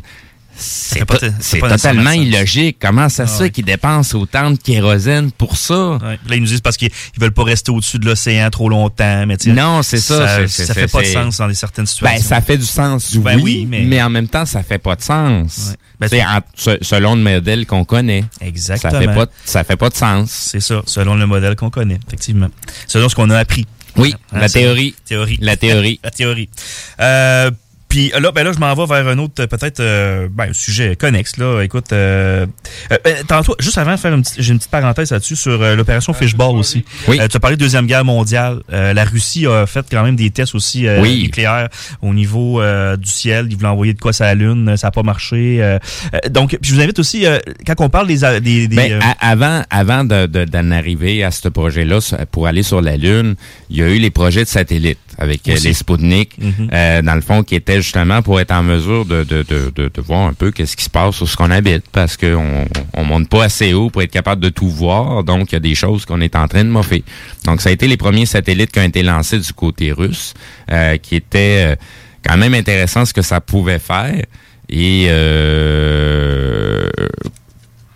[0.60, 2.76] c'est totalement illogique.
[2.80, 3.50] Comment ça Ah se fait ouais.
[3.50, 5.92] qu'ils dépensent autant de kérosène pour ça?
[6.02, 6.18] Ouais.
[6.28, 9.24] Là, ils nous disent parce qu'ils ils veulent pas rester au-dessus de l'océan trop longtemps.
[9.26, 12.18] Mais Non, c'est ça, Ça, ça fait pas de sens dans des certaines situations.
[12.18, 13.82] Ben, ça fait du sens, Ben oui, mais...
[13.82, 15.74] mais- en même temps, ça fait pas de sens.
[15.98, 18.24] Ben, C'est en- se- selon le modèle qu'on connaît.
[18.40, 18.92] Exactement.
[18.92, 20.30] Ça fait pas, ça fait pas de sens.
[20.30, 22.48] C'est ça, selon le modèle qu'on connaît, effectivement.
[22.86, 23.66] Selon ce qu'on a appris.
[23.96, 24.94] Oui, Hein, la théorie.
[25.04, 25.38] Théorie.
[25.42, 26.00] La théorie.
[26.02, 26.48] la théorie.
[27.00, 27.50] Euh,
[27.90, 31.36] puis là, ben là, je m'en vais vers un autre, peut-être, euh, ben, sujet connexe.
[31.36, 32.46] Là, écoute, euh,
[32.92, 35.60] euh, euh, tantôt, juste avant de faire une petite, j'ai une petite parenthèse là-dessus sur
[35.60, 36.84] euh, l'opération Fishball aussi.
[37.08, 37.18] Oui.
[37.20, 38.60] Euh, tu as parlé de deuxième guerre mondiale.
[38.72, 41.20] Euh, la Russie a fait quand même des tests aussi euh, Oui.
[41.24, 41.68] nucléaires
[42.00, 43.48] au niveau euh, du ciel.
[43.50, 45.58] Ils voulaient envoyer de quoi sur la lune, ça n'a pas marché.
[45.60, 45.78] euh,
[46.14, 48.92] euh, donc, puis je vous invite aussi, euh, quand on parle des, des, des, Ben,
[48.92, 51.98] euh, avant avant de- de- d'en arriver à ce projet-là
[52.30, 53.34] pour aller sur la Lune,
[53.68, 55.68] il y a eu les projets de satellites avec euh, Aussi.
[55.68, 56.70] les Sputnik, Mhm.
[56.72, 59.88] euh, dans le fond, qui étaient justement pour être en mesure de, de, de, de,
[59.92, 63.04] de voir un peu qu'est-ce qui se passe sur ce qu'on habite, parce qu'on on
[63.04, 65.74] monte pas assez haut pour être capable de tout voir, donc il y a des
[65.74, 67.04] choses qu'on est en train de moffer.
[67.44, 70.34] Donc, ça a été les premiers satellites qui ont été lancés du côté russe,
[70.72, 71.76] euh, qui étaient euh,
[72.26, 74.24] quand même intéressant ce que ça pouvait faire.
[74.72, 76.88] Et euh,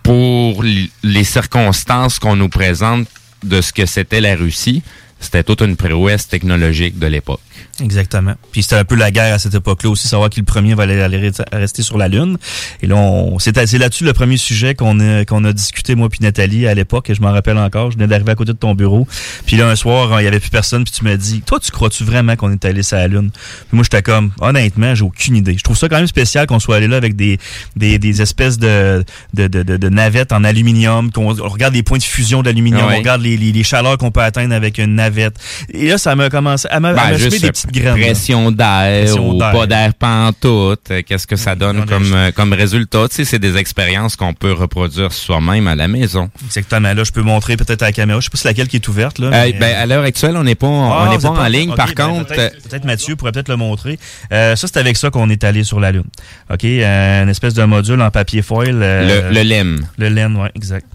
[0.03, 0.63] pour
[1.03, 3.07] les circonstances qu'on nous présente
[3.43, 4.83] de ce que c'était la Russie,
[5.19, 7.41] c'était toute une prouesse technologique de l'époque.
[7.81, 8.33] Exactement.
[8.51, 10.83] Puis c'était un peu la guerre à cette époque-là aussi, savoir qui le premier va
[10.83, 12.37] aller, aller rester sur la Lune.
[12.81, 16.09] Et là, on, c'est, c'est là-dessus le premier sujet qu'on a, qu'on a discuté, moi
[16.09, 17.91] puis Nathalie, à l'époque, et je m'en rappelle encore.
[17.91, 19.07] Je venais d'arriver à côté de ton bureau.
[19.45, 21.71] Puis là, un soir, il y avait plus personne, puis tu m'as dit, toi, tu
[21.71, 23.31] crois-tu vraiment qu'on est allé sur la Lune?
[23.31, 25.55] Puis moi, j'étais comme, honnêtement, j'ai aucune idée.
[25.57, 27.37] Je trouve ça quand même spécial qu'on soit allé là avec des,
[27.75, 29.03] des, des espèces de,
[29.33, 32.95] de, de, de, navettes en aluminium, qu'on on regarde les points de fusion d'aluminium, Ouais.
[32.95, 35.35] on regarde les, les, les chaleurs qu'on peut atteindre avec une navette.
[35.69, 37.99] Et là, ça m'a commencé à Ben, des petites graines.
[37.99, 38.05] là.
[38.05, 40.91] pression d'air ou pas d'air pantoute.
[41.05, 43.07] Qu'est-ce que ça donne comme, comme résultat?
[43.09, 46.29] Tu sais, c'est des expériences qu'on peut reproduire soi-même à la maison.
[46.45, 46.93] Exactement.
[46.93, 48.19] Là, je peux montrer peut-être à la caméra.
[48.19, 49.19] Je sais pas si laquelle qui est ouverte.
[49.19, 51.73] Là, Euh, ben, à l'heure actuelle, on n'est pas, on pas en ligne.
[51.75, 53.99] Par ben, contre, peut-être, peut-être Mathieu pourrait peut-être le montrer.
[54.31, 56.03] Euh, ça, c'est avec ça qu'on est allé sur la Lune.
[56.51, 56.63] OK?
[56.65, 58.79] Euh, une espèce de module en papier foil.
[58.81, 59.85] euh, Le- le LEM.
[59.97, 60.85] Le LEM, oui, exact.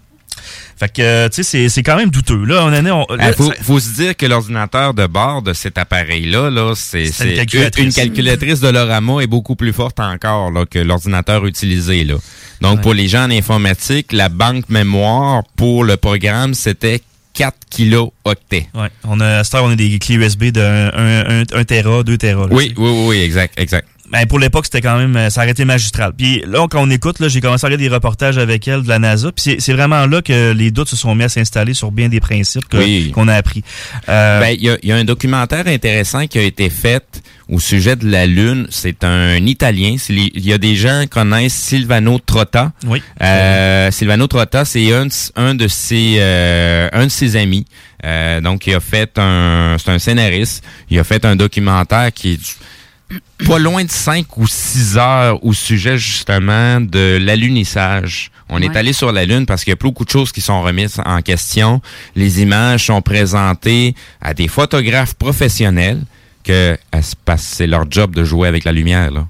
[0.81, 2.43] Fait que, tu sais, c'est- quand même douteux.
[2.44, 2.90] Là, on en est...
[2.90, 7.05] on- Il là, faut, se dire que l'ordinateur de bord de cet appareil-là, là, c'est
[7.12, 7.85] C'est une calculatrice.
[7.85, 12.05] une calculatrice de Lorama est beaucoup plus forte encore là, que l'ordinateur utilisé.
[12.05, 12.15] Là.
[12.62, 12.81] Donc, Ouais.
[12.82, 17.02] pour les gens en informatique, la banque mémoire pour le programme, c'était
[17.35, 18.69] 4 kilo-octets.
[18.74, 18.89] Ouais.
[19.05, 22.16] On a, à cette heure, on a des clés USB de 1, 1, Tera, 2
[22.16, 22.47] Tera.
[22.51, 23.86] oui, oui, oui, exact, exact.
[24.12, 26.12] Ben, pour l'époque, c'était quand même, euh, ça aurait été magistral.
[26.16, 28.89] Puis là, quand on écoute, là, j'ai commencé à regarder des reportages avec elle de
[28.89, 29.31] la NASA.
[29.31, 32.09] Puis c'est- c'est vraiment là que les doutes se sont mis à s'installer sur bien
[32.09, 33.12] des principes Oui.
[33.15, 33.62] qu'on a appris.
[34.09, 37.61] Euh, Ben, il y a, y a un documentaire intéressant qui a été fait au
[37.61, 38.66] sujet de la Lune.
[38.70, 39.95] C'est un Italien.
[40.09, 42.73] Il y a des gens qui connaissent Silvano Trotta.
[42.87, 43.03] Oui.
[43.23, 47.65] Euh, Silvano Trotta, c'est un, de- un de ses euh, un de ses amis.
[48.05, 50.65] Euh, donc, il a fait un, c'est un scénariste.
[50.91, 52.41] Il a fait un documentaire qui
[53.47, 58.31] pas loin de 5 ou 6 heures au sujet justement de l'alunissage.
[58.49, 60.62] On est allé sur la Lune parce qu'il y a beaucoup de choses qui sont
[60.62, 61.81] remises en question.
[62.16, 66.03] Les images sont présentées à des photographes professionnels
[66.43, 66.77] que
[67.37, 69.11] c'est leur job de jouer avec la lumière.
[69.11, 69.27] Là.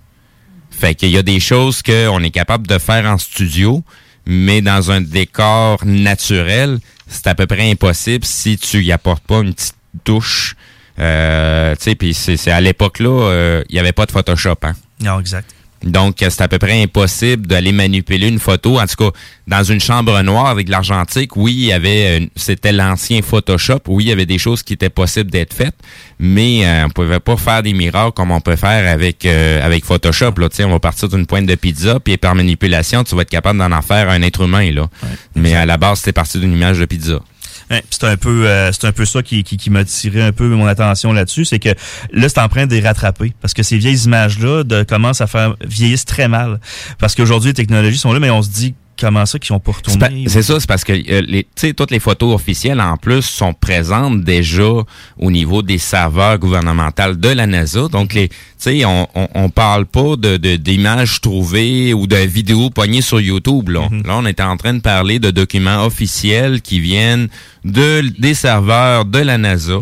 [0.70, 3.84] Fait qu'il y a des choses qu'on est capable de faire en studio,
[4.26, 9.40] mais dans un décor naturel, c'est à peu près impossible si tu y apportes pas
[9.40, 9.74] une petite
[10.04, 10.56] touche.
[11.00, 14.56] Euh, tu sais, puis c'est à l'époque là, euh, il y avait pas de Photoshop.
[14.62, 14.74] Hein?
[15.02, 15.50] Non, exact.
[15.82, 18.78] Donc, euh, c'est à peu près impossible d'aller manipuler une photo.
[18.78, 22.26] En tout cas, dans une chambre noire avec de l'argentique, oui, il y avait, euh,
[22.36, 23.80] c'était l'ancien Photoshop.
[23.88, 25.76] Oui, il y avait des choses qui étaient possibles d'être faites,
[26.18, 29.86] mais euh, on pouvait pas faire des miracles comme on peut faire avec euh, avec
[29.86, 30.32] Photoshop.
[30.36, 33.22] Là, Tu sais, on va partir d'une pointe de pizza, puis par manipulation, tu vas
[33.22, 34.70] être capable d'en en faire un être humain.
[34.70, 34.86] Là,
[35.34, 37.20] mais à la base, c'était parti d'une image de pizza.
[37.90, 40.48] C'est un peu euh, c'est un peu ça qui, qui, qui m'a tiré un peu
[40.48, 41.68] mon attention là-dessus, c'est que
[42.12, 45.26] là c'est en train de les rattraper parce que ces vieilles images là commencent à
[45.26, 46.60] faire vieillissent très mal.
[46.98, 49.72] Parce qu'aujourd'hui les technologies sont là mais on se dit comment ça qu'ils ont pas
[49.72, 52.96] retourné C'est ça, c'est parce que euh, les, tu sais, toutes les photos officielles en
[52.96, 54.70] plus sont présentes déjà
[55.18, 57.88] au niveau des serveurs gouvernementaux de la NASA.
[57.88, 62.16] Donc les, tu sais, on, on, on parle pas de de- d'images trouvées ou de
[62.16, 63.68] vidéos poignées sur YouTube.
[63.70, 67.28] Là, là, on est en train de parler de documents officiels qui viennent
[67.64, 69.80] de des serveurs de la NASA.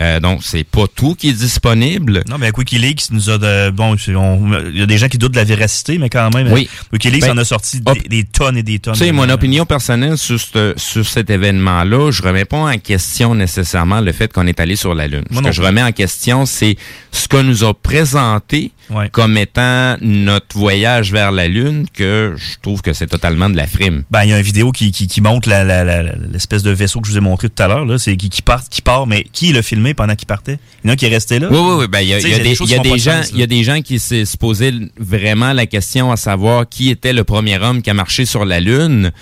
[0.00, 2.22] Euh, donc c'est pas tout qui est disponible.
[2.28, 5.36] Non, mais WikiLeaks nous a de, bon, il y a des gens qui doutent de
[5.36, 6.68] la véracité, mais quand même, Oui.
[6.92, 8.94] WikiLeaks Ben, en a sorti des, des tonnes et des tonnes.
[8.94, 13.34] Tu sais, mon opinion personnelle sur, ce- sur cet événement-là, je remets pas en question
[13.34, 15.24] nécessairement le fait qu'on est allé sur la Lune.
[15.30, 16.76] Moi ce que je remets en question, c'est
[17.12, 19.08] ce que nous a présenté Ouais.
[19.08, 23.68] comme étant notre voyage vers la Lune, que je trouve que c'est totalement de la
[23.68, 24.02] frime.
[24.10, 26.72] Ben, il y a une vidéo qui, qui, qui montre la- la- la- l'espèce de
[26.72, 27.98] vaisseau que je vous ai montré tout à l'heure, là.
[27.98, 30.58] C'est qui, qui part, qui part, mais qui l'a filmé pendant qu'il partait?
[30.82, 31.46] Il y en a qui est resté là?
[31.52, 31.86] Oui, oui, oui.
[31.88, 34.00] Ben, il y a, y des, y a gens, il y a des gens qui
[34.00, 38.24] se posaient vraiment la question à savoir qui était le premier homme qui a marché
[38.24, 39.12] sur la Lune.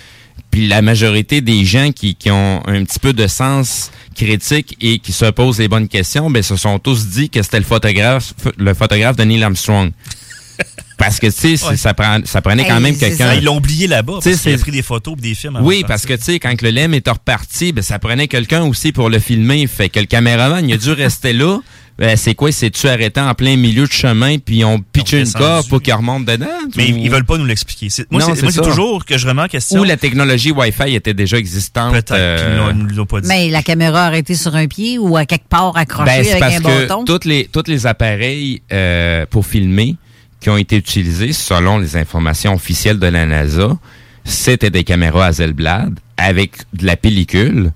[0.51, 4.97] Puis la majorité des gens qui, qui ont un petit peu de sens critique et
[4.99, 8.33] qui se posent les bonnes questions, ben, se sont tous dit que c'était le photographe,
[8.57, 9.91] le photographe de Neil Armstrong.
[10.97, 11.77] Parce que, tu sais, Ouais.
[11.77, 13.27] ça, prend, ça prenait quand Hey, même c'est quelqu'un.
[13.27, 13.35] ça.
[13.35, 15.35] Ils l'ont oublié là-bas Tu sais, parce qu'il a c'est- pris des photos et des
[15.35, 15.55] films.
[15.55, 18.63] avant Oui, parce que tu sais, quand le LEM est reparti, ben, ça prenait quelqu'un
[18.63, 19.65] aussi pour le filmer.
[19.67, 21.59] Fait que le caméraman, il a dû rester là.
[21.99, 22.49] Ben, c'est quoi?
[22.53, 26.23] C'est-tu arrêté en plein milieu de chemin puis on pitché une corde pour qu'il remonte
[26.25, 26.45] dedans?
[26.77, 27.89] Mais ou- ils, veulent pas nous l'expliquer.
[27.89, 29.81] C'est- Moi, c'est toujours que je remets en question.
[29.81, 31.91] Ou la technologie Wi-Fi était déjà existante.
[31.91, 33.27] Peut-être qu'ils ils nous l'ont pas dit.
[33.27, 36.39] Mais la caméra arrêtée sur un pied ou à quelque part accrochée Ben, c'est avec
[36.41, 37.03] parce un que bâton?
[37.03, 39.97] toutes les, tous les appareils euh, pour filmer
[40.39, 43.77] qui ont été utilisés selon les informations officielles de la NASA,
[44.23, 47.73] c'était des caméras Hasselblad avec de la pellicule.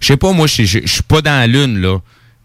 [0.00, 1.98] Je sais pas, moi, je suis pas dans la Lune, là.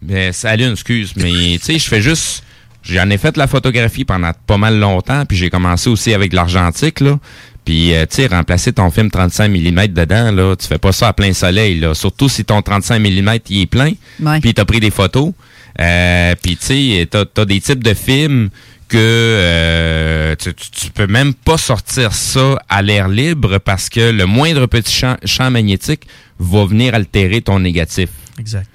[0.08, 1.12] La Lune, excuse.
[1.16, 2.42] Mais, tu sais, je fais juste...
[2.84, 6.36] J'en ai fait la photographie pendant pas mal longtemps, puis j'ai commencé aussi avec de
[6.36, 7.20] l'argentique, là.
[7.64, 11.06] Puis, euh, tu sais, remplacer ton film 35 mm dedans, là, tu fais pas ça
[11.06, 11.94] à plein soleil, là.
[11.94, 14.40] Surtout si ton 35 mm, il est plein, Ouais.
[14.40, 15.32] puis t'as pris des photos.
[15.78, 18.50] Euh, Puis tu sais, t'as as des types de films
[18.88, 24.10] que euh, tu, tu- tu peux même pas sortir ça à l'air libre parce que
[24.10, 26.02] le moindre petit champ, champ magnétique
[26.38, 28.08] va venir altérer ton négatif.
[28.38, 28.66] Exact.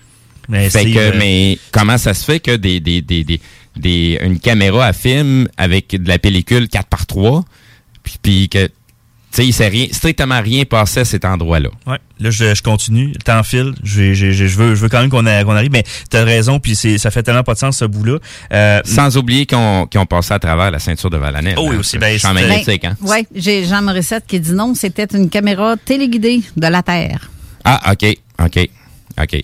[0.50, 3.42] Mais Fait Steve, que, euh, mais comment ça se fait que des, des, des, des,
[3.76, 7.44] des- une caméra à film avec de la pellicule 4 par 3
[8.04, 8.74] puis, puis que, tu
[9.32, 11.68] sais, il s'est rien, strictement rien passé à cet endroit-là?
[11.86, 14.88] Ouais, là je, je continue, le temps file, je, je, je, je veux, je veux
[14.88, 17.54] quand même qu'on a- qu'on arrive, mais t'as raison, puis c'est, ça fait tellement pas
[17.54, 18.20] de sens ce bout-là.
[18.54, 21.56] Euh, Sans oublier ont, qu'ils ont passé à travers la ceinture de Valanel.
[21.58, 21.80] Oh oui, hein.
[21.80, 22.96] aussi, ben, magnétique, hein.
[23.02, 27.30] Oui, j'ai Jean Morissette qui dit non, c'était une caméra téléguidée de la Terre.
[27.66, 28.70] Ah, OK, OK,
[29.22, 29.42] OK.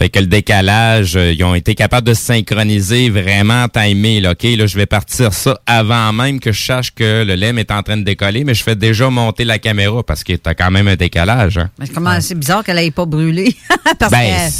[0.00, 4.20] Fait que le décalage, euh, ils ont été capables de se synchroniser vraiment timé.
[4.20, 7.58] Là, OK, là, je vais partir ça avant même que je sache que le lemme
[7.58, 10.54] est en train de décoller, mais je fais déjà monter la caméra parce que t'as
[10.54, 11.58] quand même un décalage.
[11.58, 11.68] Hein.
[11.78, 13.54] Mais comment c'est bizarre qu'elle n'ait pas brûlé.
[13.98, 14.52] Parce Ben, que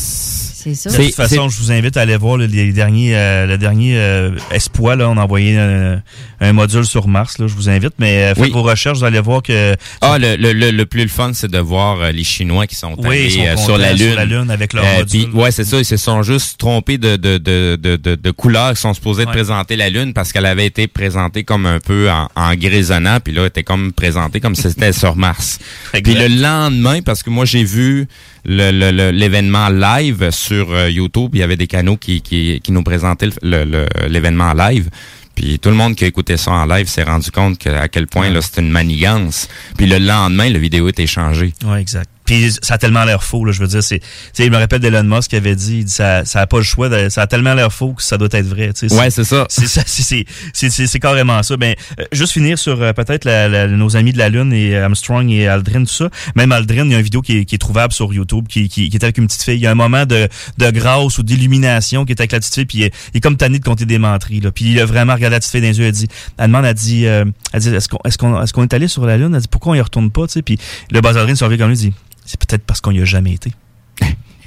[0.62, 0.90] c'est ça.
[0.90, 3.96] De toute façon, je vous invite à aller voir le, les derniers, euh, le dernier
[3.96, 4.96] euh, Espoir.
[4.96, 6.02] Là, on a envoyé un,
[6.40, 7.38] un module sur Mars.
[7.38, 8.50] Là, je vous invite, mais euh, faites Oui.
[8.50, 11.50] vos recherches, vous allez voir que Ah, le, le, le, le plus le fun, c'est
[11.50, 14.14] de voir euh, les Chinois qui sont Oui, allés sont euh, sur la sur Lune.
[14.16, 15.28] la Lune avec leur Euh, module.
[15.30, 15.78] puis, ouais, c'est ça.
[15.78, 18.72] Ils se sont juste trompés de, de, de, de, de, de couleurs.
[18.72, 19.34] Ils sont supposés de Ouais.
[19.36, 23.18] présenter la Lune parce qu'elle avait été présentée comme un peu en, en grisonnant.
[23.20, 25.58] Puis là, elle était comme présentée comme si c'était sur Mars.
[25.92, 28.06] Puis le lendemain, parce que moi, j'ai vu
[28.44, 31.30] le- le- le- l'événement live sur euh, YouTube.
[31.34, 34.88] Il y avait des canaux qui, qui, qui nous présentaient le- le- le- l'événement live.
[35.34, 37.88] Puis tout le monde qui a écouté ça en live s'est rendu compte que, à
[37.88, 39.48] quel point là c'était une manigance.
[39.76, 41.54] Puis le lendemain, la vidéo était changée.
[41.64, 42.10] Ouais, exact.
[42.30, 44.56] Puis ça a tellement l'air faux, là, je veux dire, c'est, tu sais, il me
[44.56, 47.08] rappelle d'Elon Musk qui avait dit, il dit, ça, ça a pas le choix, de-
[47.08, 48.94] ça a tellement l'air faux que ça doit être vrai, tu sais.
[48.96, 49.46] Ouais, c'est ça.
[49.48, 51.56] C'est, ça, c'est, c'est, c'est, c'est- c'est carrément ça.
[51.56, 54.76] Ben, euh, juste finir sur euh, peut-être la- la- nos amis de la Lune et
[54.76, 56.08] euh, Armstrong et Aldrin, tout ça.
[56.36, 58.68] Même Aldrin, il y a une vidéo qui est, qui est trouvable sur YouTube, qui,
[58.68, 59.56] qui, qui est avec une petite fille.
[59.56, 60.28] Il y a un moment de,
[60.58, 63.20] de grâce ou d'illumination qui est avec la petite fille, puis il est, il est
[63.20, 64.52] comme tanné de compter des menteries, là.
[64.52, 66.06] Puis il a vraiment regardé la petite fille dans les yeux, elle dit,
[66.38, 67.88] elle demande, elle dit, euh, elle dit, est-ce
[68.18, 69.34] qu'on, est allé sur la Lune?
[69.34, 70.42] Elle dit, pourquoi on y retourne pas, tu sais?
[70.42, 70.58] Puis
[70.92, 71.92] le Buzz Aldrin survient comme lui, dit,
[72.24, 73.52] c'est peut-être parce qu'on y a jamais été.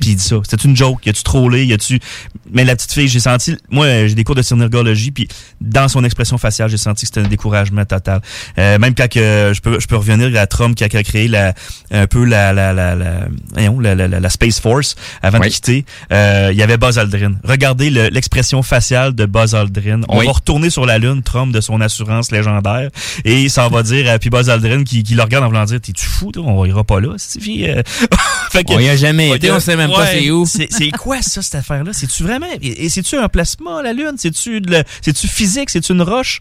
[0.04, 0.36] Puis il dit ça.
[0.44, 1.06] C'était une joke.
[1.06, 1.64] Y a-tu trollé?
[1.64, 1.98] Y a-tu.
[2.52, 3.56] Mais la petite fille, j'ai senti.
[3.70, 5.30] Moi, j'ai des cours de synergologie, puis
[5.62, 8.20] dans son expression faciale, j'ai senti que c'était un découragement total.
[8.58, 11.54] Euh, même quand que je peux, je peux revenir à Trump qui a créé la,
[11.92, 15.86] un peu la, la, la, la, la, la, Space Force avant de quitter.
[16.12, 17.36] Euh, Il y avait Buzz Aldrin.
[17.46, 20.02] Regardez le- l'expression faciale de Buzz Aldrin.
[20.10, 20.26] On Oui.
[20.26, 22.90] va retourner sur la Lune, Trump de son assurance légendaire,
[23.24, 25.80] et ça va dire, euh, puis Buzz Aldrin qui, qui le regarde en voulant dire,
[25.80, 26.44] t'es-tu fou, toi?
[26.46, 27.40] on ira pas là, c'est
[27.70, 27.82] euh?
[28.52, 30.46] Fait que- On y a jamais été, on sait même pas c'est où?
[30.46, 31.92] C'est quoi ça, cette affaire-là?
[31.94, 32.48] C'est-tu vraiment.
[32.62, 34.16] Et, et c'est-tu un plasma, la Lune?
[34.18, 35.70] C'est-tu de la- c'est-tu physique?
[35.70, 36.40] C'est-tu une roche?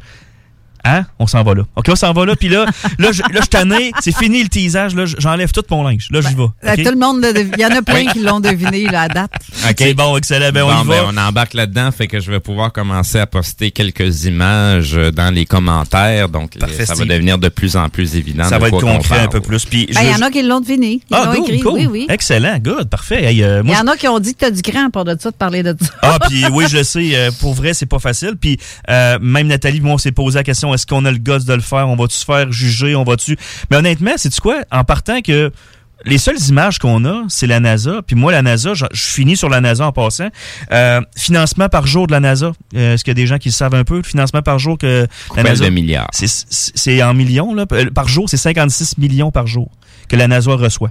[0.84, 1.04] Hein?
[1.18, 1.62] On s'en va là.
[1.76, 2.34] OK, on s'en va là.
[2.36, 2.64] Puis là,
[2.98, 3.92] là, je, là, je suis tanné.
[4.00, 4.94] C'est fini le teasage.
[4.94, 6.08] Là, j'enlève tout mon linge.
[6.10, 6.46] Là, j'y vais.
[6.62, 6.82] Là, OK?
[6.82, 9.30] Tout le monde, il y en a plein qui l'ont deviné, là, à date.
[9.78, 10.50] C'est bon, excellent.
[10.52, 11.10] Ben, on Bon, y ben, va.
[11.12, 15.32] on embarque là-dedans, fait que je vais pouvoir commencer à poster quelques images euh, dans
[15.32, 16.28] les commentaires.
[16.28, 18.44] Donc, Parfait, ça va devenir de plus en plus évident.
[18.44, 19.64] Ça de va être concret un peu plus.
[19.64, 21.00] Puis, Ben, il y en a qui l'ont deviné.
[21.10, 21.60] Ils Ah, cool, écrit.
[21.60, 21.72] cool.
[21.74, 22.06] Oui, oui.
[22.08, 23.24] Excellent, good, parfait.
[23.24, 25.04] Hey, euh, Il y en a qui ont dit que tu as du cran pour
[25.04, 25.90] de ça, de parler de ça.
[26.02, 28.34] Ah, puis oui, je le sais, euh, pour vrai, c'est pas facile.
[28.40, 28.58] Puis
[28.90, 31.54] euh, même Nathalie, moi, on s'est posé la question, est-ce qu'on a le gosse de
[31.54, 31.88] le faire?
[31.88, 32.94] On va-tu se faire juger?
[32.96, 33.36] On va-tu...
[33.70, 34.56] Mais honnêtement, c'est quoi?
[34.70, 35.50] En partant que
[36.04, 38.00] les seules images qu'on a, c'est la NASA.
[38.06, 40.28] Puis moi, la NASA, je, je finis sur la NASA en passant.
[40.72, 42.52] Euh, financement par jour de la NASA.
[42.74, 43.98] Euh, Est-ce qu'il y a des gens qui le savent un peu?
[43.98, 45.64] Le financement par jour que la NASA...
[45.64, 46.08] de milliards?
[46.12, 47.66] C'est- en millions, là.
[47.72, 49.70] Euh, Par jour, c'est 56 millions par jour
[50.08, 50.90] que la NASA reçoit.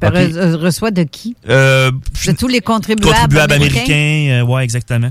[0.00, 1.36] Ben, re- euh, reçoit de qui?
[1.48, 1.90] Euh,
[2.26, 3.80] De tous les contribuables, contribuables américains?
[3.92, 4.42] américains.
[4.42, 5.10] euh, ouais, exactement.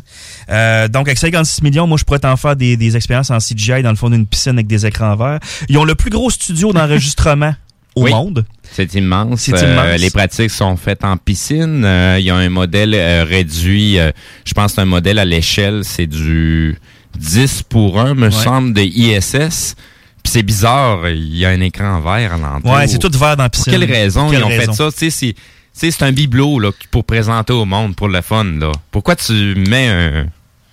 [0.49, 3.83] Euh, donc, avec 56 millions, moi, je pourrais t'en faire des, des expériences en CGI
[3.83, 5.39] dans le fond d'une piscine avec des écrans verts.
[5.69, 7.53] Ils ont le plus gros studio d'enregistrement
[7.95, 8.11] au Oui.
[8.11, 8.45] monde.
[8.71, 9.41] C'est immense.
[9.41, 9.99] C'est Euh, immense.
[9.99, 11.83] les pratiques sont faites en piscine.
[11.85, 13.99] Euh, Il y a un modèle euh, réduit.
[13.99, 14.11] euh,
[14.45, 15.81] je pense que c'est un modèle à l'échelle.
[15.83, 16.77] C'est du
[17.19, 18.31] 10 pour 1, me Ouais.
[18.31, 19.75] semble, de ISS.
[20.23, 22.71] Puis c'est bizarre, il y a un écran vert à l'entour.
[22.71, 23.79] Ouais, c'est tout vert dans la Pour piscine.
[23.79, 24.71] quelle raison Pour quelle ils ont raison?
[24.73, 24.91] fait ça?
[24.91, 25.39] Tu sais, c'est- tu
[25.73, 28.43] sais, c'est un bibelot là, pour présenter au monde, pour le fun.
[28.43, 28.71] Là.
[28.91, 30.25] Pourquoi tu mets un,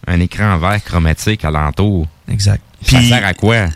[0.08, 2.06] un écran vert chromatique à l'entour?
[2.30, 2.62] Exact.
[2.82, 3.66] Ça Puis- sert à quoi?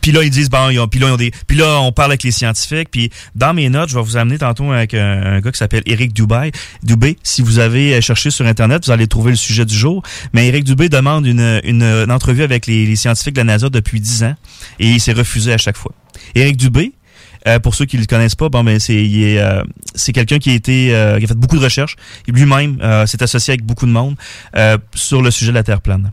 [0.00, 1.92] Puis là, ils disent, bon, ils ont- puis là, ils ont des, puis là, on
[1.92, 2.88] parle avec les scientifiques.
[2.90, 5.82] Puis dans mes notes, je vais vous amener tantôt avec un, un gars qui s'appelle
[5.86, 6.50] Éric Dubé.
[6.82, 10.02] Dubé, si vous avez cherché sur Internet, vous allez trouver le sujet du jour.
[10.32, 13.68] Mais Éric Dubé demande une, une, une entrevue avec les, les scientifiques de la NASA
[13.68, 14.34] depuis 10 ans
[14.80, 15.92] et il s'est refusé à chaque fois.
[16.34, 16.92] Éric Dubé,
[17.46, 19.62] euh, pour ceux qui le connaissent pas, bon ben c'est euh,
[19.94, 21.96] c'est quelqu'un qui a été euh, qui a fait beaucoup de recherches.
[22.28, 24.16] Lui-même euh, s'est associé avec beaucoup de monde
[24.56, 26.12] euh, sur le sujet de la Terre plane.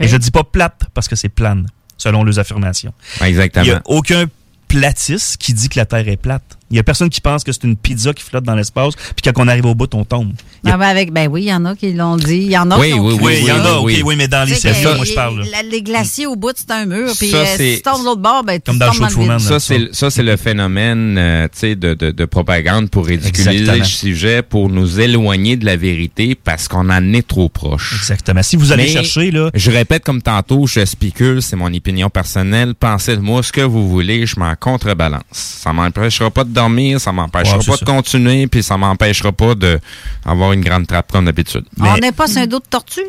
[0.00, 1.66] Et je dis pas plate parce que c'est plane,
[1.96, 2.94] selon leurs affirmations.
[3.20, 3.64] Exactement.
[3.64, 4.26] Il n'y a aucun
[4.68, 6.58] platiste qui dit que la Terre est plate.
[6.70, 9.22] Il y a personne qui pense que c'est une pizza qui flotte dans l'espace, puis
[9.32, 10.32] quand on arrive au bout, on tombe.
[10.64, 12.36] A- Ah, ben, avec, ben oui, il y en a qui l'ont dit.
[12.46, 14.28] Il y en a Oui, qui oui, oui, il y en a, ok, oui, mais
[14.28, 17.12] dans les que moi, je parle, la- Les glaciers au bout, c'est un mur.
[17.18, 18.92] Puis Ça, euh, c'est- si tu tombes de l'autre bord, ben, tu Comme dans le
[18.92, 19.46] tombes show de dans le Truman, vide.
[19.48, 23.50] Ça, c'est ça, c'est le phénomène euh, tu sais, de, de, de propagande pour ridiculiser
[23.50, 23.78] Exactement.
[23.78, 27.94] le sujet, pour nous éloigner de la vérité parce qu'on en est trop proche.
[28.00, 28.42] Exactement.
[28.42, 29.50] Si vous allez Mais chercher, là.
[29.54, 32.74] Je répète comme tantôt, je spécule, c'est mon opinion personnelle.
[32.74, 35.22] Pensez de moi ce que vous voulez, je m'en contrebalance.
[35.32, 37.84] Ça m'empêchera pas de dormir, ça m'empêchera Ouais, pas ça.
[37.84, 39.78] de continuer, puis ça m'empêchera pas de
[40.24, 41.64] avoir une grande trappe comme d'habitude.
[41.80, 43.00] On n'est pas sur un dos de tortue?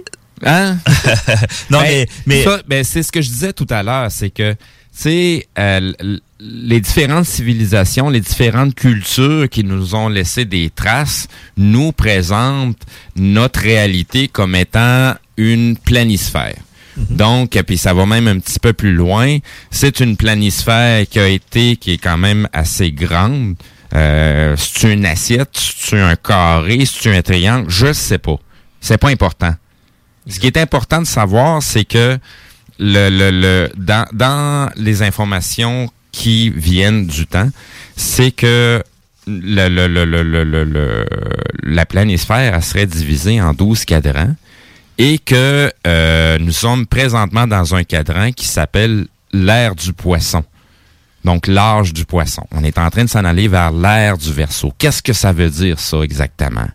[0.45, 0.77] Hein?
[1.69, 4.52] non, Ben, mais- mais- ben, c'est ce que je disais tout à l'heure, c'est que,
[4.52, 4.57] tu
[4.91, 5.94] sais, euh,
[6.40, 12.82] les différentes civilisations, les différentes cultures qui nous ont laissé des traces, nous présentent
[13.15, 16.56] notre réalité comme étant une planisphère.
[16.98, 19.38] Donc, et puis ça va même un petit peu plus loin.
[19.72, 23.56] C'est une planisphère qui a été, qui est quand même assez grande.
[23.94, 28.38] Euh, c'est une assiette, c'est un carré, c'est un triangle, je sais pas.
[28.82, 29.54] C'est pas important.
[30.28, 32.18] Ce qui est important de savoir, c'est que
[32.80, 37.50] dans, les informations qui viennent du temps,
[37.96, 38.84] c'est que
[41.64, 44.36] la planisphère serait divisée en 12 cadrans
[44.98, 50.44] et que euh, nous sommes présentement dans un cadran qui s'appelle l'ère du poisson.
[51.26, 52.44] Donc, l'âge du poisson.
[52.52, 54.72] On est en train de s'en aller vers l'ère du verso.
[54.78, 56.68] Qu'est-ce que ça veut dire, ça, exactement?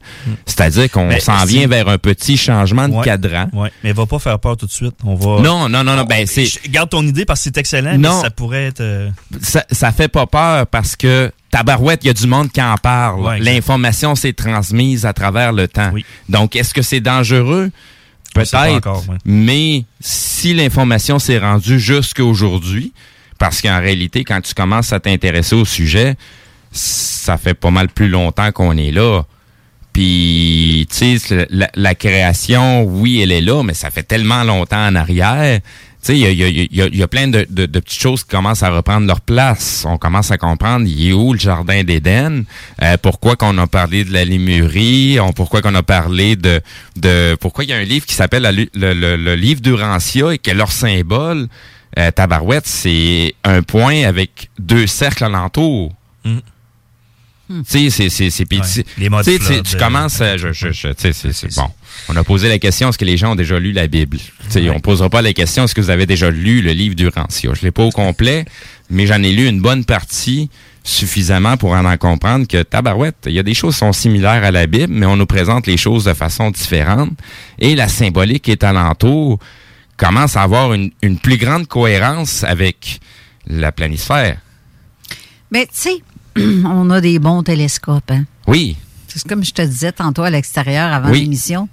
[0.44, 3.46] C'est-à-dire qu'on Mais s'en si- vient vers un petit changement de Ouais, cadran.
[3.52, 4.96] Ouais, mais va pas faire peur tout de suite.
[5.04, 5.40] On va.
[5.40, 7.96] Non, non, non, non, ben, c'est- Je- Garde ton idée parce que c'est excellent.
[7.96, 8.16] Non.
[8.16, 8.80] mais ça pourrait être.
[8.80, 9.08] euh,
[9.40, 12.74] ça, ça fait pas peur parce que tabarouette, il y a du monde qui en
[12.76, 13.20] parle.
[13.20, 13.38] Ouais.
[13.38, 15.92] L'information s'est transmise à travers le temps.
[16.28, 17.70] Donc, est-ce que c'est dangereux?
[18.34, 19.08] Peut-être.
[19.08, 19.16] ouais.
[19.24, 22.92] Mais si l'information s'est rendue jusqu'à aujourd'hui,
[23.38, 26.14] parce qu'en réalité, quand tu commences à t'intéresser au sujet,
[26.72, 29.22] ça fait pas mal plus longtemps qu'on est là.
[29.92, 34.86] Puis, tu sais, la, la création, oui, elle est là, mais ça fait tellement longtemps
[34.86, 35.60] en arrière.
[36.02, 39.84] Tu sais, il y a, plein de, petites choses qui commencent à reprendre leur place.
[39.86, 42.44] On commence à comprendre, il est où le jardin d'Éden?
[42.82, 45.18] Euh, pourquoi qu'on a parlé de la limurie?
[45.36, 46.62] Pourquoi qu'on a parlé de,
[46.96, 47.36] de...
[47.38, 51.48] Pourquoi il y a un livre qui s'appelle le, livre d'Urantia et que leur symbole,
[51.98, 55.92] euh, tabarouette, c'est un point avec deux cercles alentour.
[57.50, 59.74] Tu sais, c'est, c'est, c'est, puis Ouais, tu- les modes tu sais, tu- flood, tu
[59.76, 61.68] euh, commences, à- je, je, je- tu sais, c'est, c'est bon.
[62.08, 64.18] On a posé la question, est-ce que les gens ont déjà lu la Bible?
[64.18, 66.94] Tu sais, On posera pas la question, est-ce que vous avez déjà lu le livre
[66.94, 67.50] d'Urantia?
[67.54, 68.44] Je l'ai pas au complet,
[68.88, 70.48] mais j'en ai lu une bonne partie
[70.84, 74.44] suffisamment pour en, en comprendre que tabarouette, il y a des choses qui sont similaires
[74.44, 77.10] à la Bible, mais on nous présente les choses de façon différente.
[77.58, 79.38] Et la symbolique qui est alentour
[79.96, 83.00] commence à avoir une, une plus grande cohérence avec
[83.46, 84.38] la planisphère.
[85.50, 86.02] Mais tu sais,
[86.64, 88.10] on a des bons télescopes.
[88.10, 88.24] Hein?
[88.46, 88.76] Oui.
[89.08, 91.20] C'est comme je te disais tantôt à l'extérieur avant Oui.
[91.22, 91.68] l'émission.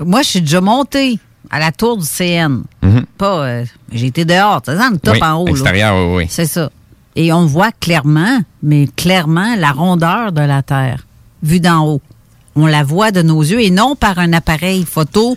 [0.00, 1.18] Moi, je suis déjà monté
[1.50, 2.62] à la tour du CN.
[2.82, 3.04] Mhm.
[3.18, 3.44] Pas.
[3.44, 5.46] euh, J'ai été dehors, dans le top Oui, en haut.
[5.46, 5.50] là.
[5.52, 6.26] extérieur, oui, oui.
[6.30, 6.70] C'est ça.
[7.14, 11.06] Et on voit clairement, mais clairement, la rondeur de la Terre,
[11.42, 12.00] vue d'en haut.
[12.56, 15.36] On la voit de nos yeux et non par un appareil photo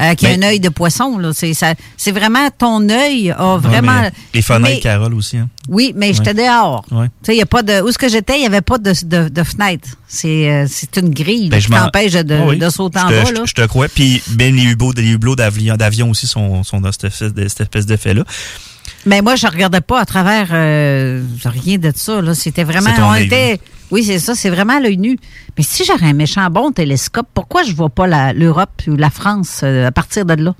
[0.00, 1.18] euh, qui a Ben- un œil de poisson.
[1.18, 1.30] là.
[1.34, 4.02] C'est ça- c'est vraiment ton œil a vraiment.
[4.34, 5.36] les fenêtres, Mais- Carole aussi.
[5.38, 5.48] Hein.
[5.68, 6.84] oui, mais j'étais dehors.
[6.90, 7.06] Ouais.
[7.22, 7.80] Tu sais, y a pas de.
[7.82, 9.88] Où est-ce que j'étais, il n'y avait pas de, de, de fenêtre.
[10.08, 12.58] C'est euh, c'est une grille Ben, qui t'empêche de, oui.
[12.58, 13.24] de sauter en bas.
[13.26, 13.40] je- Là.
[13.44, 13.88] Je te crois.
[13.88, 17.86] Puis, ben, les hublots, les hublots d'avion, d'avion aussi sont, sont dans cette cette espèce
[17.86, 18.24] d'effet-là.
[19.04, 22.20] Mais moi, je regardais pas à travers euh, rien de ça.
[22.20, 22.34] Là.
[22.34, 22.90] C'était vraiment.
[23.00, 23.60] On était,
[23.90, 25.18] oui, c'est ça, c'est vraiment à l'œil nu.
[25.56, 29.60] Mais si j'aurais un méchant bon télescope, pourquoi je vois pas l'Europe ou la France
[29.62, 30.54] euh, à partir de là?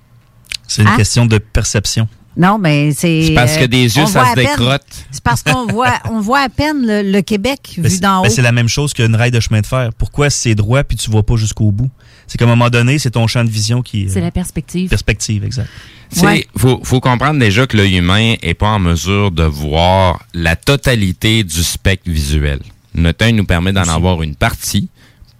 [0.69, 0.97] C'est une Hein?
[0.97, 2.09] question de perception.
[2.39, 3.23] Non, mais c'est.
[3.29, 4.83] C'est parce que des yeux, ça se décrotte.
[5.11, 8.19] C'est parce qu'on voit, on voit à peine le, le Québec Ben, vu c'est- d'en
[8.21, 8.23] haut.
[8.25, 9.89] ben, c'est la même chose qu'une rail de chemin de fer.
[9.97, 11.89] Pourquoi c'est droit puis tu vois pas jusqu'au bout?
[12.27, 14.11] C'est qu'à un moment donné, c'est ton champ de vision qui.
[14.11, 14.91] C'est euh, la perspective.
[14.91, 15.71] Perspective, exact.
[16.13, 20.23] Tu sais, faut, faut comprendre déjà que l'œil humain est pas en mesure de voir
[20.35, 22.61] la totalité du spectre visuel.
[22.97, 24.89] Notre œil nous permet d'en avoir une partie,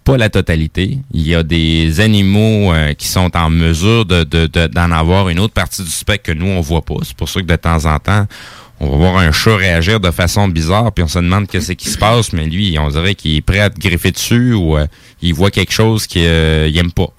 [0.03, 0.99] pas la totalité.
[1.13, 5.27] Il y a des animaux euh, qui sont en mesure de, de- de- d'en avoir
[5.29, 6.95] une autre partie du spectre que nous, on voit pas.
[7.03, 8.25] C'est pour ça que de temps en temps,
[8.79, 11.89] on va voir un chat réagir de façon bizarre, puis on se demande qu'est-ce qui
[11.89, 14.85] se passe, mais lui, on dirait qu'il est prêt à te griffer dessus ou euh,
[15.21, 17.09] il voit quelque chose qu'il euh, aime pas.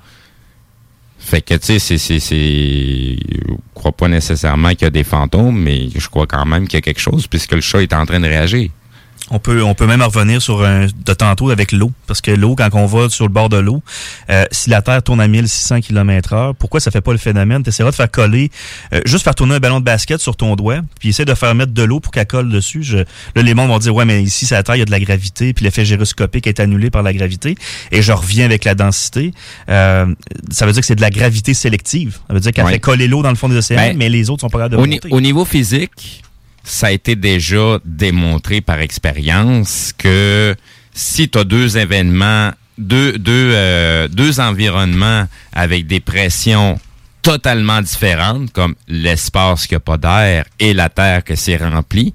[1.18, 5.04] Fait que, tu sais, c'est, c'est, c'est, je crois pas nécessairement qu'il y a des
[5.04, 7.92] fantômes, mais je crois quand même qu'il y a quelque chose puisque le chat est
[7.92, 8.70] en train de réagir.
[9.30, 11.92] On peut, on peut même revenir sur un, de tantôt avec l'eau.
[12.06, 13.82] Parce que l'eau, quand on va sur le bord de l'eau,
[14.30, 17.62] euh, si la Terre tourne à 1600 km heure, pourquoi ça fait pas le phénomène?
[17.62, 18.50] Tu de faire coller,
[18.92, 21.54] euh, juste faire tourner un ballon de basket sur ton doigt, puis essaie de faire
[21.54, 22.82] mettre de l'eau pour qu'elle colle dessus.
[22.82, 23.04] Je, là,
[23.42, 25.00] les mondes vont dire, ouais, mais ici, c'est la Terre, il y a de la
[25.00, 27.56] gravité, puis l'effet gyroscopique est annulé par la gravité.
[27.92, 29.32] Et je reviens avec la densité.
[29.68, 30.06] Euh,
[30.50, 32.18] ça veut dire que c'est de la gravité sélective.
[32.28, 32.72] Ça veut dire qu'elle Ouais.
[32.72, 34.76] fait coller l'eau dans le fond des océans, Ben, mais les autres sont pas capables
[34.76, 35.08] de Au, ni- monter.
[35.10, 36.22] au niveau physique,
[36.64, 40.54] ça a été déjà démontré par expérience que
[40.92, 46.78] si tu as deux événements, deux, deux, euh, deux environnements avec des pressions
[47.22, 52.14] totalement différentes, comme l'espace qui n'a pas d'air et la Terre que c'est rempli,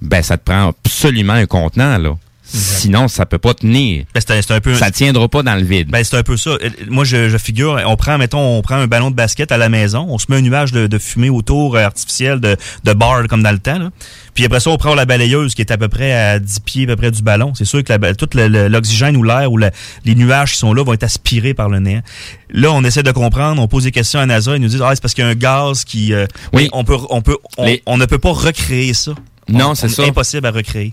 [0.00, 2.16] ben ça te prend absolument un contenant, là.
[2.46, 4.04] Sinon, ça peut pas tenir.
[4.14, 5.88] Ben, c'est un- peu- Ça tiendra pas dans le vide.
[5.90, 6.50] Ben, c'est un peu ça.
[6.50, 9.56] Euh, Moi, je, je figure, on prend, mettons, on prend un ballon de basket à
[9.56, 12.92] la maison, on se met un nuage de, de fumée autour euh, artificiel de, de
[12.92, 13.78] bar comme dans le temps.
[13.78, 13.90] là.
[14.34, 16.84] Puis après ça, on prend la balayeuse qui est à peu près à 10 pieds
[16.84, 17.52] à peu près du ballon.
[17.54, 19.70] C'est sûr que la tout l'oxygène ou l'air ou la-
[20.04, 22.02] les nuages qui sont là vont être aspirés par le néant.
[22.50, 24.90] Là, on essaie de comprendre, on pose des questions à NASA, ils nous disent ah,
[24.94, 26.68] c'est parce qu'il y a un gaz qui euh, Oui.
[26.72, 29.12] on peut on peut on, Les- on ne peut pas recréer ça.
[29.48, 30.02] Non, On- c'est ça.
[30.04, 30.92] impossible à recréer.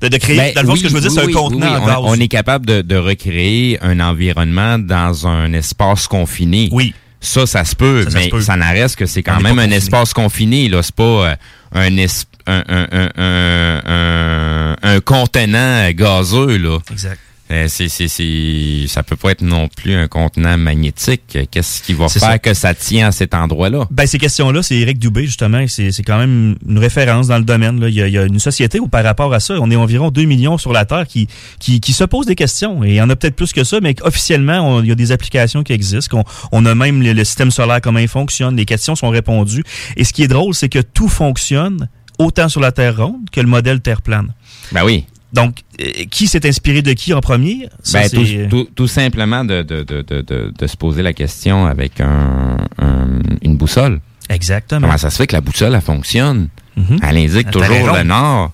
[0.00, 1.38] De, de créer Ben, dans le fond, oui, ce que je veux dire, oui, c'est
[1.38, 6.68] un contenant on- est capable de, de recréer un environnement dans un espace confiné.
[6.72, 6.94] Oui.
[7.20, 8.40] Ça, ça se peut, Ça, ça mais se peut.
[8.40, 10.68] ça n'en reste que c'est quand même un espace confiné.
[10.70, 11.34] Là, c'est pas euh,
[11.72, 12.06] un, es-
[12.46, 16.56] un, un, un, un, un- un contenant gazeux.
[16.56, 16.78] Là.
[16.90, 17.18] Exact.
[17.50, 21.36] Euh, c'est, c'est, c'est, ça peut pas être non plus un contenant magnétique.
[21.50, 22.38] Qu'est-ce qui va C'est faire ça.
[22.38, 23.88] que ça tient à cet endroit-là?
[23.90, 25.64] Ben, ces questions-là, c'est Éric Dubé, justement.
[25.66, 27.80] C'est c'est quand même une référence dans le domaine.
[27.80, 27.88] Là.
[27.88, 29.76] Il, y a, il y a une société où, par rapport à ça, on est
[29.76, 31.26] environ 2 millions sur la Terre qui,
[31.58, 32.84] qui, qui se posent des questions.
[32.84, 34.94] Et il y en a peut-être plus que ça, mais officiellement, on- il y a
[34.94, 36.22] des applications qui existent.
[36.52, 38.54] On, a même le, le système solaire, comment il fonctionne.
[38.56, 39.64] Les questions sont répondues.
[39.96, 43.40] Et ce qui est drôle, c'est que tout fonctionne autant sur la Terre ronde que
[43.40, 44.32] le modèle Terre plane.
[44.72, 45.04] Ben oui.
[45.32, 47.68] Donc, euh, qui s'est inspiré de qui en premier?
[47.82, 51.12] Ça, Ben, tout, tout- tout simplement de, de, de, de, de, de se poser la
[51.12, 54.00] question avec un, un- une boussole.
[54.28, 54.80] Exactement.
[54.82, 56.48] Comment ça se fait que la boussole, elle fonctionne?
[56.76, 56.98] Mhm.
[57.02, 58.52] Elle indique toujours le nord.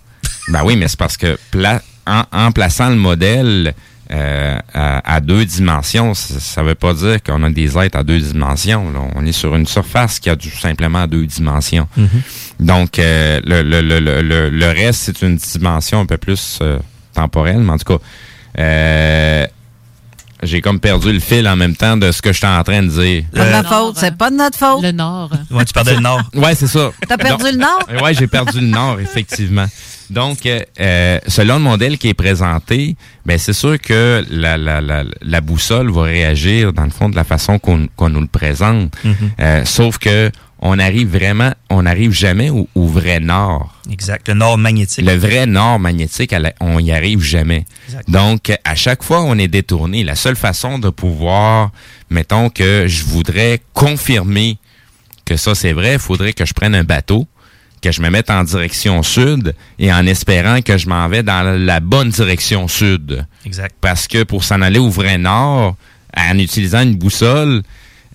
[0.48, 3.74] ben oui, mais c'est parce que pla- en, en plaçant le modèle
[4.12, 8.04] euh, à, à deux dimensions, ça, ça veut pas dire qu'on a des êtres à
[8.04, 8.90] deux dimensions.
[8.92, 9.00] là.
[9.16, 11.88] On est sur une surface qui a du, simplement deux dimensions.
[11.96, 12.08] Mhm.
[12.60, 16.78] Donc, euh, le, le, le, le, reste, c'est une dimension un peu plus euh,
[17.14, 18.04] temporelle, mais en tout cas,
[18.58, 19.46] euh,
[20.42, 22.88] j'ai comme perdu le fil en même temps de ce que j'étais en train de
[22.88, 23.24] dire.
[23.34, 24.82] Pas de ma faute, c'est pas de notre faute.
[24.82, 25.30] Le Nord.
[25.50, 26.22] Ouais, tu perdais le nord.
[26.34, 26.90] Ouais, c'est ça.
[27.08, 28.02] T'as perdu Donc- le nord?
[28.02, 29.66] Ouais, j'ai perdu le nord, effectivement.
[30.10, 34.80] Donc, euh, euh, selon le modèle qui est présenté, ben c'est sûr que la, la,
[34.80, 38.26] la, la boussole va réagir dans le fond de la façon qu'on qu'on nous le
[38.26, 38.92] présente.
[39.04, 39.14] Mhm.
[39.40, 43.74] Euh, sauf que on arrive vraiment, on n'arrive jamais au, au vrai nord.
[43.90, 44.26] Exact.
[44.28, 45.04] Le nord magnétique.
[45.04, 47.66] Le vrai nord magnétique, on y arrive jamais.
[48.08, 50.02] Donc, à chaque fois, on est détourné.
[50.02, 51.72] La seule façon de pouvoir,
[52.08, 54.56] mettons que je voudrais confirmer
[55.26, 57.26] que ça c'est vrai, il faudrait que je prenne un bateau,
[57.86, 61.42] que je me mette en direction sud et en espérant que je m'en vais dans
[61.58, 63.24] la bonne direction sud.
[63.44, 63.74] Exact.
[63.80, 65.76] Parce que pour s'en aller au vrai nord,
[66.16, 67.62] en utilisant une boussole,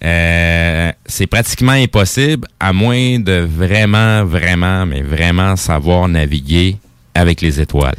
[0.03, 6.77] euh, c'est pratiquement impossible à moins de vraiment, vraiment, mais vraiment savoir naviguer
[7.13, 7.95] avec les étoiles.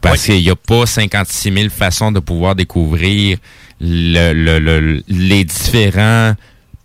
[0.00, 3.38] Parce qu'il n'y a pas 56 000 façons de pouvoir découvrir
[3.80, 6.34] le, le- le- les différents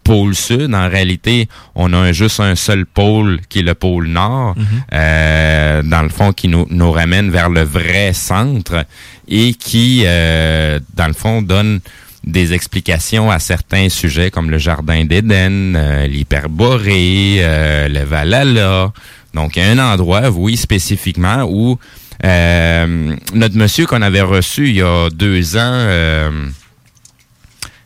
[0.04, 0.74] pôles sud.
[0.74, 4.56] En réalité, on a juste un seul pôle qui est le pôle nord,
[4.94, 8.86] euh, dans le fond, qui nous, nous ramène vers le vrai centre
[9.28, 11.80] et qui, euh, dans le fond, donne
[12.26, 18.92] des explications à certains sujets comme le jardin d'Éden, euh, l'hyperborée, euh, le Valhalla.
[19.34, 21.78] Donc, il y a un endroit, oui, spécifiquement, où
[22.24, 25.88] euh, notre monsieur qu'on avait reçu il y a deux ans,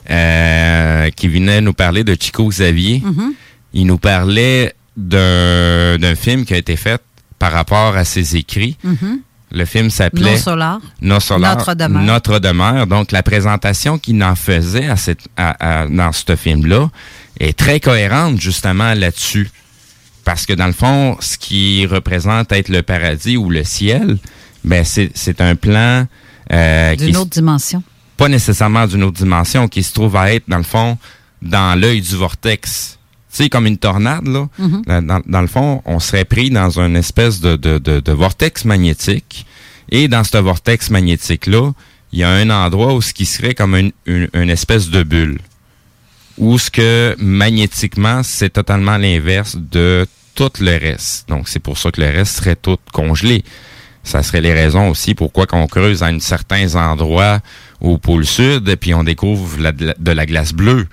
[0.09, 3.33] euh, qui venait nous parler de Chico Xavier, Mhm.
[3.73, 7.01] il nous parlait d'un d'un film qui a été fait
[7.39, 8.77] par rapport à ses écrits.
[8.83, 9.19] Mhm.
[9.51, 10.79] Le film s'appelait Solar.
[11.01, 12.01] Nos Solar, Notre demeure.
[12.03, 12.85] Notre demeure.
[12.87, 16.89] Donc, la présentation qu'il en faisait à cette, à- à- dans ce film-là
[17.39, 19.49] est très cohérente, justement, là-dessus.
[20.25, 24.17] Parce que, dans le fond, ce qui représente être le paradis ou le ciel,
[24.65, 26.05] ben, c'est c'est un plan
[26.51, 27.81] euh, D'une autre dimension.
[28.17, 30.97] Pas nécessairement d'une autre dimension, qui se trouve à être, dans le fond,
[31.41, 32.97] dans l'œil du vortex.
[33.31, 34.47] Tu sais, comme une tornade, là.
[34.57, 34.81] Mhm.
[34.87, 38.11] Dans, dans- dans le fond, on serait pris dans une espèce de, de, de, de
[38.11, 39.45] vortex magnétique.
[39.91, 41.71] Et dans ce vortex magnétique-là,
[42.11, 45.03] il y a un endroit où ce qui serait comme une, une, une espèce de
[45.03, 45.39] bulle.
[46.37, 51.27] Où ce que magnétiquement, c'est totalement l'inverse de tout le reste.
[51.29, 53.43] Donc, c'est pour ça que le reste serait tout congelé.
[54.07, 57.39] Ça serait les raisons aussi pourquoi qu'on creuse à certains endroits
[57.81, 60.87] au pôle sud, puis on découvre la- de la- glace bleue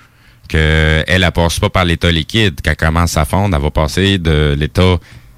[0.49, 2.57] que elle, elle passe pas par l'état liquide.
[2.62, 4.97] Quand elle commence à fondre, elle va passer de l'état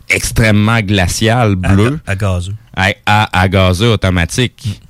[0.09, 2.55] extrêmement glacial bleu À gazeux.
[2.77, 4.81] à, à, à gazeux automatique.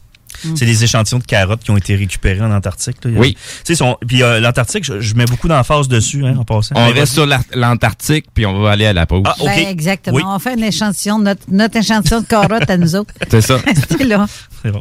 [0.55, 2.97] C'est des échantillons de carottes qui ont été récupérés en Antarctique.
[3.05, 3.11] là.
[3.15, 3.35] Oui.
[3.35, 6.75] Tu sais, sont- puis euh, l'Antarctique, je, je mets beaucoup d'emphase dessus, hein, en passant.
[6.77, 9.23] On Mais reste sur l'Antarctique, puis on va aller à la pause.
[9.25, 10.35] Ah, Ben, exactement.
[10.35, 13.13] On fait un échantillon, notre, notre échantillon de carottes à nous autres.
[13.31, 13.57] C'est ça.
[13.67, 14.27] Restez là.
[14.63, 14.81] C'est bon.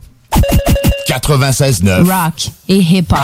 [1.07, 2.03] 96.9.
[2.03, 3.19] Rock et hip-hop.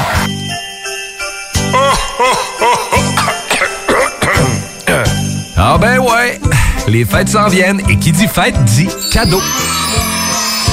[5.58, 6.40] Ah ben ouais,
[6.88, 9.42] les fêtes s'en viennent et qui dit fête dit cadeau.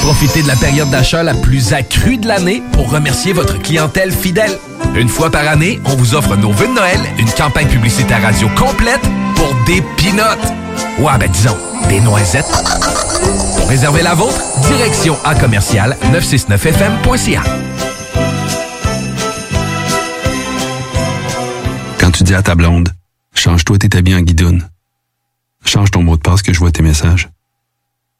[0.08, 4.58] Profitez de la période d'achat la plus accrue de l'année pour remercier votre clientèle fidèle.
[4.96, 8.48] Une fois par année, on vous offre nos vœux de Noël, une campagne publicitaire radio
[8.56, 9.02] complète
[9.36, 10.50] pour des pinottes.
[10.98, 11.58] Ouais, ben disons,
[11.90, 12.50] des noisettes.
[13.58, 17.42] Pour réserver la vôtre, direction à commercial 969fm.ca.
[22.00, 22.88] Quand tu dis à ta blonde,
[23.34, 24.66] change-toi tes habits en guidoune.
[25.66, 27.28] Change ton mot de passe que je vois tes messages.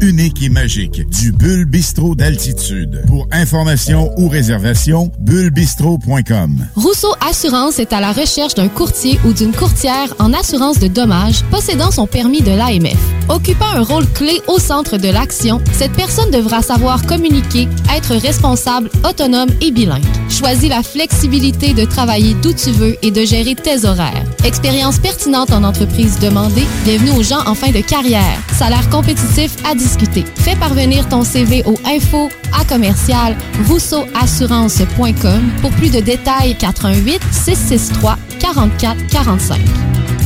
[0.00, 3.02] unique et magique du Bulle Bistrot d'altitude.
[3.06, 6.66] Pour information ou réservation, bullebistrot.com.
[6.76, 11.42] Rousseau Assurance est à la recherche d'un courtier ou d'une courtière en assurance de dommages
[11.50, 12.98] possédant son permis de l'AMF.
[13.28, 18.90] Occupant un rôle clé au centre de l'action, cette personne devra savoir communiquer, être responsable,
[19.08, 20.04] autonome et bilingue.
[20.28, 24.24] Choisis la flexibilité de travailler d'où tu veux et de gérer tes horaires.
[24.44, 28.38] Expérience pertinente en entreprise demandée, bienvenue aux gens en fin de carrière.
[28.58, 30.24] Salaire compétitif à discuter.
[30.36, 33.36] Fais parvenir ton CV au info à commercial
[33.68, 39.60] rousseauassurance.com pour plus de détails 88 663 44 45.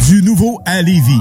[0.08, 1.20] Du nouveau à Lévis.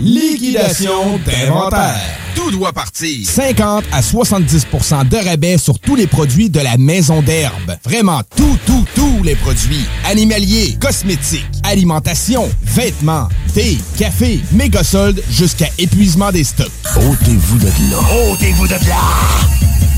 [0.00, 1.96] Liquidation d'inventaire.
[2.36, 3.26] Tout doit partir.
[3.28, 7.76] 50 à 70% de rabais sur tous les produits de la maison d'herbe.
[7.84, 9.84] Vraiment tout, tout, tous les produits.
[10.04, 16.70] Animaliers, cosmétiques, alimentation, vêtements, thé, café, méga soldes jusqu'à épuisement des stocks.
[16.96, 18.30] Ôtez-vous de là.
[18.30, 19.77] Ôtez-vous de là.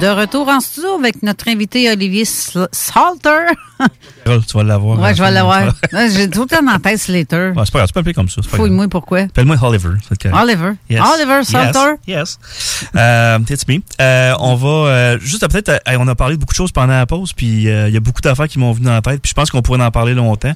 [0.00, 2.68] De retour en studio avec notre invité Olivier Sl-
[4.46, 4.98] Tu vas l'avoir.
[4.98, 5.74] Ouais, je vais l'avoir.
[5.92, 7.52] J'ai tout le temps en tête Slater.
[7.64, 8.42] c'est pas grave, tu peux appeler comme ça.
[8.42, 9.20] Fouille-moi pourquoi.
[9.20, 9.90] Appelle-moi Oliver.
[10.32, 10.72] Oliver.
[10.90, 11.02] Yes.
[11.14, 11.94] Oliver Salter.
[12.06, 12.38] Yes.
[12.38, 12.88] yes.
[12.96, 13.80] Euh, it's me.
[14.00, 17.06] Euh, on va euh, juste peut-être, on a parlé de beaucoup de choses pendant la
[17.06, 19.34] pause, puis euh, il y a beaucoup d'affaires qui m'ont venu en tête, puis je
[19.34, 20.52] pense qu'on pourrait en parler longtemps.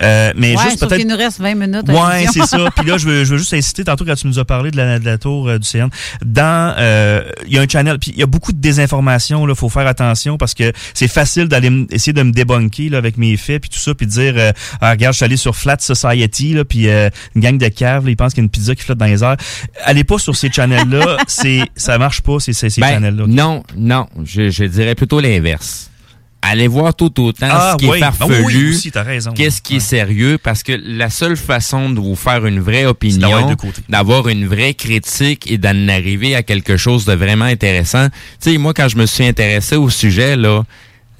[0.00, 0.96] Mais ouais, juste peut-être.
[0.96, 1.88] qu'il nous reste 20 minutes.
[1.88, 2.58] Ouais, c'est ça.
[2.76, 4.76] Puis là, je veux, je veux juste insister, tantôt quand tu nous as parlé de
[4.76, 5.88] la, de la tour du CN,
[6.24, 6.74] dans,
[7.46, 9.86] il y a un channel, puis il y a beaucoup de désinformation, là, faut faire
[9.86, 13.70] attention parce que c'est facile d'aller essayer de me débunker, là, avec mes faits, puis
[13.70, 16.88] tout ça, puis dire, euh, ah, regarde, je suis allé sur Flat Society, là, puis
[16.88, 18.98] euh, une gang de caves, là, ils pensent qu'il y a une pizza qui flotte
[18.98, 19.36] dans les airs.
[19.84, 23.24] Allez pas sur ces channels-là, c'est, ça marche pas, ces, ces, ces Ben, channels-là.
[23.28, 25.90] Non, non, je, je dirais plutôt l'inverse.
[26.42, 27.98] Allez voir tout autant Ah, ce qui oui.
[27.98, 28.92] est Ah, farfelu, oui, aussi,
[29.34, 33.56] qu'est-ce qui est sérieux, parce que la seule façon de vous faire une vraie opinion,
[33.88, 38.08] d'avoir une vraie critique et d'en arriver à quelque chose de vraiment intéressant.
[38.40, 40.62] Tu sais, moi, quand je me suis intéressé au sujet, là,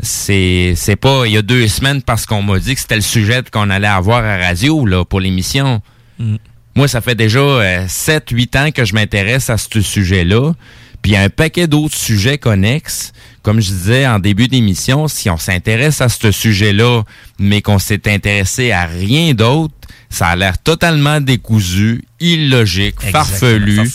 [0.00, 3.00] c'est c'est pas il y a deux semaines parce qu'on m'a dit que c'était le
[3.00, 5.80] sujet qu'on allait avoir à radio là pour l'émission.
[6.18, 6.36] Mm.
[6.76, 7.40] Moi, ça fait déjà
[7.86, 10.52] 7-8 ans que je m'intéresse à ce sujet-là.
[11.00, 13.12] Puis il y a un paquet d'autres sujets connexes.
[13.42, 17.02] Comme je disais en début d'émission, si on s'intéresse à ce sujet-là,
[17.38, 19.74] mais qu'on s'est intéressé à rien d'autre,
[20.10, 23.90] ça a l'air totalement décousu, illogique, farfelu.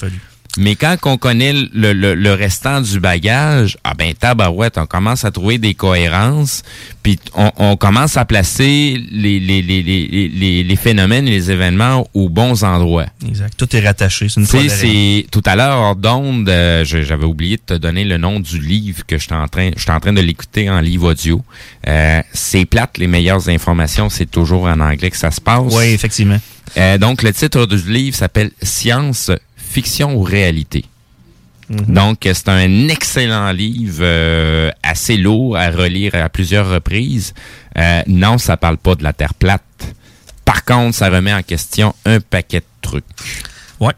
[0.58, 5.24] Mais quand on connaît le, le- le restant du bagage, ah ben tabarouette, on commence
[5.24, 6.64] à trouver des cohérences,
[7.04, 11.52] puis on, on commence à placer les, les, les, les, les, les phénomènes et les
[11.52, 13.06] événements aux bons endroits.
[13.26, 13.54] Exact.
[13.56, 14.28] Tout est rattaché.
[14.28, 18.04] C'est une c'est tout à l'heure hors d'onde, euh, je- j'avais oublié de te donner
[18.04, 21.12] le nom du livre que j'étais en train, j'étais en train de l'écouter en livre
[21.12, 21.42] audio.
[21.88, 25.72] Euh, c'est plate, les meilleures informations, c'est toujours en anglais que ça se passe.
[25.74, 26.40] Oui, effectivement.
[26.78, 29.30] Euh, donc le titre du livre s'appelle Science,
[29.72, 30.86] fiction ou réalité.
[31.72, 37.34] Donc, euh, c'est un excellent livre, euh, assez lourd à relire à plusieurs reprises.
[37.78, 39.62] Euh, non, ça parle pas de la Terre plate.
[40.44, 43.06] Par contre, ça remet en question un paquet de trucs.
[43.82, 43.94] Ouais.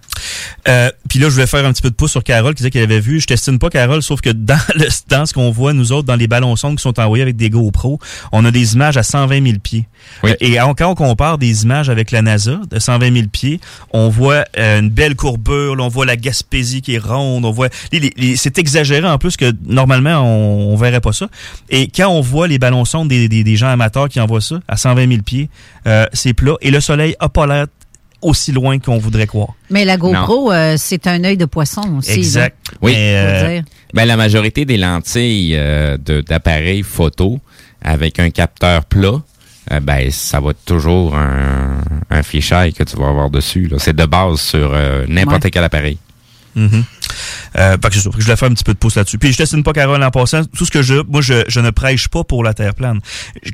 [0.70, 2.72] Euh, Puis là, je voulais faire un petit peu de pouce sur Carole qui disait
[2.72, 3.20] qu'elle avait vu.
[3.20, 6.16] Je t'estime pas Carole, sauf que dans, le, dans ce qu'on voit, nous autres, dans
[6.16, 8.00] les ballons sondes qui sont envoyés avec des GoPro,
[8.32, 9.86] on a des images à 120 000 pieds.
[10.24, 13.60] Euh, et on- quand on compare des images avec la NASA de 120 000 pieds,
[13.92, 17.52] on voit euh, une belle courbure, là, on voit la Gaspésie qui est ronde, on
[17.52, 17.68] voit...
[18.36, 21.28] c'est exagéré en plus que normalement, on, on verrait pas ça.
[21.70, 24.60] Et quand on voit les ballons sondes des, des, des gens amateurs qui envoient ça
[24.70, 25.50] à 120 000 pieds,
[25.88, 26.54] euh, c'est plat.
[26.62, 27.66] Et le soleil a pas l'air
[28.24, 29.50] aussi loin qu'on voudrait croire.
[29.70, 32.12] Mais la GoPro, euh, c'est un œil de poisson aussi.
[32.12, 32.58] Exact.
[32.72, 32.78] là.
[32.82, 32.94] Oui.
[32.98, 33.64] Euh, dire.
[33.94, 37.40] ben, la majorité des lentilles euh, de- d'appareils photo
[37.82, 39.22] avec un capteur plat,
[39.72, 41.78] euh, ben, ça va être toujours un,
[42.10, 43.70] un fichier que tu vas avoir dessus.
[43.78, 45.52] C'est de base sur euh, n'importe Ouais.
[45.52, 45.98] quel appareil.
[46.56, 46.84] Mhm.
[47.56, 49.18] Euh, fait que que je voulais faire un petit peu de pouce là-dessus.
[49.18, 50.44] Puis je t'estime pas, Carole, en passant.
[50.46, 53.00] Tout ce que je, moi, je, je ne prêche pas pour la Terre plane.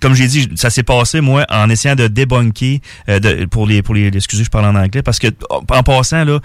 [0.01, 3.81] Comme j'ai dit, ça s'est passé, moi, en essayant de débunker, euh, de, pour les,
[3.81, 6.39] pour les, excusez, je parle en anglais, parce que, en passant, là,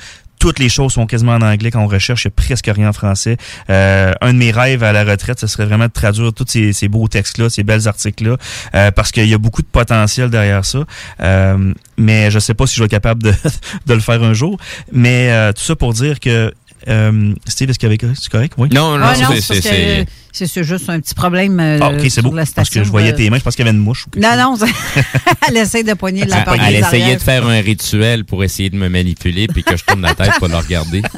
[0.45, 1.71] toutes les choses sont quasiment en anglais.
[1.71, 3.39] Quand on recherche, il n'y a presque rien en français.
[3.71, 6.75] Euh, un de mes rêves à la retraite, ce serait vraiment de traduire tous ces,
[6.75, 8.37] ces beaux textes-là, ces belles articles-là,
[8.75, 10.81] euh, parce qu'il y a beaucoup de potentiel derrière ça.
[11.21, 13.33] Euh, mais je sais pas si je vais être capable de,
[13.87, 14.59] de le faire un jour.
[14.93, 16.53] Mais euh, tout ça pour dire que
[16.89, 18.53] euh, Steve, est-ce qu'il y avait c'est correct?
[18.59, 18.69] Oui.
[18.71, 22.23] Non, Ah non, c'est que c'est juste un petit problème euh, Ah, ok, c'est sur
[22.24, 22.35] beau.
[22.35, 24.06] la Parce que je voyais tes mains, je pense qu'il y avait une mouche.
[24.16, 24.56] Non, non,
[25.48, 28.89] elle essaie de poigner la Elle, essayait de faire un rituel pour essayer de me
[28.89, 31.02] manipuler puis que je tourne la tête pour le regarder.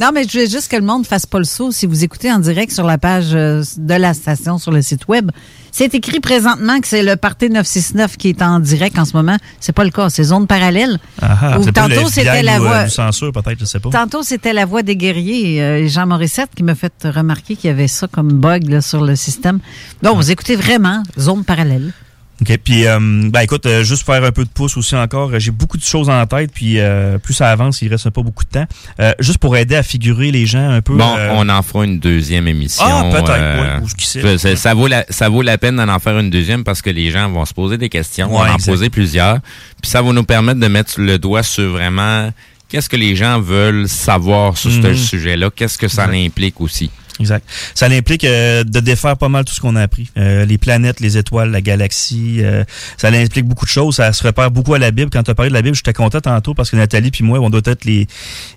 [0.00, 1.72] Non, mais je veux juste que le monde fasse pas le saut.
[1.72, 5.08] Si vous écoutez en direct sur la page euh, de la station sur le site
[5.08, 5.30] web,
[5.72, 9.36] c'est écrit présentement que c'est le Parti 969 qui est en direct en ce moment.
[9.60, 10.98] C'est pas le cas, c'est zone parallèle.
[11.20, 12.84] Ah, ah, pas tantôt, c'était la euh, voix.
[12.84, 13.90] du censure, peut-être, je sais pas.
[13.90, 17.70] Tantôt, c'était la voix des guerriers, euh, Jean Morissette, qui m'a fait remarquer qu'il y
[17.70, 19.58] avait ça comme bug là, sur le système.
[20.02, 21.92] Donc, vous écoutez vraiment zone parallèle.
[22.42, 22.58] OK.
[22.64, 22.98] Puis, euh,
[23.30, 25.30] ben écoute, euh, juste faire un peu de pouce aussi encore.
[25.32, 28.22] euh, J'ai beaucoup de choses en tête, puis euh, plus ça avance, il reste pas
[28.22, 28.66] beaucoup de temps.
[28.98, 30.94] Euh, juste pour aider à figurer les gens un peu.
[30.96, 32.84] Bon, euh, on en fera une deuxième émission.
[32.86, 34.38] Ah, peut-être, euh, oui, ou qui sait.
[34.38, 36.90] ça, ça vaut la, ça vaut la peine d'en en faire une deuxième parce que
[36.90, 38.72] les gens vont se poser des questions, Ouais, vont en exact.
[38.72, 39.38] poser plusieurs.
[39.82, 42.32] Puis ça va nous permettre de mettre le doigt sur vraiment
[42.68, 44.94] qu'est-ce que les gens veulent savoir sur ce Mhm.
[44.96, 46.90] sujet-là, qu'est-ce que ça implique aussi.
[47.20, 47.46] Exact.
[47.74, 50.08] Ça implique euh, de défaire pas mal tout ce qu'on a appris.
[50.16, 52.38] Euh, les planètes, les étoiles, la galaxie.
[52.40, 52.64] euh,
[52.96, 53.96] ça implique beaucoup de choses.
[53.96, 55.10] Ça se repère beaucoup à la Bible.
[55.12, 57.38] Quand tu as parlé de la Bible, j'étais content tantôt parce que Nathalie puis moi,
[57.40, 58.06] on doit être les...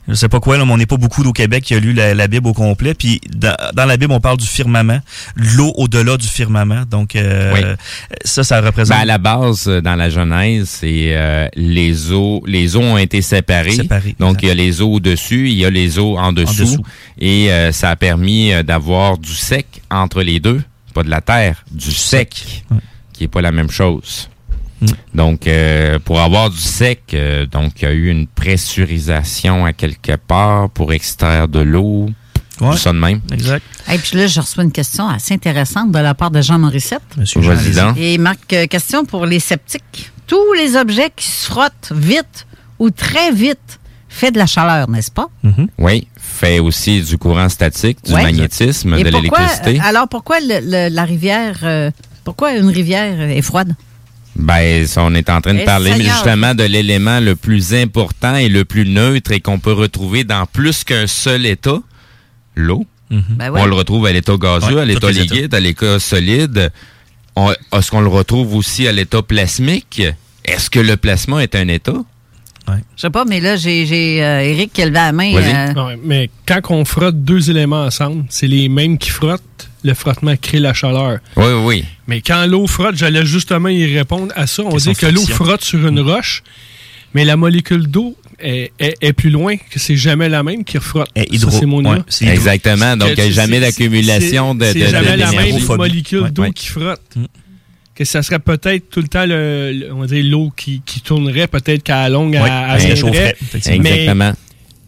[0.07, 1.93] Je sais pas quoi, là, mais on n'est pas beaucoup au Québec qui a lu
[1.93, 2.93] la, la Bible au complet.
[2.93, 4.99] Puis dans, dans la Bible, on parle du firmament.
[5.35, 6.83] L'eau au-delà du firmament.
[6.89, 7.59] Donc Oui.
[8.23, 8.95] ça, ça représente...
[8.95, 12.41] Ben, à la base, dans la Genèse, c'est les eaux.
[12.47, 13.71] Les eaux ont été séparées.
[13.71, 16.63] Séparées, Donc il y a les eaux au-dessus, il y a les eaux en dessous,
[16.63, 16.83] dessous.
[17.19, 20.61] et ça a permis euh, d'avoir du sec entre les deux,
[20.93, 22.63] pas de la terre, du sec, qui
[23.13, 24.29] qui est pas la même chose.
[25.13, 29.73] Donc, euh, pour avoir du sec, euh, donc il y a eu une pressurisation à
[29.73, 32.09] quelque part pour extraire de l'eau.
[32.61, 32.77] Ouais.
[32.77, 33.21] Ça de même.
[33.31, 33.65] Exact.
[33.91, 37.01] Et puis là, je reçois une question assez intéressante de la part de Jean Morissette.
[37.17, 37.97] Monsieur Jean, donc.
[37.97, 40.11] Et Marc, euh, question pour les sceptiques.
[40.27, 42.45] Tous les objets qui se frottent vite
[42.77, 45.27] ou très vite fait de la chaleur, n'est-ce pas?
[45.79, 46.07] Oui,
[46.45, 48.23] fait aussi du courant statique, du Ouais.
[48.23, 49.79] magnétisme, Et de l'électricité.
[49.79, 51.91] euh, alors, pourquoi le- le- la rivière, euh,
[52.23, 53.75] pourquoi une rivière est froide?
[54.35, 58.49] Ben, on est en train de Eh, parler justement de l'élément le plus important et
[58.49, 61.77] le plus neutre et qu'on peut retrouver dans plus qu'un seul état,
[62.55, 62.85] l'eau.
[63.11, 63.61] Ben ouais.
[63.61, 66.71] On le retrouve à l'état gazeux, Ouais, à l'état liquide, à l'état solide.
[67.71, 70.01] Est-ce qu'on le retrouve aussi à l'état plasmique?
[70.45, 71.93] Est-ce que le plasma est un état?
[72.67, 75.33] Je sais pas, mais là, j'ai j'ai, euh, Eric qui a levé la main.
[75.35, 79.93] euh, Ouais, mais quand on frotte deux éléments ensemble, c'est les mêmes qui frottent, le
[79.93, 81.19] frottement crée la chaleur.
[81.35, 81.85] Oui, oui.
[82.07, 84.63] Mais quand l'eau frotte, j'allais justement y répondre à ça.
[84.65, 86.41] On dit que l'eau frotte sur une roche,
[87.13, 90.79] mais la molécule d'eau est, est- est plus loin, que c'est jamais la même qui
[90.79, 91.09] frotte.
[91.15, 92.95] hydro- Ça, c'est mon ouais, c'est Exactement.
[92.95, 96.51] Donc, jamais d'accumulation de- de- de- jamais la même molécule Ouais, d'eau ouais.
[96.53, 97.01] qui frotte.
[97.95, 101.01] Que ça serait peut-être tout le temps le, le- on va dire l'eau qui, qui
[101.01, 103.83] tournerait, peut-être qu'à la longue, Ouais, elle- elle chaufferait, effectivement.
[103.83, 104.33] Mais Exactement.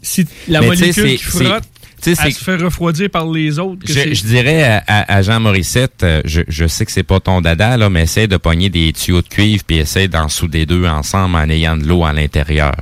[0.02, 1.64] Si la Mais molécule qui frotte,
[2.02, 3.86] tu sais, elle se fait refroidir par les autres.
[3.86, 7.03] que Je, je dirais à, à- à Jean Morissette, euh, je, je sais que c'est
[7.03, 10.27] pas ton dada, là, mais essaie de pogner des tuyaux de cuivre puis essaie d'en
[10.27, 12.73] souder deux ensemble en ayant de l'eau à l'intérieur.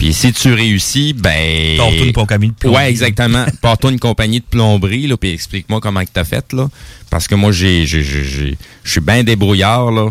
[0.00, 1.76] Puis si tu réussis, ben...
[1.76, 3.44] Porte-toi une compagnie de plomberie, Ouais, exactement.
[3.60, 6.68] Porte-toi une compagnie de plomberie, là, puis explique-moi comment que t'as fait, là.
[7.10, 10.08] Parce que moi, j'ai, j'ai, j'ai- j'ai- je suis bien débrouillard, là.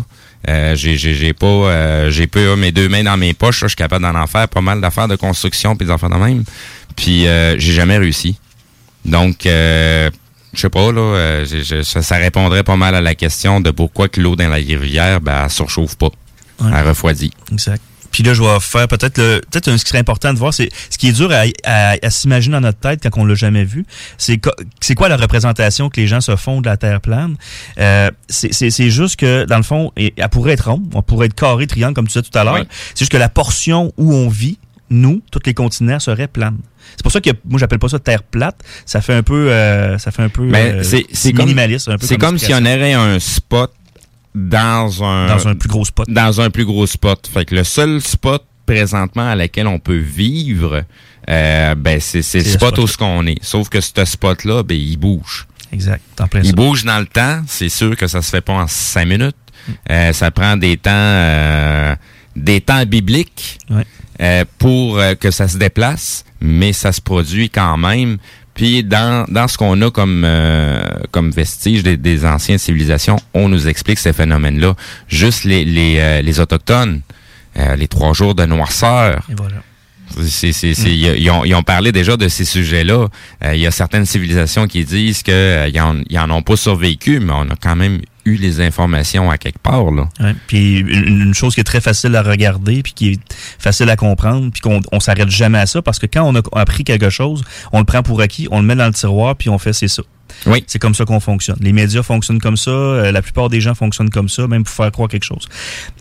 [0.48, 3.66] Euh, j'ai, j'ai, j'ai pas, euh, j'ai pas mes deux mains dans mes poches, là.
[3.66, 6.14] Je suis capable d'en en faire pas mal d'affaires de construction puis des affaires de
[6.14, 6.44] même.
[6.94, 8.36] Puis euh, j'ai jamais réussi.
[9.04, 10.08] Donc, euh,
[10.54, 14.20] je sais pas, là, euh, ça répondrait pas mal à la question de pourquoi que
[14.20, 16.10] l'eau dans la rivière, ben, elle surchauffe pas.
[16.60, 17.32] Elle refroidit.
[17.52, 17.82] Exact.
[18.12, 20.68] Puis là, je vais faire peut-être le peut-être ce qui serait important de voir, c'est
[20.90, 23.64] ce qui est dur à, à- à s'imaginer dans notre tête quand on l'a jamais
[23.64, 23.84] vu.
[24.18, 24.40] C'est
[24.80, 27.36] c'est quoi la représentation que les gens se font de la Terre plane?
[27.78, 31.66] Euh, C'est juste que dans le fond, elle pourrait être ronde, on pourrait être carré,
[31.66, 32.54] triangle comme tu disais tout à l'heure.
[32.54, 32.66] Oui.
[32.94, 34.58] C'est juste que la portion où on vit,
[34.90, 36.58] nous, tous les continents seraient planes.
[36.96, 38.56] C'est pour ça que moi j'appelle pas ça terre plate.
[38.86, 40.82] Ça fait un peu, euh, ça fait un peu euh,
[41.12, 41.88] c'est comme minimaliste.
[41.88, 43.72] un C'est comme si on aurait un spot
[44.34, 46.08] dans un Dans un plus gros spot.
[46.08, 47.28] Dans un plus gros spot.
[47.32, 50.84] Fait que le seul spot présentement à laquelle on peut vivre,
[51.28, 53.42] euh, ben c'est c'est spot spot où ce qu'on est.
[53.42, 55.46] Sauf que ce spot là, ben il bouge.
[55.72, 56.02] Exact.
[56.34, 56.52] Il ça.
[56.52, 57.42] bouge dans le temps.
[57.46, 59.36] C'est sûr que ça se fait pas en cinq minutes.
[59.66, 59.72] Mm.
[59.90, 61.94] Euh, ça prend des temps euh,
[62.36, 63.58] des temps bibliques
[64.20, 68.18] euh, pour euh, que ça se déplace, mais ça se produit quand même.
[68.54, 73.68] Puis dans, dans ce qu'on a comme euh, comme vestige des, anciennes civilisations, on nous
[73.68, 74.74] explique ces phénomènes-là.
[75.08, 77.00] Juste les les, euh, les autochtones,
[77.56, 79.22] euh, les trois jours de noirceur.
[79.30, 79.56] Et voilà.
[80.16, 83.08] Ils, ont, ont parlé déjà de ces sujets-là.
[83.44, 86.42] Euh, il y a certaines civilisations qui disent que euh, ils, en, ils en ont
[86.42, 89.90] pas survécu, mais on a quand même eu les informations à quelque part.
[89.90, 90.08] Là.
[90.46, 93.20] Puis une, une chose qui est très facile à regarder, puis qui est
[93.58, 96.42] facile à comprendre, puis qu'on on s'arrête jamais à ça, parce que quand on a
[96.60, 97.42] appris quelque chose,
[97.72, 99.88] on le prend pour acquis, on le met dans le tiroir, puis on fait c'est
[99.88, 100.02] ça.
[100.46, 100.64] Oui.
[100.66, 101.56] C'est comme ça qu'on fonctionne.
[101.60, 104.74] Les médias fonctionnent comme ça, euh, la plupart des gens fonctionnent comme ça, même pour
[104.74, 105.46] faire croire quelque chose.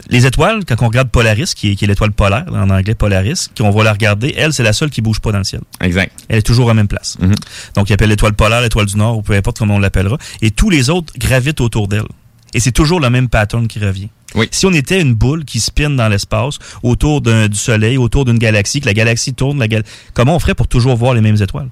[0.09, 3.49] Les étoiles, quand on regarde Polaris, qui est, qui est l'étoile polaire, en anglais Polaris,
[3.57, 5.61] qu'on va la regarder, elle, c'est la seule qui bouge pas dans le ciel.
[5.81, 6.11] Exact.
[6.29, 7.17] Elle est toujours à la même place.
[7.75, 10.17] Donc, il appelle l'étoile polaire, l'étoile du Nord, ou peu importe comment on l'appellera.
[10.41, 12.03] Et tous les autres gravitent autour d'elle.
[12.53, 14.09] Et c'est toujours le même pattern qui revient.
[14.51, 18.79] Si on était une boule qui spinne dans l'espace, autour du Soleil, autour d'une galaxie,
[18.79, 19.83] que la galaxie tourne, la gal-
[20.13, 21.69] comment on ferait pour toujours voir les mêmes étoiles?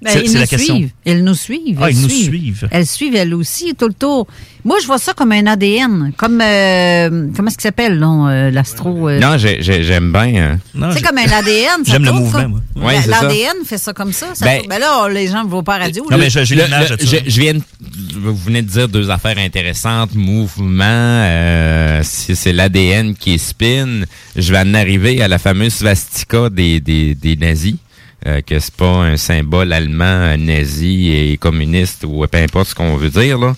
[0.00, 0.76] Ben, C'est- ils nous la question.
[0.76, 0.90] suivent.
[1.04, 1.78] Elles nous suivent.
[1.82, 2.68] Ah, elles ils nous suivent.
[2.70, 4.28] Elles suivent, elles aussi, tout le tour.
[4.64, 6.12] Moi, je vois ça comme un ADN.
[6.16, 9.08] Comme, euh, comment est-ce qu'il s'appelle, non, euh, l'astro?
[9.08, 10.58] euh, Non, j'ai- j'ai- j'aime bien.
[10.76, 11.84] euh, c'est comme un ADN.
[11.84, 12.60] ça J'aime le mouvement, moi.
[12.76, 12.94] Ouais.
[13.08, 14.26] L'ADN fait ça comme ça.
[14.34, 16.04] ça Ben- ben là, les gens ne vont pas à radio.
[16.10, 16.24] Le- là.
[16.28, 17.62] le- le- je, je viens de-
[18.20, 20.14] vous venez de dire deux affaires intéressantes.
[20.14, 24.02] Mouvement, euh, si c'est l'ADN qui est spin.
[24.36, 27.74] Je vais en arriver à la fameuse svastika des, des, des nazis.
[28.26, 32.96] Euh, que c'est pas un symbole allemand nazi et communiste ou peu importe ce qu'on
[32.96, 33.54] veut dire là.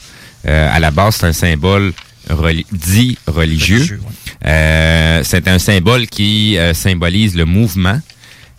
[0.47, 1.93] Euh, à la base, c'est un symbole
[2.29, 4.01] reli- dit religieux.
[4.47, 8.01] Euh, c'est un symbole qui euh, symbolise le mouvement.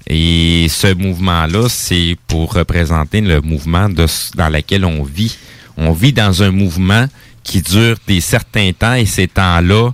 [0.08, 4.06] Et ce mouvement-là, c'est pour représenter le mouvement de,
[4.36, 5.38] dans lequel on vit.
[5.78, 7.06] On vit dans un mouvement
[7.44, 9.92] qui dure des certains temps et ces temps-là,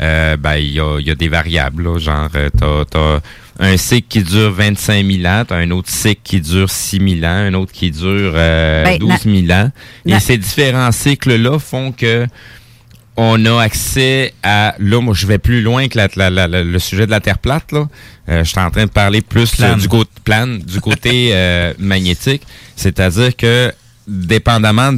[0.00, 1.84] euh, ben, il y a, y a des variables.
[1.84, 2.28] Là, genre,
[2.58, 3.20] t'as
[3.60, 7.24] un cycle qui dure 25 000 ans, t'as un autre cycle qui dure 6 000
[7.30, 9.70] ans, un autre qui dure euh, Ben, 12 000 ans.
[10.06, 12.26] Et na- ces différents cycles-là font que
[13.20, 14.76] on a accès à...
[14.78, 17.18] Là, moi, je vais plus loin que la- la- la- la- le sujet de la
[17.18, 17.72] Terre plate.
[17.72, 17.88] Là.
[18.28, 21.72] Euh, je suis en train de parler plus euh, du, côté plane, du côté euh,
[21.80, 22.42] magnétique.
[22.76, 23.72] C'est-à-dire que
[24.06, 24.92] dépendamment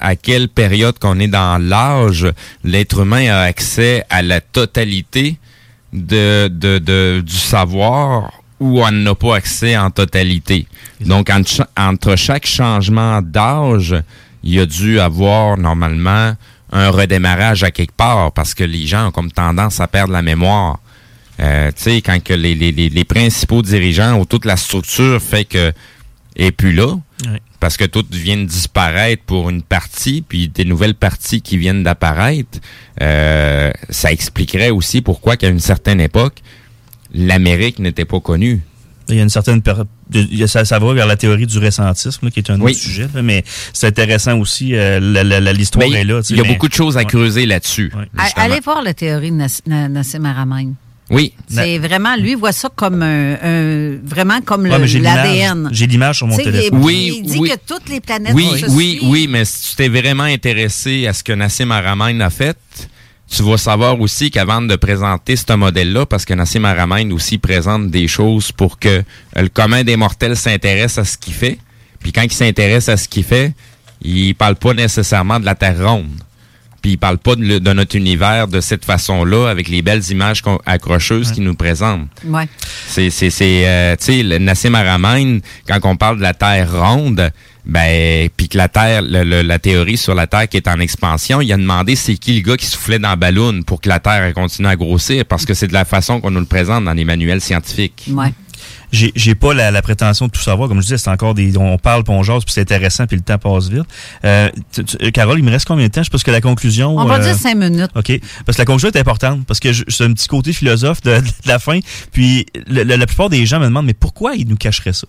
[0.00, 2.28] à quelle période qu'on est dans l'âge,
[2.62, 5.36] l'être humain a accès à la totalité
[5.94, 10.66] de, de, de- du savoir ou on n'a pas accès en totalité.
[11.00, 13.94] Donc, entre, entre chaque changement d'âge,
[14.42, 16.34] il y a dû avoir normalement
[16.72, 20.22] un redémarrage à quelque part parce que les gens ont comme tendance à perdre la
[20.22, 20.78] mémoire.
[21.40, 25.44] Euh, tu sais, quand que les, les, les, principaux dirigeants ou toute la structure fait
[25.44, 25.72] que
[26.36, 26.96] est plus là.
[27.64, 31.82] Parce que tout vient de disparaître pour une partie, puis des nouvelles parties qui viennent
[31.82, 32.58] d'apparaître,
[33.00, 36.42] euh, ça expliquerait aussi pourquoi qu'à une certaine époque,
[37.14, 38.60] l'Amérique n'était pas connue.
[39.08, 39.62] Il y a une certaine
[40.46, 42.72] ça, ça va vers la théorie du récentisme là, qui est un Oui.
[42.72, 43.42] autre sujet, là, mais
[43.72, 44.74] c'est intéressant aussi.
[44.74, 45.00] euh,
[45.54, 46.20] L'histoire est là.
[46.20, 47.06] tu sais, il y a mais- beaucoup de choses à Ouais.
[47.06, 47.90] creuser là-dessus.
[48.36, 50.72] Allez voir la théorie de Nas- Na- Nassim Haramein.
[51.10, 51.34] Oui.
[51.48, 55.68] C'est vraiment, lui, voit ça comme un, un- vraiment comme Ouais, l'ADN.
[55.70, 56.80] J'ai l'image sur mon téléphone.
[56.80, 57.50] il- Oui, Il dit oui.
[57.50, 59.10] que toutes les planètes Oui, se oui, suivent.
[59.10, 62.56] oui, mais si tu t'es vraiment intéressé à ce que Nassim Haramein a fait,
[63.30, 67.90] tu vas savoir aussi qu'avant de présenter ce modèle-là, parce que Nassim Haramein aussi présente
[67.90, 69.02] des choses pour que euh,
[69.36, 71.58] le commun des mortels s'intéresse à ce qu'il fait.
[72.00, 73.52] Puis quand il s'intéresse à ce qu'il fait,
[74.02, 76.08] il parle pas nécessairement de la Terre ronde.
[76.84, 81.32] Puis il parle pas de, notre univers de cette façon-là, avec les belles images accrocheuses
[81.32, 82.08] qu'il nous présente.
[82.26, 82.46] Ouais.
[82.86, 87.30] C'est, c'est, c'est, euh, tu sais, Nassim Haramein, quand on parle de la Terre ronde,
[87.64, 90.78] ben, puis que la Terre, le- le- la théorie sur la Terre qui est en
[90.78, 93.88] expansion, il a demandé c'est qui le gars qui soufflait dans la ballon pour que
[93.88, 96.84] la Terre continue à grossir, parce que c'est de la façon qu'on nous le présente
[96.84, 98.08] dans les manuels scientifiques.
[98.10, 98.30] Ouais.
[98.94, 100.68] J'ai j'ai pas la, la prétention de tout savoir.
[100.68, 101.56] Comme je disais, c'est encore des.
[101.58, 103.82] On parle, puis on jase, puis c'est intéressant, puis le temps passe vite.
[104.24, 106.02] Euh, tu- tu- Carole, il me reste combien de temps?
[106.02, 106.96] Je pense que la conclusion.
[106.96, 107.90] On va euh, dire cinq minutes.
[107.96, 108.12] OK.
[108.46, 109.44] Parce que la conclusion est importante.
[109.46, 111.80] Parce que je- c'est un petit côté philosophe de, de la fin.
[112.12, 115.06] Puis le- le- la plupart des gens me demandent, mais pourquoi ils nous cacheraient ça?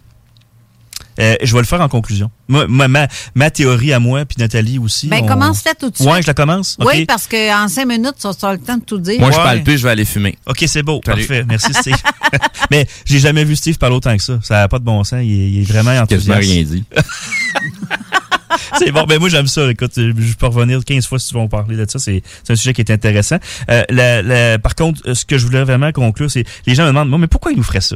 [1.19, 2.29] Euh, je vais le faire en conclusion.
[2.47, 5.07] Ma, ma, ma théorie à moi, puis Nathalie aussi.
[5.07, 6.09] Ben, on- commence-la tout de suite.
[6.09, 6.77] Ouais, je la commence?
[6.79, 9.19] Oui, parce qu'en cinq minutes, ça sera le temps de tout dire.
[9.19, 10.37] Moi, je parle plus, je vais aller fumer.
[10.45, 11.01] OK, c'est beau.
[11.05, 11.25] Salut.
[11.25, 11.45] Parfait.
[11.47, 11.95] Merci, Steve.
[12.71, 14.39] mais j'ai jamais vu Steve parler autant que ça.
[14.43, 15.19] Ça n'a pas de bon sens.
[15.23, 16.41] Il est, il est vraiment Quasiment enthousiaste.
[16.41, 16.83] rien dit.
[18.77, 19.69] c'est bon, ben moi j'aime ça.
[19.69, 21.99] Écoute, je peux revenir 15 fois si tu veux en parler de ça.
[21.99, 23.37] C'est c'est un sujet qui est intéressant.
[23.69, 26.83] Euh, la- la- par contre, euh, ce que je voulais vraiment conclure, c'est les gens
[26.83, 27.95] me demandent, Bon, mais pourquoi ils nous feraient ça?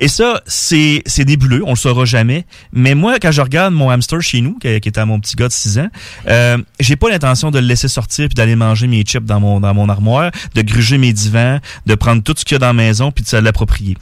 [0.00, 2.44] Et ça, c'est c'est nébuleux, on le saura jamais.
[2.72, 5.34] Mais moi, quand je regarde mon hamster chez nous, qui, qui est à mon petit
[5.36, 5.88] gars de 6 ans,
[6.28, 9.60] euh, j'ai pas l'intention de le laisser sortir puis d'aller manger mes chips dans mon
[9.60, 12.66] dans mon armoire, de gruger mes divans, de prendre tout ce qu'il y a dans
[12.68, 13.96] la maison puis de se l'approprier.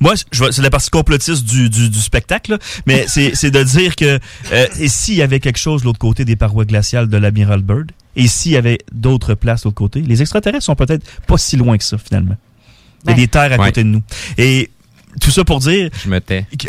[0.00, 3.94] Moi, c'est la partie complotiste du, du, du spectacle, là, mais c'est c'est de dire
[3.94, 4.18] que
[4.52, 7.62] euh, et s'il y avait quelque chose de l'autre côté des parois glaciales de l'Admiral
[7.62, 11.38] Bird, et s'il y avait d'autres places de l'autre côté, les extraterrestres sont peut-être pas
[11.38, 12.36] si loin que ça, finalement.
[13.04, 13.20] Il y a Ben.
[13.22, 13.66] des terres à Ouais.
[13.66, 14.02] côté de nous.
[14.38, 14.70] Et
[15.20, 15.90] tout ça pour dire...
[16.04, 16.46] Je me tais.
[16.56, 16.68] tu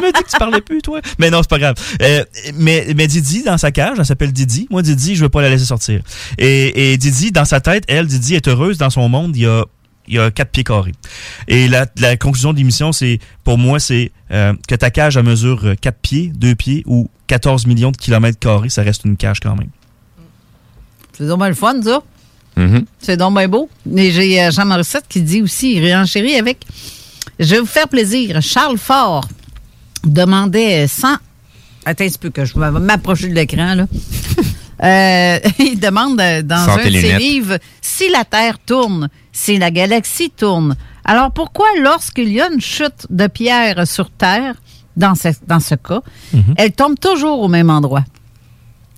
[0.00, 1.00] m'as dit que tu parlais plus, toi.
[1.18, 1.74] Mais non, c'est pas grave.
[2.02, 2.24] Euh,
[2.54, 4.66] mais, mais Didi, dans sa cage, elle s'appelle Didi.
[4.70, 6.02] Moi, Didi, je veux pas la laisser sortir.
[6.38, 9.36] Et, et Didi, dans sa tête, elle, Didi est heureuse dans son monde.
[9.36, 9.64] Il y a,
[10.08, 10.94] il y a quatre pieds carrés.
[11.48, 15.24] Et la, la conclusion de l'émission, c'est, pour moi, c'est euh, que ta cage, elle
[15.24, 19.16] mesure euh, quatre pieds, deux pieds ou 14 millions de kilomètres carrés, ça reste une
[19.16, 19.70] cage quand même.
[21.12, 22.02] C'est donc bien le fun, ça.
[22.56, 22.84] Mhm.
[22.98, 23.68] C'est donc bien beau.
[23.84, 26.64] Mais j'ai Jean Morissette qui dit aussi, il réenchérit avec.
[27.38, 28.40] Je vais vous faire plaisir.
[28.40, 29.28] Charles Fort
[30.04, 31.08] demandait 100.
[31.84, 33.86] Attends un petit peu que je vais m'approcher de l'écran, là.
[34.82, 39.70] Euh, il demande euh, dans un de ses livres si la Terre tourne, si la
[39.70, 40.76] galaxie tourne.
[41.02, 44.54] Alors pourquoi, lorsqu'il y a une chute de pierre sur Terre,
[44.94, 46.02] dans ce, dans ce cas,
[46.58, 48.04] elle tombe toujours au même endroit?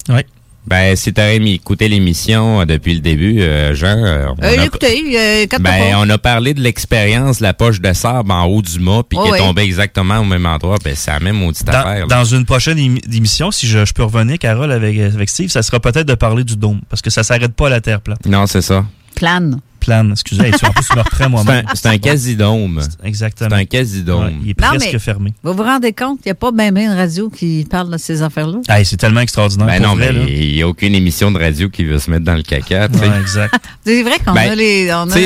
[0.09, 0.23] Oui.
[0.69, 4.65] Ben, si t'avais écouté l'émission euh, depuis le début, euh, Jean, euh, on, Euh, a,
[4.65, 8.45] écoutez, euh, quand ben, on a parlé de l'expérience de la poche de sable en
[8.47, 10.77] haut du mât, puis Oh, qui est tombée exactement au même endroit.
[10.85, 12.07] Ben, c'est la même maudite Dans, affaire.
[12.07, 12.16] là.
[12.16, 15.62] dans une prochaine émi- émission, si je, je peux revenir, Carole, avec, avec Steve, ça
[15.62, 18.24] sera peut-être de parler du dôme, parce que ça s'arrête pas à la Terre plate.
[18.27, 18.85] Non, c'est ça.
[19.15, 19.61] plane.
[19.89, 21.65] Plane, excusez, hey, tu, en plus, tu me reprends C'est moi-même.
[21.66, 22.81] un, c'est un quasidôme.
[23.02, 23.48] Exactement.
[23.51, 24.24] C'est un quasidôme.
[24.27, 25.32] Ouais, il est Non, presque mais- fermé.
[25.43, 27.97] Vous vous rendez compte, il n'y a pas bien bien de radio qui parle de
[27.97, 28.59] ces affaires-là?
[28.85, 29.66] C'est tellement extraordinaire.
[29.66, 32.10] Ben pour non, vrai, mais il n'y a aucune émission de radio qui veut se
[32.10, 32.89] mettre dans le caca.
[32.89, 33.55] Ouais, exact.
[33.86, 34.93] C'est vrai qu'on Ben, a les.
[34.93, 35.16] On a,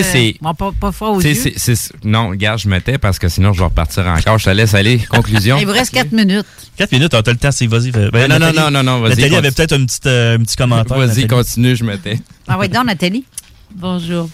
[0.43, 1.21] on pas, pas froid aux
[2.05, 4.39] non, regarde, je me tais parce que sinon je vais repartir encore.
[4.39, 4.99] Je te laisse aller.
[4.99, 5.59] Conclusion.
[5.61, 6.47] Il vous reste quatre minutes.
[6.77, 7.91] 4 minutes, on a le temps, c'est vas-y.
[7.91, 10.57] Ben, Non, non, non, non, non, vas-y, Nathalie avait peut-être un petit, euh, un petit
[10.57, 10.97] commentaire.
[10.97, 12.19] Vas-y, continue, je me tais.
[12.49, 13.25] Ah oui, donc, Nathalie.
[13.75, 14.29] Bonjour.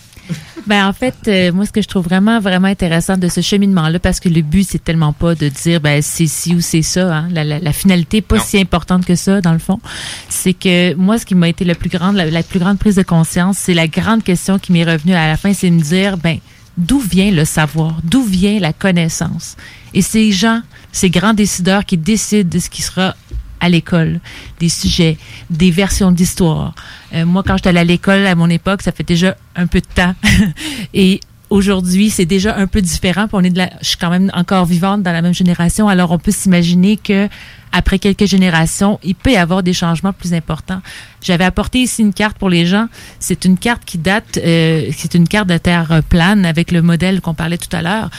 [0.67, 3.99] Ben en fait, euh, moi ce que je trouve vraiment vraiment intéressant de ce cheminement-là,
[3.99, 7.17] parce que le but c'est tellement pas de dire ben c'est ci ou c'est ça.
[7.17, 7.29] Hein.
[7.31, 9.81] La, la, la finalité pas si importante que ça dans le fond.
[10.29, 12.97] C'est que moi ce qui m'a été la plus grande la, la plus grande prise
[12.97, 15.81] de conscience, c'est la grande question qui m'est revenue à la fin, c'est de me
[15.81, 16.39] dire ben
[16.77, 19.57] d'où vient le savoir, d'où vient la connaissance?
[19.95, 20.61] Et ces gens,
[20.93, 23.17] ces grands décideurs qui décident de ce qui sera
[23.61, 24.21] à l'école,
[24.61, 25.17] des sujets,
[25.51, 26.75] des versions d'histoire.
[27.15, 29.81] Euh, moi, quand j'étais allée à l'école à mon époque, ça fait déjà un peu
[29.81, 30.15] de temps.
[30.95, 31.21] Et
[31.51, 33.27] aujourd'hui, c'est déjà un peu différent.
[33.33, 35.89] On est je suis quand même encore vivante dans la même génération.
[35.89, 37.29] Alors, on peut s'imaginer que
[37.73, 40.81] après quelques générations, il peut y avoir des changements plus importants.
[41.23, 42.87] J'avais apporté ici une carte pour les gens.
[43.19, 47.21] C'est une carte qui date, euh, c'est une carte de terre plane avec le modèle
[47.21, 48.11] qu'on parlait tout à l'heure,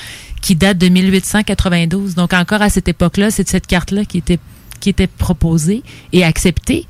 [0.42, 2.16] qui date de 1892.
[2.16, 4.40] Donc encore à cette époque-là, c'est cette carte-là qui était
[4.80, 5.84] qui était proposée
[6.14, 6.86] et acceptée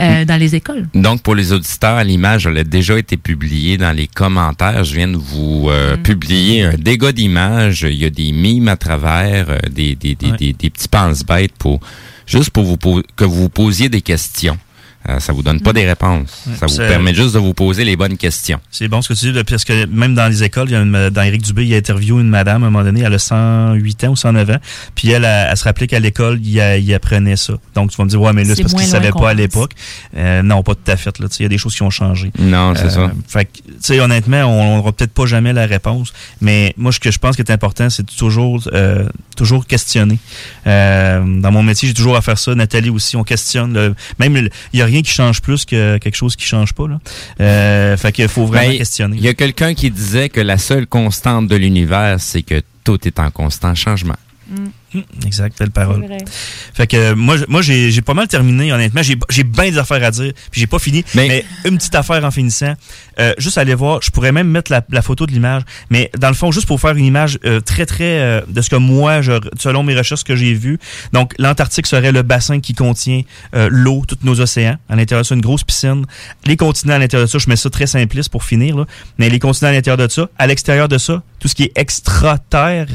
[0.00, 0.88] euh, dans les écoles.
[0.94, 4.84] Donc, pour les auditeurs, l'image elle a déjà été publiée dans les commentaires.
[4.84, 7.82] Je viens de vous euh, publier un dégât d'image.
[7.82, 11.52] Il y a des mimes à travers, euh, des, des, des, des, des petits pense-bêtes
[11.58, 11.80] pour
[12.26, 14.58] juste pour vous que vous posiez des questions.
[15.08, 16.44] Euh, ça vous donne pas des réponses.
[16.58, 18.58] Ça vous permet juste de vous poser les bonnes questions.
[18.70, 20.80] C'est bon ce que tu dis, parce que même dans les écoles, il y a
[20.82, 23.18] une- dans Éric Dubé, il a interviewé une madame à un moment donné, elle a
[23.18, 24.56] 108 ans ou 109 ans,
[24.94, 27.54] puis elle, elle, elle se rappelait qu'à l'école, il, il apprenait ça.
[27.74, 29.34] Donc, tu vas me dire, ouais, mais là, c'est parce qu'il loin savait pas à
[29.34, 29.72] l'époque.
[30.16, 31.18] Euh, non, pas tout à fait.
[31.20, 32.32] Là, Tu sais, il y a des choses qui ont changé.
[32.38, 33.12] Non, c'est ça.
[33.28, 36.98] Fait que, tu sais, honnêtement, on n'aura peut-être pas jamais la réponse, mais moi, ce
[37.00, 40.18] que je pense qui est important, c'est toujours, euh, toujours questionner.
[40.66, 42.54] Euh, dans mon métier, j'ai toujours à faire ça.
[42.54, 43.72] Nathalie aussi, on questionne.
[43.74, 46.88] le- même, il y a rien qui change plus que quelque chose qui change pas.
[46.88, 46.98] Là.
[47.40, 49.16] Euh, fait qu'il faut vraiment Ben, questionner.
[49.16, 53.06] Il y a quelqu'un qui disait que la seule constante de l'univers, c'est que tout
[53.06, 54.16] est en constant changement.
[55.24, 56.06] Exact, belle parole.
[56.74, 59.02] Fait que moi, moi j'ai j'ai pas mal terminé, honnêtement.
[59.02, 61.04] J'ai j'ai bien des affaires à dire, puis j'ai pas fini.
[61.14, 62.74] Mais, une petite affaire en finissant.
[63.18, 66.28] Euh, juste aller voir, je pourrais même mettre la, la photo de l'image, mais dans
[66.28, 69.22] le fond, juste pour faire une image euh, très, très euh, de ce que moi,
[69.22, 70.78] je, selon mes recherches que j'ai vues.
[71.12, 73.22] Donc, l'Antarctique serait le bassin qui contient
[73.54, 74.76] euh, l'eau, tous nos océans.
[74.88, 76.04] À l'intérieur de ça, une grosse piscine.
[76.44, 78.86] Les continents à l'intérieur de ça, je mets ça très simpliste pour finir, là.
[79.18, 81.72] Mais les continents à l'intérieur de ça, à l'extérieur de ça, tout ce qui est
[81.76, 82.86] extra-terre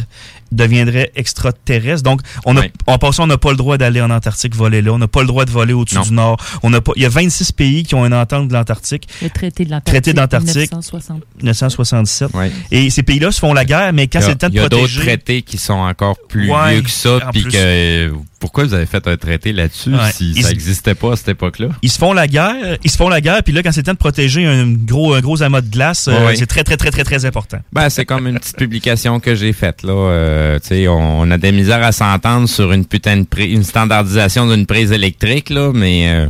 [0.51, 1.90] deviendrait extraterrestre.
[1.97, 4.91] Donc, on a, en passant, on n'a pas le droit d'aller en Antarctique voler là.
[4.93, 6.37] On n'a pas le droit de voler au-dessus du Nord.
[6.63, 9.07] On n'a pas, il y a 26 pays qui ont une entente de l'Antarctique.
[9.21, 9.93] Le traité de l'Antarctique.
[9.93, 10.71] Traité d'Antarctique.
[10.71, 11.21] 1960.
[11.37, 12.29] 1967.
[12.71, 14.59] Et ces pays-là se font la guerre, mais quand c'est le temps de Il y
[14.59, 15.01] a d'autres protéger.
[15.01, 17.51] traités qui sont encore plus Ouais, vieux que ça, puis plus.
[17.51, 18.11] que
[18.41, 20.11] pourquoi vous avez fait un traité là-dessus Ouais.
[20.13, 21.67] si Ils- ça n'existait pas à cette époque-là?
[21.81, 23.93] Ils se font la guerre, ils se font la guerre, puis là, quand c'est temps
[23.93, 27.03] de protéger un gros, un gros amas de glace, euh, c'est très, très, très, très,
[27.05, 27.59] très important.
[27.71, 29.93] Ben, c'est comme une petite publication que j'ai faite, là.
[29.93, 33.53] Euh, tu sais, on, on a des misères à s'entendre sur une putain de prise,
[33.53, 36.27] une standardisation d'une prise électrique, là, mais, euh,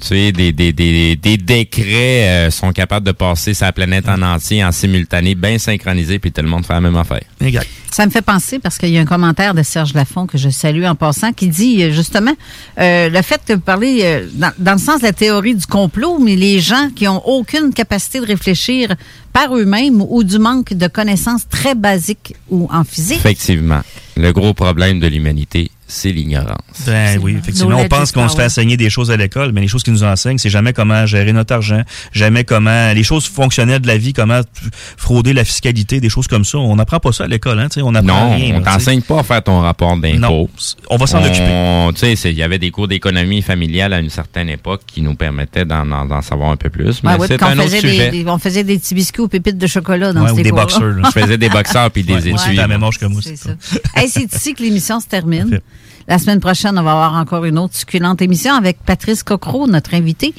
[0.00, 4.22] tu sais, des, des, des, des décrets euh, sont capables de passer sa planète en
[4.22, 7.22] entier, en simultané, bien synchronisé, puis tout le monde fait la même affaire.
[7.40, 7.68] Exact.
[7.90, 10.48] Ça me fait penser, parce qu'il y a un commentaire de Serge Lafont que je
[10.48, 12.34] salue en passant, qui dit euh, justement
[12.78, 15.66] euh, le fait que vous parlez euh, dans, dans le sens de la théorie du
[15.66, 18.94] complot, mais les gens qui ont aucune capacité de réfléchir
[19.32, 23.18] par eux-mêmes ou du manque de connaissances très basiques ou en physique.
[23.18, 23.80] Effectivement.
[24.16, 26.56] Le gros problème de l'humanité, c'est l'ignorance.
[26.86, 27.76] Ben oui, effectivement.
[27.76, 30.04] On pense qu'on se fait enseigner des choses à l'école, mais les choses qu'ils nous
[30.04, 34.12] enseignent, c'est jamais comment gérer notre argent, jamais comment les choses fonctionnelles de la vie,
[34.12, 34.40] comment
[34.96, 36.58] frauder la fiscalité, des choses comme ça.
[36.58, 38.54] On n'apprend pas ça à l'école, hein, tu sais, on apprend Non, rien.
[38.56, 40.48] on t'enseigne pas à faire ton rapport d'impôt.
[40.88, 41.88] On va s'en occuper.
[41.94, 45.02] Tu sais, c'est- il y avait des cours d'économie familiale à une certaine époque qui
[45.02, 47.02] nous permettaient d'en, d'en- d'en savoir un peu plus.
[47.02, 48.10] Mais Ouais, c'est un autre faisait sujet.
[48.10, 50.42] des, des- on faisait des petits biscuits aux pépites de chocolat dans Ouais, ou ces
[50.44, 50.64] des cours-là.
[50.66, 50.94] boxeurs.
[51.04, 52.32] Je faisais des boxeurs puis des étuis.
[52.36, 53.20] t'as la même âge que moi.
[53.24, 53.36] C'est
[54.08, 55.60] c'est ici que l'émission se termine.
[56.10, 59.94] La semaine prochaine, on va avoir encore une autre succulente émission avec Patrice Cocro, notre
[59.94, 60.34] invité.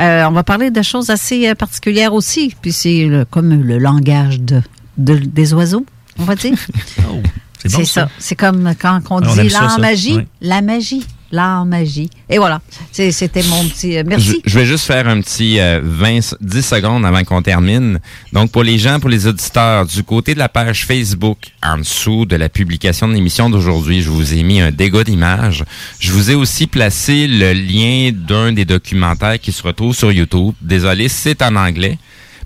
[0.00, 2.54] Euh, on va parler de choses assez euh, particulières aussi.
[2.62, 4.62] Puis c'est comme le langage de,
[4.98, 5.84] de- des oiseaux,
[6.20, 6.54] on va dire.
[7.58, 8.02] c'est bon, ça.
[8.02, 8.08] ça.
[8.18, 9.78] C'est comme quand on On dit ça.
[9.78, 12.08] magie, la magie, l'en magie.
[12.28, 12.60] Et voilà.
[12.92, 13.96] C'était mon petit.
[13.96, 14.42] euh, Je, merci.
[14.44, 17.98] je vais juste faire un petit euh, 20, 10 secondes avant qu'on termine.
[18.32, 22.26] Donc, pour les gens, pour les auditeurs, du côté de la page Facebook, en dessous
[22.26, 25.64] de la publication de l'émission d'aujourd'hui, je vous ai mis un dégât d'image.
[25.98, 30.54] Je vous ai aussi placé le lien d'un des documentaires qui se retrouve sur YouTube.
[30.60, 31.98] Désolé, c'est en anglais.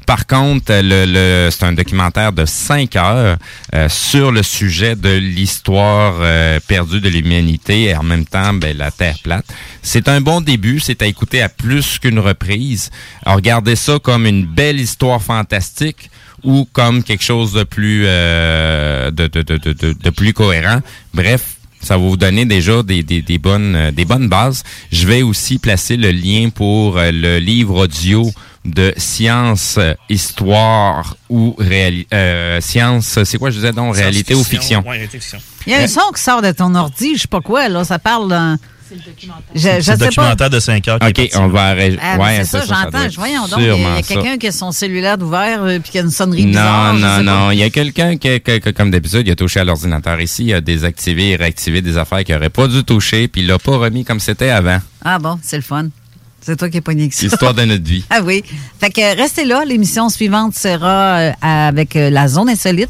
[0.06, 3.36] Par contre, c'est un documentaire de 5 heures
[3.74, 8.76] euh, sur le sujet de l'histoire euh, perdue de l'humanité et en même temps ben,
[8.76, 9.46] la Terre plate.
[9.82, 12.90] C'est un bon début, c'est à écouter à plus qu'une reprise.
[13.24, 16.10] Regardez ça comme une belle histoire fantastique
[16.42, 20.80] ou comme quelque chose de plus euh, de plus cohérent.
[21.14, 24.62] Bref, Ça va vous donner déjà des, des, des bonnes euh, des bonnes bases.
[24.92, 28.30] Je vais aussi placer le lien pour euh, le livre audio
[28.66, 32.60] de science, euh, histoire ou réalité.
[32.60, 34.80] science, c'est quoi je disais donc réalité ou fiction.
[34.82, 35.38] Ouais, réalité fiction.
[35.66, 37.84] Il y a un son qui sort de ton ordi, je sais pas quoi, là.
[37.84, 38.58] Ça parle d'un.
[39.54, 40.06] Je, je C'est sais le pas.
[40.06, 40.98] documentaire de 5 heures.
[40.98, 41.98] qui est Ok, on va arrêter.
[42.02, 43.02] Ah, ouais, c'est ça, j'entends.
[43.04, 44.14] être Voyons donc, il y a- il y sûrement a ça.
[44.14, 46.92] quelqu'un qui a son cellulaire ouvert euh, puis qui a une sonnerie bizarre.
[46.94, 47.22] Non, je non, pas.
[47.22, 47.50] non.
[47.50, 50.46] Il y a quelqu'un qui, qui- qui, comme d'habitude, il a touché à l'ordinateur ici,
[50.46, 53.58] il a désactivé et réactivé des affaires qu'il n'aurait pas dû toucher, puis il l'a
[53.58, 54.78] pas remis comme c'était avant.
[55.04, 55.86] Ah bon, c'est le fun.
[56.42, 57.26] C'est toi qui es pogné que ça.
[57.26, 58.02] Histoire de notre vie.
[58.10, 58.42] Ah oui.
[58.80, 59.62] Fait que restez là.
[59.66, 62.88] L'émission suivante sera euh, avec euh, la zone insolite.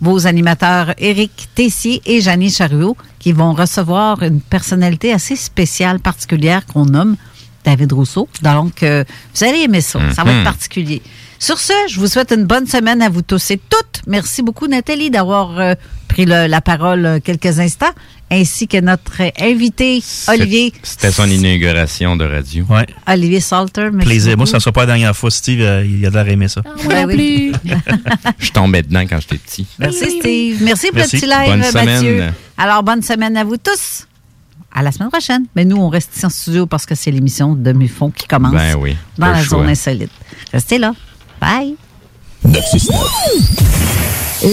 [0.00, 6.66] Vos animateurs Éric Tessier et Janie Chariot qui vont recevoir une personnalité assez spéciale, particulière
[6.66, 7.16] qu'on nomme
[7.64, 8.28] David Rousseau.
[8.42, 9.04] Donc, euh,
[9.34, 9.98] vous allez aimer ça.
[10.14, 10.38] Ça va Mhm.
[10.40, 11.02] être particulier.
[11.38, 14.02] Sur ce, je vous souhaite une bonne semaine à vous tous et toutes.
[14.06, 15.74] Merci beaucoup, Nathalie, d'avoir euh,
[16.16, 17.92] pris le- la parole euh, quelques instants,
[18.30, 22.64] ainsi que notre invité, Olivier, C'était son inauguration de radio.
[22.70, 22.86] Ouais.
[23.06, 23.90] Olivier Salter.
[23.92, 24.36] Merci Plaisir.
[24.38, 25.60] Moi, ça ne sera pas la dernière fois, Steve.
[25.60, 26.62] euh, il a l'air aimé ça.
[26.88, 27.52] Ben oui.
[28.38, 29.66] Je tombais dedans quand j'étais petit.
[29.78, 30.62] Merci, Steve.
[30.62, 31.16] Merci pour Merci.
[31.16, 32.16] le petit live, Bonne Mathieu.
[32.16, 32.32] semaine.
[32.56, 34.06] Alors, bonne semaine à vous tous.
[34.72, 35.44] À la semaine prochaine.
[35.54, 38.52] Mais nous, on reste ici en studio parce que c'est l'émission de Mufon qui commence
[38.52, 39.58] Ben oui, dans la choix.
[39.60, 40.10] zone insolite.
[40.52, 40.94] Restez là.
[41.40, 41.74] Bye.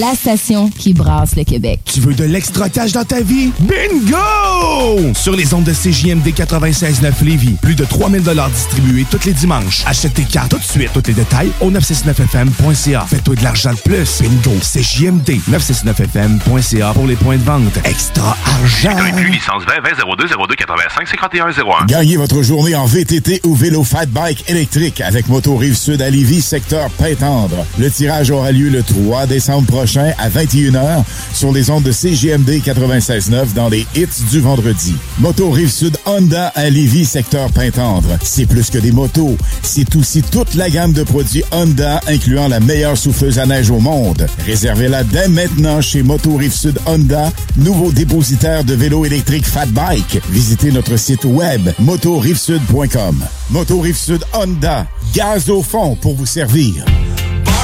[0.00, 1.80] La station qui brasse le Québec.
[1.84, 3.52] Tu veux de l'extra cash dans ta vie?
[3.60, 5.12] Bingo!
[5.14, 9.82] Sur les ondes de CJMD 96.9 Lévis, plus de 3000 distribués tous les dimanches.
[9.86, 10.90] Achète tes cartes tout de suite.
[10.94, 13.06] Tous les détails au 969FM.ca.
[13.08, 14.22] Fais-toi de l'argent de plus.
[14.22, 14.56] Bingo!
[14.62, 17.78] CJMD 969FM.ca pour les points de vente.
[17.84, 18.96] Extra argent!
[19.30, 21.86] licence 20 20 02 02 85 51 01.
[21.86, 26.08] Gagnez votre journée en VTT ou vélo fat bike électrique avec Moto Rive Sud à
[26.08, 27.66] Lévis, secteur Pintendre.
[27.78, 31.02] Le tirage aura lieu le 3 décembre prochain à 21h
[31.32, 34.94] sur les ondes de CGMD 96.9 dans les hits du vendredi.
[35.18, 38.16] Moto Rive Sud Honda à Lévis, secteur Pintendre.
[38.22, 42.60] C'est plus que des motos, c'est aussi toute la gamme de produits Honda incluant la
[42.60, 44.26] meilleure souffleuse à neige au monde.
[44.46, 50.20] Réservez-la dès maintenant chez Moto Rive Sud Honda, nouveau dépositaire de vélos électriques Fat Bike.
[50.30, 53.24] Visitez notre site web motorivesud.com.
[53.50, 56.84] Moto Rive Sud Honda, gaz au fond pour vous servir.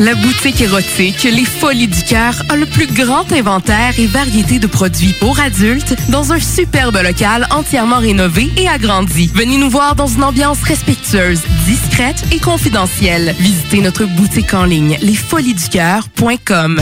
[0.00, 4.66] La boutique érotique Les Folies du Cœur a le plus grand inventaire et variété de
[4.66, 9.30] produits pour adultes dans un superbe local entièrement rénové et agrandi.
[9.34, 13.34] Venez nous voir dans une ambiance respectueuse, discrète et confidentielle.
[13.38, 16.80] Visitez notre boutique en ligne lesfoliesducoeur.com.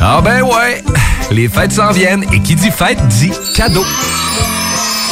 [0.00, 0.84] Ah ben ouais,
[1.30, 3.86] les fêtes s'en viennent et qui dit fête dit cadeau.